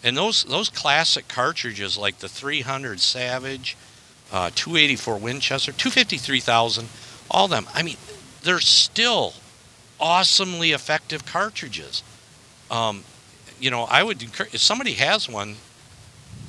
[0.04, 3.76] And those those classic cartridges like the 300 Savage,
[4.32, 6.86] uh, 284 Winchester, 250-3000,
[7.32, 7.66] all them.
[7.74, 7.98] I mean,
[8.44, 9.34] they're still
[10.00, 12.04] awesomely effective cartridges.
[12.70, 13.04] Um,
[13.60, 15.56] you know, I would encourage if somebody has one,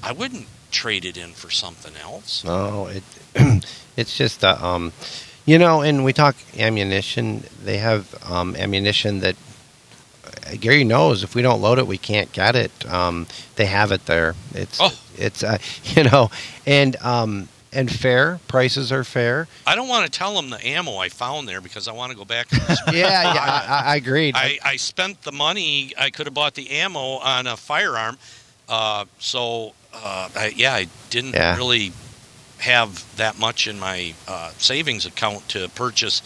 [0.02, 2.44] I wouldn't trade it in for something else.
[2.44, 3.02] No, it
[3.96, 4.92] it's just uh, um,
[5.44, 7.44] you know, and we talk ammunition.
[7.62, 9.36] They have um, ammunition that
[10.46, 12.70] uh, Gary knows if we don't load it, we can't get it.
[12.90, 13.26] Um,
[13.56, 14.34] they have it there.
[14.54, 14.92] It's Oh.
[15.18, 16.30] it's uh, you know,
[16.66, 19.48] and um, and fair prices are fair.
[19.66, 22.16] I don't want to tell them the ammo I found there because I want to
[22.18, 22.48] go back.
[22.52, 22.62] And
[22.96, 24.34] Yeah, yeah, I, I- agreed.
[24.36, 25.92] I, I spent the money.
[25.98, 28.18] I could have bought the ammo on a firearm.
[28.68, 31.56] Uh, so, uh, I, yeah, I didn't Yeah.
[31.56, 31.92] really
[32.58, 36.22] have that much in my uh, savings account to purchase.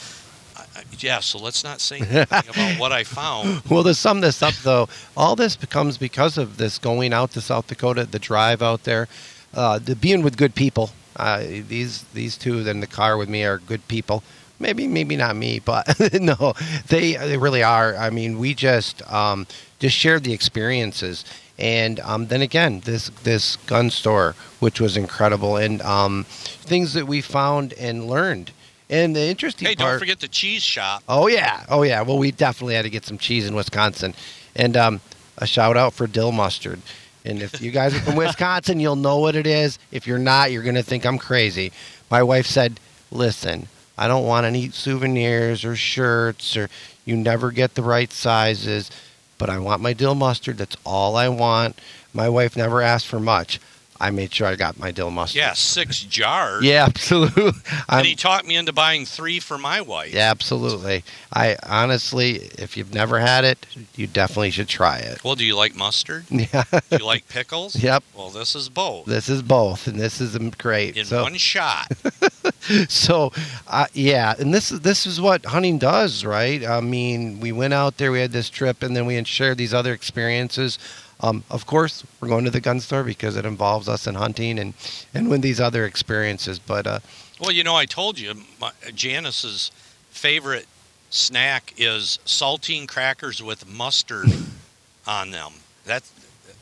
[0.98, 3.62] Yeah, so let's not say anything about what I found.
[3.70, 7.40] Well, to sum this up, though, all this becomes because of this going out to
[7.40, 9.09] South Dakota, the drive out there,
[9.55, 10.90] uh, the being with good people.
[11.16, 11.38] Uh,
[11.68, 14.22] these these two in the car with me are good people.
[14.59, 15.86] Maybe maybe not me, but
[16.20, 16.55] no,
[16.88, 17.94] they they really are.
[17.97, 19.47] I mean, we just um,
[19.78, 21.24] just shared the experiences,
[21.59, 27.06] and um, then again, this this gun store, which was incredible, and um, things that
[27.06, 28.52] we found and learned.
[28.88, 29.90] And the interesting Hey, part.
[29.90, 31.02] don't forget the cheese shop.
[31.09, 32.01] Oh yeah, oh yeah.
[32.02, 34.14] Well, we definitely had to get some cheese in Wisconsin,
[34.55, 35.01] and um,
[35.38, 36.80] a shout out for dill mustard.
[37.27, 39.78] And if you guys are from Wisconsin, you'll know what it is.
[39.90, 41.73] If you're not, you're gonna think I'm crazy.
[42.11, 42.78] My wife said,
[43.11, 46.69] "Listen, I don't want any souvenirs or shirts, or
[47.05, 48.90] you never get the right sizes.
[49.39, 50.57] but I want my dill mustard.
[50.57, 51.78] That's all I want.
[52.15, 53.61] My wife never asked for much.
[54.01, 55.39] I made sure I got my dill mustard.
[55.39, 56.64] Yeah, six jars.
[56.64, 57.43] Yeah, absolutely.
[57.89, 60.12] I'm- And he talked me into buying three for my wife.
[60.14, 61.05] yeah, absolutely.
[61.32, 63.66] I honestly, if you've never had it,
[63.97, 65.23] you definitely should try it.
[65.24, 66.24] Well, do you like mustard?
[66.31, 66.64] Yeah.
[66.90, 67.77] Do you like pickles?
[67.77, 68.05] Yep.
[68.14, 70.97] Well, this is both This is both, and this is um, great.
[70.97, 71.90] in so, one shot.
[72.89, 73.32] so
[73.66, 76.64] uh, yeah, and this is this is what hunting does, right?
[76.64, 79.74] I mean, we went out there, we had this trip, and then we shared these
[79.74, 80.78] other experiences.
[81.20, 84.59] Um, of course, we're going to the gun store because it involves us in hunting
[84.59, 84.74] and
[85.14, 86.59] and with these other experiences.
[86.59, 86.98] But uh,
[87.40, 89.70] Well, you know, I told you, my, Janice's
[90.10, 90.66] favorite
[91.10, 94.28] snack is saltine crackers with mustard
[95.06, 95.52] on them.
[95.84, 96.12] That's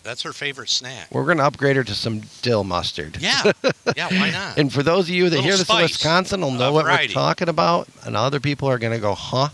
[0.05, 1.09] that's her favorite snack.
[1.11, 3.17] we're going to upgrade her to some dill mustard.
[3.21, 3.53] Yeah,
[3.97, 4.09] yeah.
[4.09, 4.59] Why not?
[4.59, 7.09] And for those of you that hear this in Wisconsin, will know what variety.
[7.09, 9.49] we're talking about, and other people are going to go, "Huh?"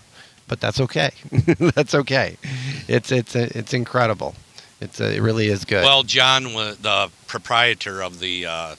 [0.48, 1.10] But that's okay.
[1.58, 2.36] that's okay.
[2.88, 4.34] It's it's it's incredible.
[4.80, 5.84] It's uh, it really is good.
[5.84, 8.74] Well, John, the proprietor of the uh,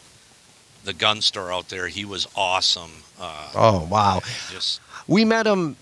[0.84, 2.92] the gun store out there, he was awesome.
[3.20, 4.22] Uh, oh wow,
[4.52, 5.76] just we met him.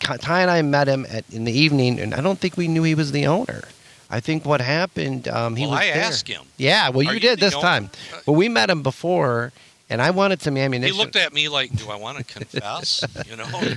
[0.00, 2.82] Ty and I met him at, in the evening, and I don't think we knew
[2.82, 3.62] he was the owner.
[4.08, 5.96] I think what happened, um, he well, was I there.
[5.96, 6.42] asked him.
[6.56, 7.62] Yeah, well, you you did this owner?
[7.62, 7.90] time.
[8.24, 9.52] But we met him before,
[9.90, 10.94] and I wanted some ammunition.
[10.94, 13.74] He looked at me like, "Do I want to confess?" you know.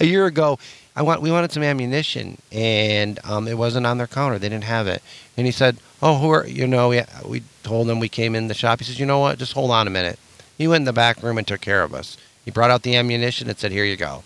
[0.00, 0.58] a year ago,
[0.94, 4.38] I want we wanted some ammunition, and um, it wasn't on their counter.
[4.38, 5.02] They didn't have it,
[5.36, 8.48] and he said, "Oh, who are you know?" We, we told him we came in
[8.48, 8.78] the shop.
[8.80, 9.38] He says, "You know what?
[9.38, 10.18] Just hold on a minute."
[10.58, 12.16] He went in the back room and took care of us.
[12.44, 14.22] He brought out the ammunition and said, "Here you go."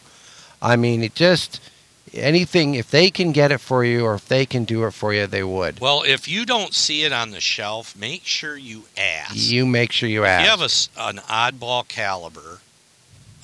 [0.61, 1.61] I mean, it just
[2.15, 5.13] anything if they can get it for you or if they can do it for
[5.15, 5.79] you, they would.
[5.81, 9.35] Well, if you don't see it on the shelf, make sure you ask.
[9.37, 10.45] You make sure you If ask.
[10.45, 10.61] you have
[11.09, 12.61] a an oddball caliber,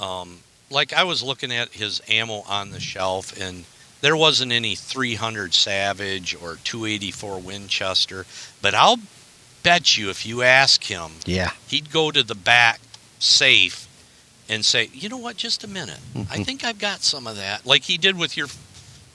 [0.00, 0.38] um,
[0.72, 3.64] like I was looking at his ammo on the shelf, and
[4.00, 8.26] there wasn't any 300 Savage or 284 Winchester,
[8.60, 8.98] but I'll
[9.62, 11.50] bet you if you ask him, yeah.
[11.68, 12.80] he'd go to the back
[13.18, 13.88] safe
[14.48, 15.36] and say, "You know what?
[15.36, 16.00] Just a minute.
[16.30, 18.48] I think I've got some of that." Like he did with your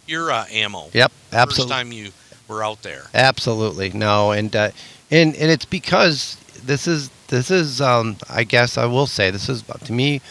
[0.07, 0.89] your uh, ammo.
[0.93, 1.11] Yep.
[1.33, 1.63] absolutely.
[1.63, 2.11] First time you
[2.47, 3.03] were out there.
[3.13, 4.71] Absolutely no, and uh,
[5.11, 9.49] and and it's because this is this is um, I guess I will say this
[9.49, 10.21] is to me.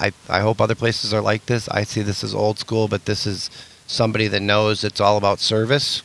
[0.00, 1.68] I I hope other places are like this.
[1.68, 3.50] I see this as old school, but this is
[3.86, 6.02] somebody that knows it's all about service,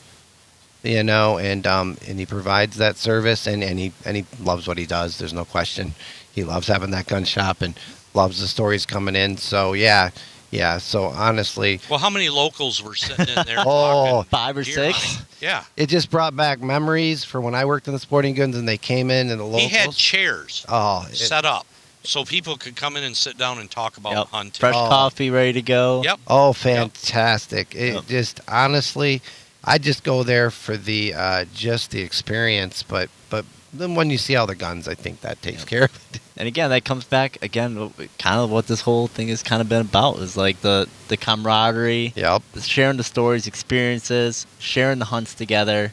[0.82, 4.66] you know, and um and he provides that service, and and he and he loves
[4.66, 5.18] what he does.
[5.18, 5.94] There's no question.
[6.34, 7.78] He loves having that gun shop and
[8.14, 9.36] loves the stories coming in.
[9.36, 10.10] So yeah,
[10.50, 10.78] yeah.
[10.78, 13.58] So honestly, Well, how many locals were sitting in there?
[13.66, 14.96] oh, five or six.
[14.98, 15.26] hunting?
[15.40, 15.64] Yeah.
[15.76, 18.78] it just brought back memories for when I worked in the sporting goods and they
[18.78, 19.62] came in and the locals.
[19.70, 21.66] He had chairs Oh, it- set up
[22.04, 24.26] so people could come in and sit down and talk about Yep.
[24.28, 24.60] hunting.
[24.60, 24.88] Fresh Oh.
[24.88, 26.02] coffee ready to go.
[26.04, 26.20] Yep.
[26.26, 27.74] oh, fantastic!
[27.74, 28.06] It Yep.
[28.08, 29.22] just honestly,
[29.64, 32.82] I just go there for the uh, just the experience.
[32.82, 35.68] But but then when you see all the guns, I think that takes Yep.
[35.68, 36.20] care of it.
[36.36, 39.68] And again, that comes back again, kind of what this whole thing has kind of
[39.68, 42.42] been about is like the the camaraderie, Yep.
[42.52, 45.92] the sharing the stories, experiences, sharing the hunts together.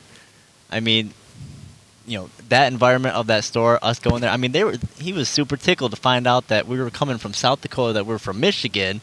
[0.71, 1.13] I mean,
[2.09, 4.31] you know, that environment of that store, us going there.
[4.31, 7.19] I mean, they were he was super tickled to find out that we were coming
[7.19, 8.99] from South Dakota, that we're from Michigan,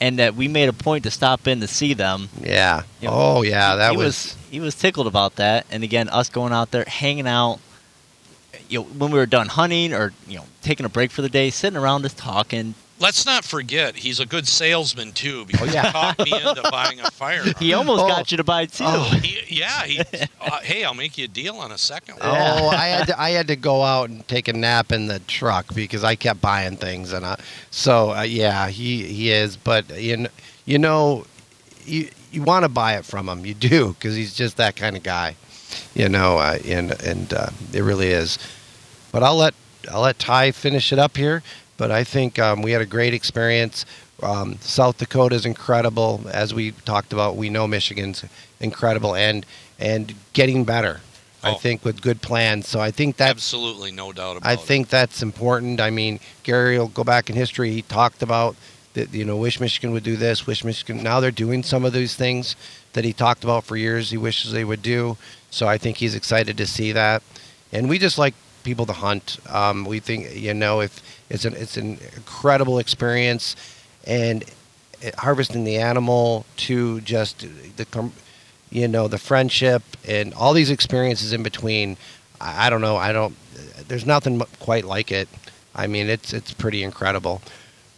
[0.00, 2.28] and that we made a point to stop in to see them.
[2.42, 2.82] Yeah.
[3.00, 4.36] You know, oh yeah, that he was.
[4.50, 5.66] he was tickled about that.
[5.70, 7.60] And again, us going out there, hanging out.
[8.68, 11.28] You know, when we were done hunting or you know taking a break for the
[11.28, 12.74] day, sitting around just talking.
[13.00, 15.86] Let's not forget, he's a good salesman too because Oh, yeah.
[15.86, 17.52] he talked me into buying a firearm.
[17.58, 18.08] He almost Oh.
[18.08, 18.84] got you to buy two.
[18.86, 19.04] Oh.
[19.22, 20.00] He- yeah, he,
[20.40, 22.28] uh, hey, I'll make you a deal on a second one.
[22.28, 22.58] Yeah.
[22.60, 25.20] Oh, I had to, I had to go out and take a nap in the
[25.20, 27.38] truck because I kept buying things, and I,
[27.70, 29.56] so uh, yeah, he he is.
[29.56, 30.28] But you know,
[30.66, 31.24] you know,
[31.84, 34.96] you you want to buy it from him, you do, because he's just that kind
[34.96, 35.36] of guy,
[35.94, 38.38] you know, uh, and and uh, it really is.
[39.12, 39.54] But I'll let
[39.90, 41.42] I'll let Ty finish it up here.
[41.78, 43.86] But I think um, we had a great experience.
[44.22, 47.36] Um, South Dakota is incredible, as we talked about.
[47.36, 48.24] We know Michigan's
[48.60, 49.46] incredible, and
[49.78, 51.00] and getting better.
[51.42, 51.54] I Oh.
[51.54, 52.66] think with good plans.
[52.66, 54.60] So I think that's Absolutely, no doubt about I it.
[54.60, 55.80] think that's important.
[55.80, 57.70] I mean, Gary will go back in history.
[57.72, 58.56] He talked about
[58.94, 59.14] that.
[59.14, 60.48] You know, wish Michigan would do this.
[60.48, 61.00] Wish Michigan.
[61.00, 62.56] Now they're doing some of these things
[62.94, 64.10] that he talked about for years.
[64.10, 65.16] He wishes they would do.
[65.52, 67.22] So I think he's excited to see that.
[67.72, 68.34] And we just like
[68.64, 69.36] people to hunt.
[69.48, 71.00] Um, we think you know if
[71.30, 73.56] it's an it's an incredible experience,
[74.06, 74.44] and
[75.18, 77.46] harvesting the animal to just
[77.76, 78.10] the
[78.70, 81.96] you know the friendship and all these experiences in between.
[82.40, 82.96] I, I don't know.
[82.96, 83.34] I don't.
[83.88, 85.28] There's nothing quite like it.
[85.74, 87.42] I mean, it's it's pretty incredible.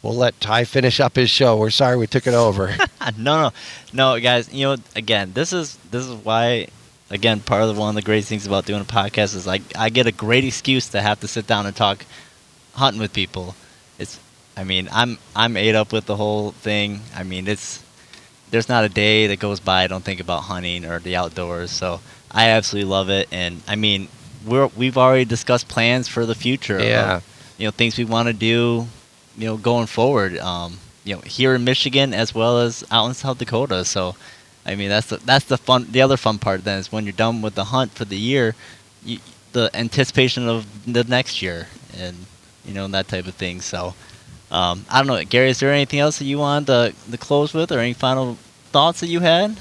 [0.03, 1.57] we'll let Ty finish up his show.
[1.57, 2.75] We're sorry we took it over.
[3.19, 3.53] no, no,
[3.93, 4.53] no, guys.
[4.53, 6.69] You know, again, this is this is why.
[7.13, 9.63] Again, part of the, one of the great things about doing a podcast is like
[9.77, 12.07] I get a great excuse to have to sit down and talk
[12.81, 13.55] hunting with people.
[13.99, 14.19] It's,
[14.57, 17.01] I mean, I'm I'm ate up with the whole thing.
[17.15, 17.85] I mean, it's
[18.51, 21.71] there's not a day that goes by I don't think about hunting or the outdoors.
[21.71, 22.01] So
[22.31, 24.09] I absolutely love it, and I mean,
[24.45, 26.81] we're we've already discussed plans for the future.
[26.81, 27.17] Yeah.
[27.17, 28.87] Of, you know, things we want to do.
[29.37, 30.37] You know, going forward.
[30.39, 33.85] Um, you know, here in Michigan as well as out in South Dakota.
[33.85, 34.17] So,
[34.67, 35.87] I mean, that's the that's the fun.
[35.91, 38.55] The other fun part then is when you're done with the hunt for the year,
[39.05, 39.19] you,
[39.53, 42.27] the anticipation of the next year, and
[42.65, 43.61] you know that type of thing.
[43.61, 43.95] So,
[44.51, 45.51] um, I don't know, Gary.
[45.51, 48.37] Is there anything else that you wanted to, to close with, or any final
[48.71, 49.59] thoughts that you had?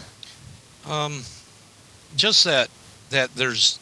[0.88, 1.24] Um,
[2.16, 2.70] just that
[3.10, 3.80] that there's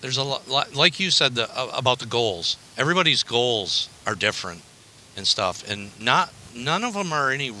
[0.00, 2.56] there's a lot, like you said the, about the goals.
[2.76, 4.62] Everybody's goals are different
[5.16, 7.52] and stuff, and not none of them are any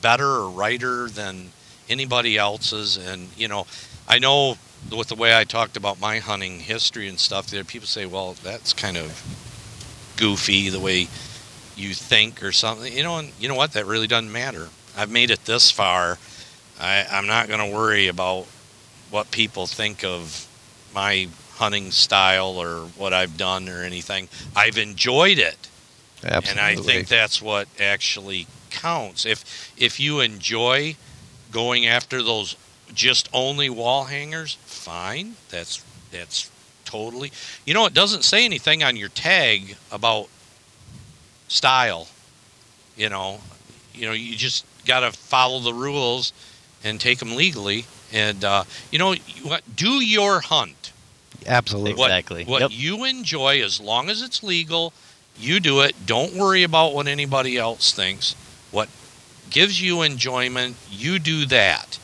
[0.00, 1.50] better or righter than
[1.88, 2.96] anybody else's.
[2.96, 3.66] And you know,
[4.08, 4.56] I know
[4.94, 8.34] with the way I talked about my hunting history and stuff, there people say, "Well,
[8.42, 9.45] that's kind of
[10.16, 11.08] goofy the way
[11.76, 13.72] you think or something." You know, and you know what?
[13.72, 14.68] That really doesn't matter.
[14.96, 16.18] I've made it this far.
[16.80, 18.46] I, I'm not going to worry about
[19.10, 20.46] what people think of
[20.94, 24.28] my hunting style or what I've done or anything.
[24.54, 25.68] I've enjoyed it.
[26.24, 26.50] Absolutely.
[26.50, 29.24] And I think that's what actually counts.
[29.26, 30.96] If if you enjoy
[31.50, 32.56] going after those
[32.92, 35.36] just only wall hangers, fine.
[35.50, 36.50] That's that's
[36.86, 37.30] totally.
[37.66, 40.28] You know, it doesn't say anything on your tag about
[41.48, 42.08] style.
[42.96, 43.40] You know,
[43.94, 46.32] you know, you just got to follow the rules
[46.82, 47.84] and take them legally.
[48.12, 49.62] And uh, you know, what?
[49.76, 50.92] Do your hunt.
[51.46, 51.94] Absolutely.
[51.94, 52.44] What, Exactly.
[52.44, 52.70] What Yep.
[52.72, 54.92] you enjoy, as long as it's legal,
[55.38, 55.94] you do it.
[56.06, 58.34] Don't worry about what anybody else thinks.
[58.70, 58.88] What
[59.50, 61.98] gives you enjoyment, you do that.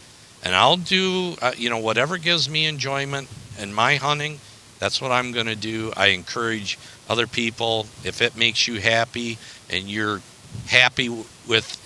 [0.44, 3.28] And I'll do, uh, you know, whatever gives me enjoyment
[3.58, 4.40] in my hunting.
[4.82, 5.92] That's what I'm going to do.
[5.96, 6.76] I encourage
[7.08, 7.86] other people.
[8.02, 9.38] If it makes you happy
[9.70, 10.20] and you're
[10.66, 11.78] happy with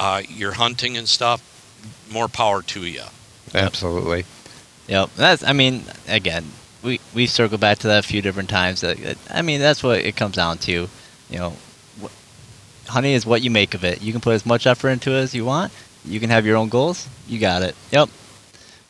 [0.00, 1.42] uh, your hunting and stuff,
[2.10, 3.02] more power to you.
[3.54, 4.24] Absolutely.
[4.88, 5.10] Yep.
[5.16, 5.44] That's.
[5.44, 6.46] I mean, again,
[6.82, 8.80] we we circle back to that a few different times.
[8.80, 10.88] That that- I mean, that's what it comes down to.
[11.28, 11.52] You know,
[12.86, 14.00] honey is what you make of it.
[14.00, 15.74] You can put as much effort into it as you want.
[16.06, 17.06] You can have your own goals.
[17.28, 17.76] You got it.
[17.92, 18.08] Yep.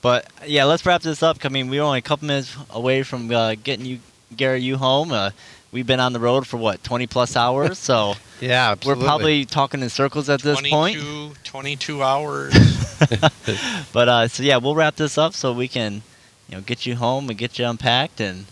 [0.05, 1.39] But yeah, let's wrap this up.
[1.45, 4.01] I mean, we're only a couple minutes away from uh, getting you,
[4.37, 5.13] Gary, you home.
[5.13, 5.31] Uh,
[5.73, 7.79] we've been on the road for what, 20 plus hours.
[7.79, 10.99] So Yeah, we're probably talking in circles at this point.
[10.99, 12.55] 22, 22 hours.
[13.95, 16.03] But uh, so yeah, we'll wrap this up so we can,
[16.51, 18.45] you know, get you home and get you unpacked and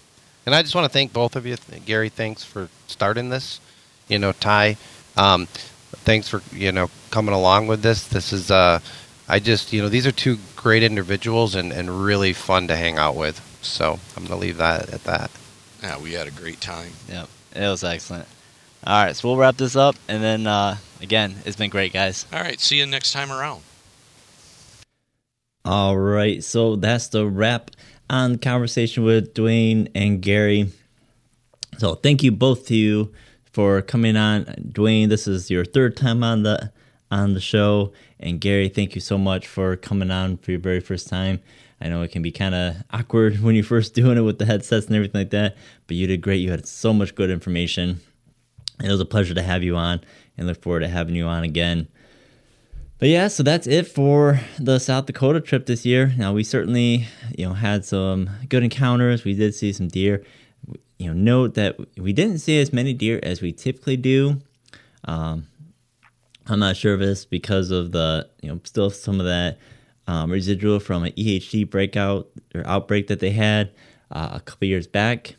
[0.46, 2.08] And I just want to thank both of you, Gary.
[2.08, 3.60] Thanks for starting this.
[4.08, 4.78] You know, Ty,
[5.18, 5.48] um,
[6.04, 8.08] thanks for you know coming along with this.
[8.08, 8.80] This is, uh,
[9.28, 12.98] I just you know these are two great individuals and and really fun to hang
[12.98, 13.40] out with.
[13.62, 15.30] So I'm gonna leave that at that.
[15.82, 16.92] yeah, we had a great time.
[17.08, 18.26] Yep, it was excellent.
[18.84, 22.26] All right, so we'll wrap this up, and then uh, again, it's been great, guys.
[22.32, 23.62] All right, see you next time around.
[25.64, 27.70] All right, so that's the wrap
[28.10, 30.70] on the conversation with Duane and Gary.
[31.78, 33.12] So thank you both to you
[33.52, 35.08] for coming on, Duane.
[35.08, 36.72] This is your third time on the
[37.12, 40.80] on the show, and Gary, thank you so much for coming on for your very
[40.80, 41.40] first time.
[41.78, 44.46] I know it can be kind of awkward when you're first doing it with the
[44.46, 45.56] headsets and everything like that,
[45.86, 46.40] but you did great.
[46.40, 48.00] You had so much good information.
[48.82, 50.00] It was a pleasure to have you on,
[50.38, 51.86] and look forward to having you on again.
[52.98, 56.14] But yeah, so that's it for the South Dakota trip this year.
[56.16, 59.24] Now we certainly, you know, had some good encounters.
[59.24, 60.24] We did see some deer.
[60.98, 64.40] You know, note that we didn't see as many deer as we typically do.
[65.04, 65.48] Um,
[66.46, 69.58] I'm not sure if it's because of the, you know, still some of that
[70.06, 73.72] um, residual from an EHD breakout or outbreak that they had
[74.10, 75.36] uh, a couple years back.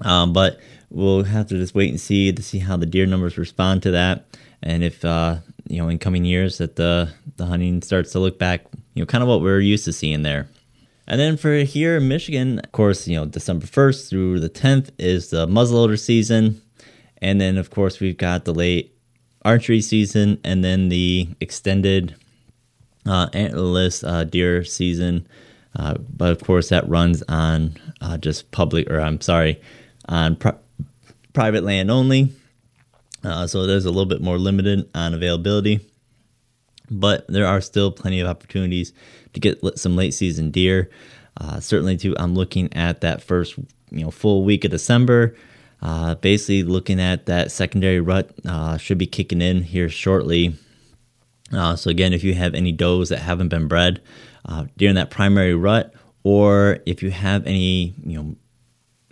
[0.00, 0.60] Um, but
[0.90, 3.92] we'll have to just wait and see to see how the deer numbers respond to
[3.92, 4.26] that,
[4.62, 5.36] and if uh,
[5.68, 9.06] you know in coming years that the the hunting starts to look back, you know,
[9.06, 10.48] kind of what we're used to seeing there.
[11.06, 14.90] And then for here in Michigan, of course, you know, December 1st through the 10th
[14.98, 16.60] is the muzzleloader season.
[17.22, 18.95] And then, of course, we've got the late
[19.46, 22.14] archery season and then the extended
[23.06, 25.26] uh, antlerless uh, deer season.
[25.74, 29.60] Uh, but of course, that runs on uh, just public, or I'm sorry,
[30.08, 30.58] on pri-
[31.32, 32.32] private land only.
[33.22, 35.80] Uh, so there's a little bit more limited on availability.
[36.90, 38.92] But there are still plenty of opportunities
[39.32, 40.90] to get some late season deer.
[41.38, 43.58] Uh, certainly, too, I'm looking at that first
[43.90, 45.36] you know full week of December.
[45.86, 50.52] Uh, basically, looking at that secondary rut uh, should be kicking in here shortly.
[51.52, 54.02] Uh, so again, if you have any does that haven't been bred
[54.46, 55.94] uh, during that primary rut,
[56.24, 58.36] or if you have any you know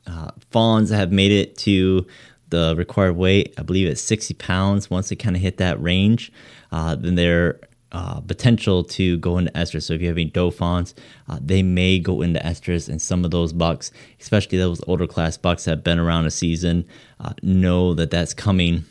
[0.09, 2.05] uh, fawns that have made it to
[2.49, 4.91] the required weight, I believe it's 60 pounds.
[4.91, 6.33] Once they kind of hit that range,
[6.73, 7.61] uh, then they're
[7.95, 9.85] uh, potential to go into estrus.
[9.85, 10.97] So if you have any fawns,
[11.29, 15.37] uh, they may go into estrus, and some of those bucks, especially those older class
[15.37, 16.87] bucks that have been around a season,
[17.21, 18.85] uh, know that that's coming.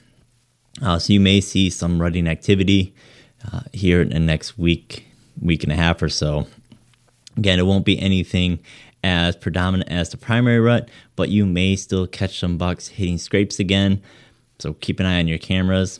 [0.81, 2.95] Uh, so you may see some rutting activity
[3.51, 5.05] uh, here in the next week,
[5.41, 6.47] week and a half or so.
[7.35, 8.59] Again, it won't be anything
[9.03, 13.59] as predominant as the primary rut, but you may still catch some bucks hitting scrapes
[13.59, 14.01] again.
[14.59, 15.99] So keep an eye on your cameras,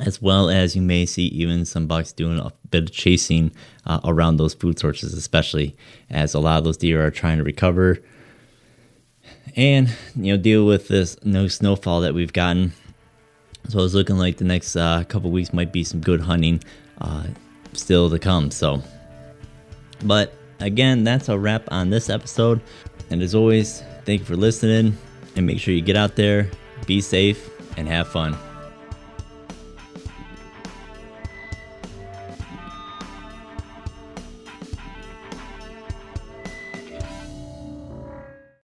[0.00, 3.52] as well as you may see even some bucks doing a bit of chasing
[3.86, 5.76] uh, around those food sources, especially
[6.08, 8.00] as a lot of those deer are trying to recover
[9.56, 12.72] and you know deal with this no snowfall that we've gotten.
[13.68, 16.62] So it's looking like the next uh, couple weeks might be some good hunting
[17.00, 17.24] uh,
[17.72, 18.50] still to come.
[18.50, 18.82] So,
[20.04, 22.60] but again, that's a wrap on this episode.
[23.10, 24.96] And as always, thank you for listening
[25.36, 26.50] and make sure you get out there,
[26.86, 28.36] be safe, and have fun.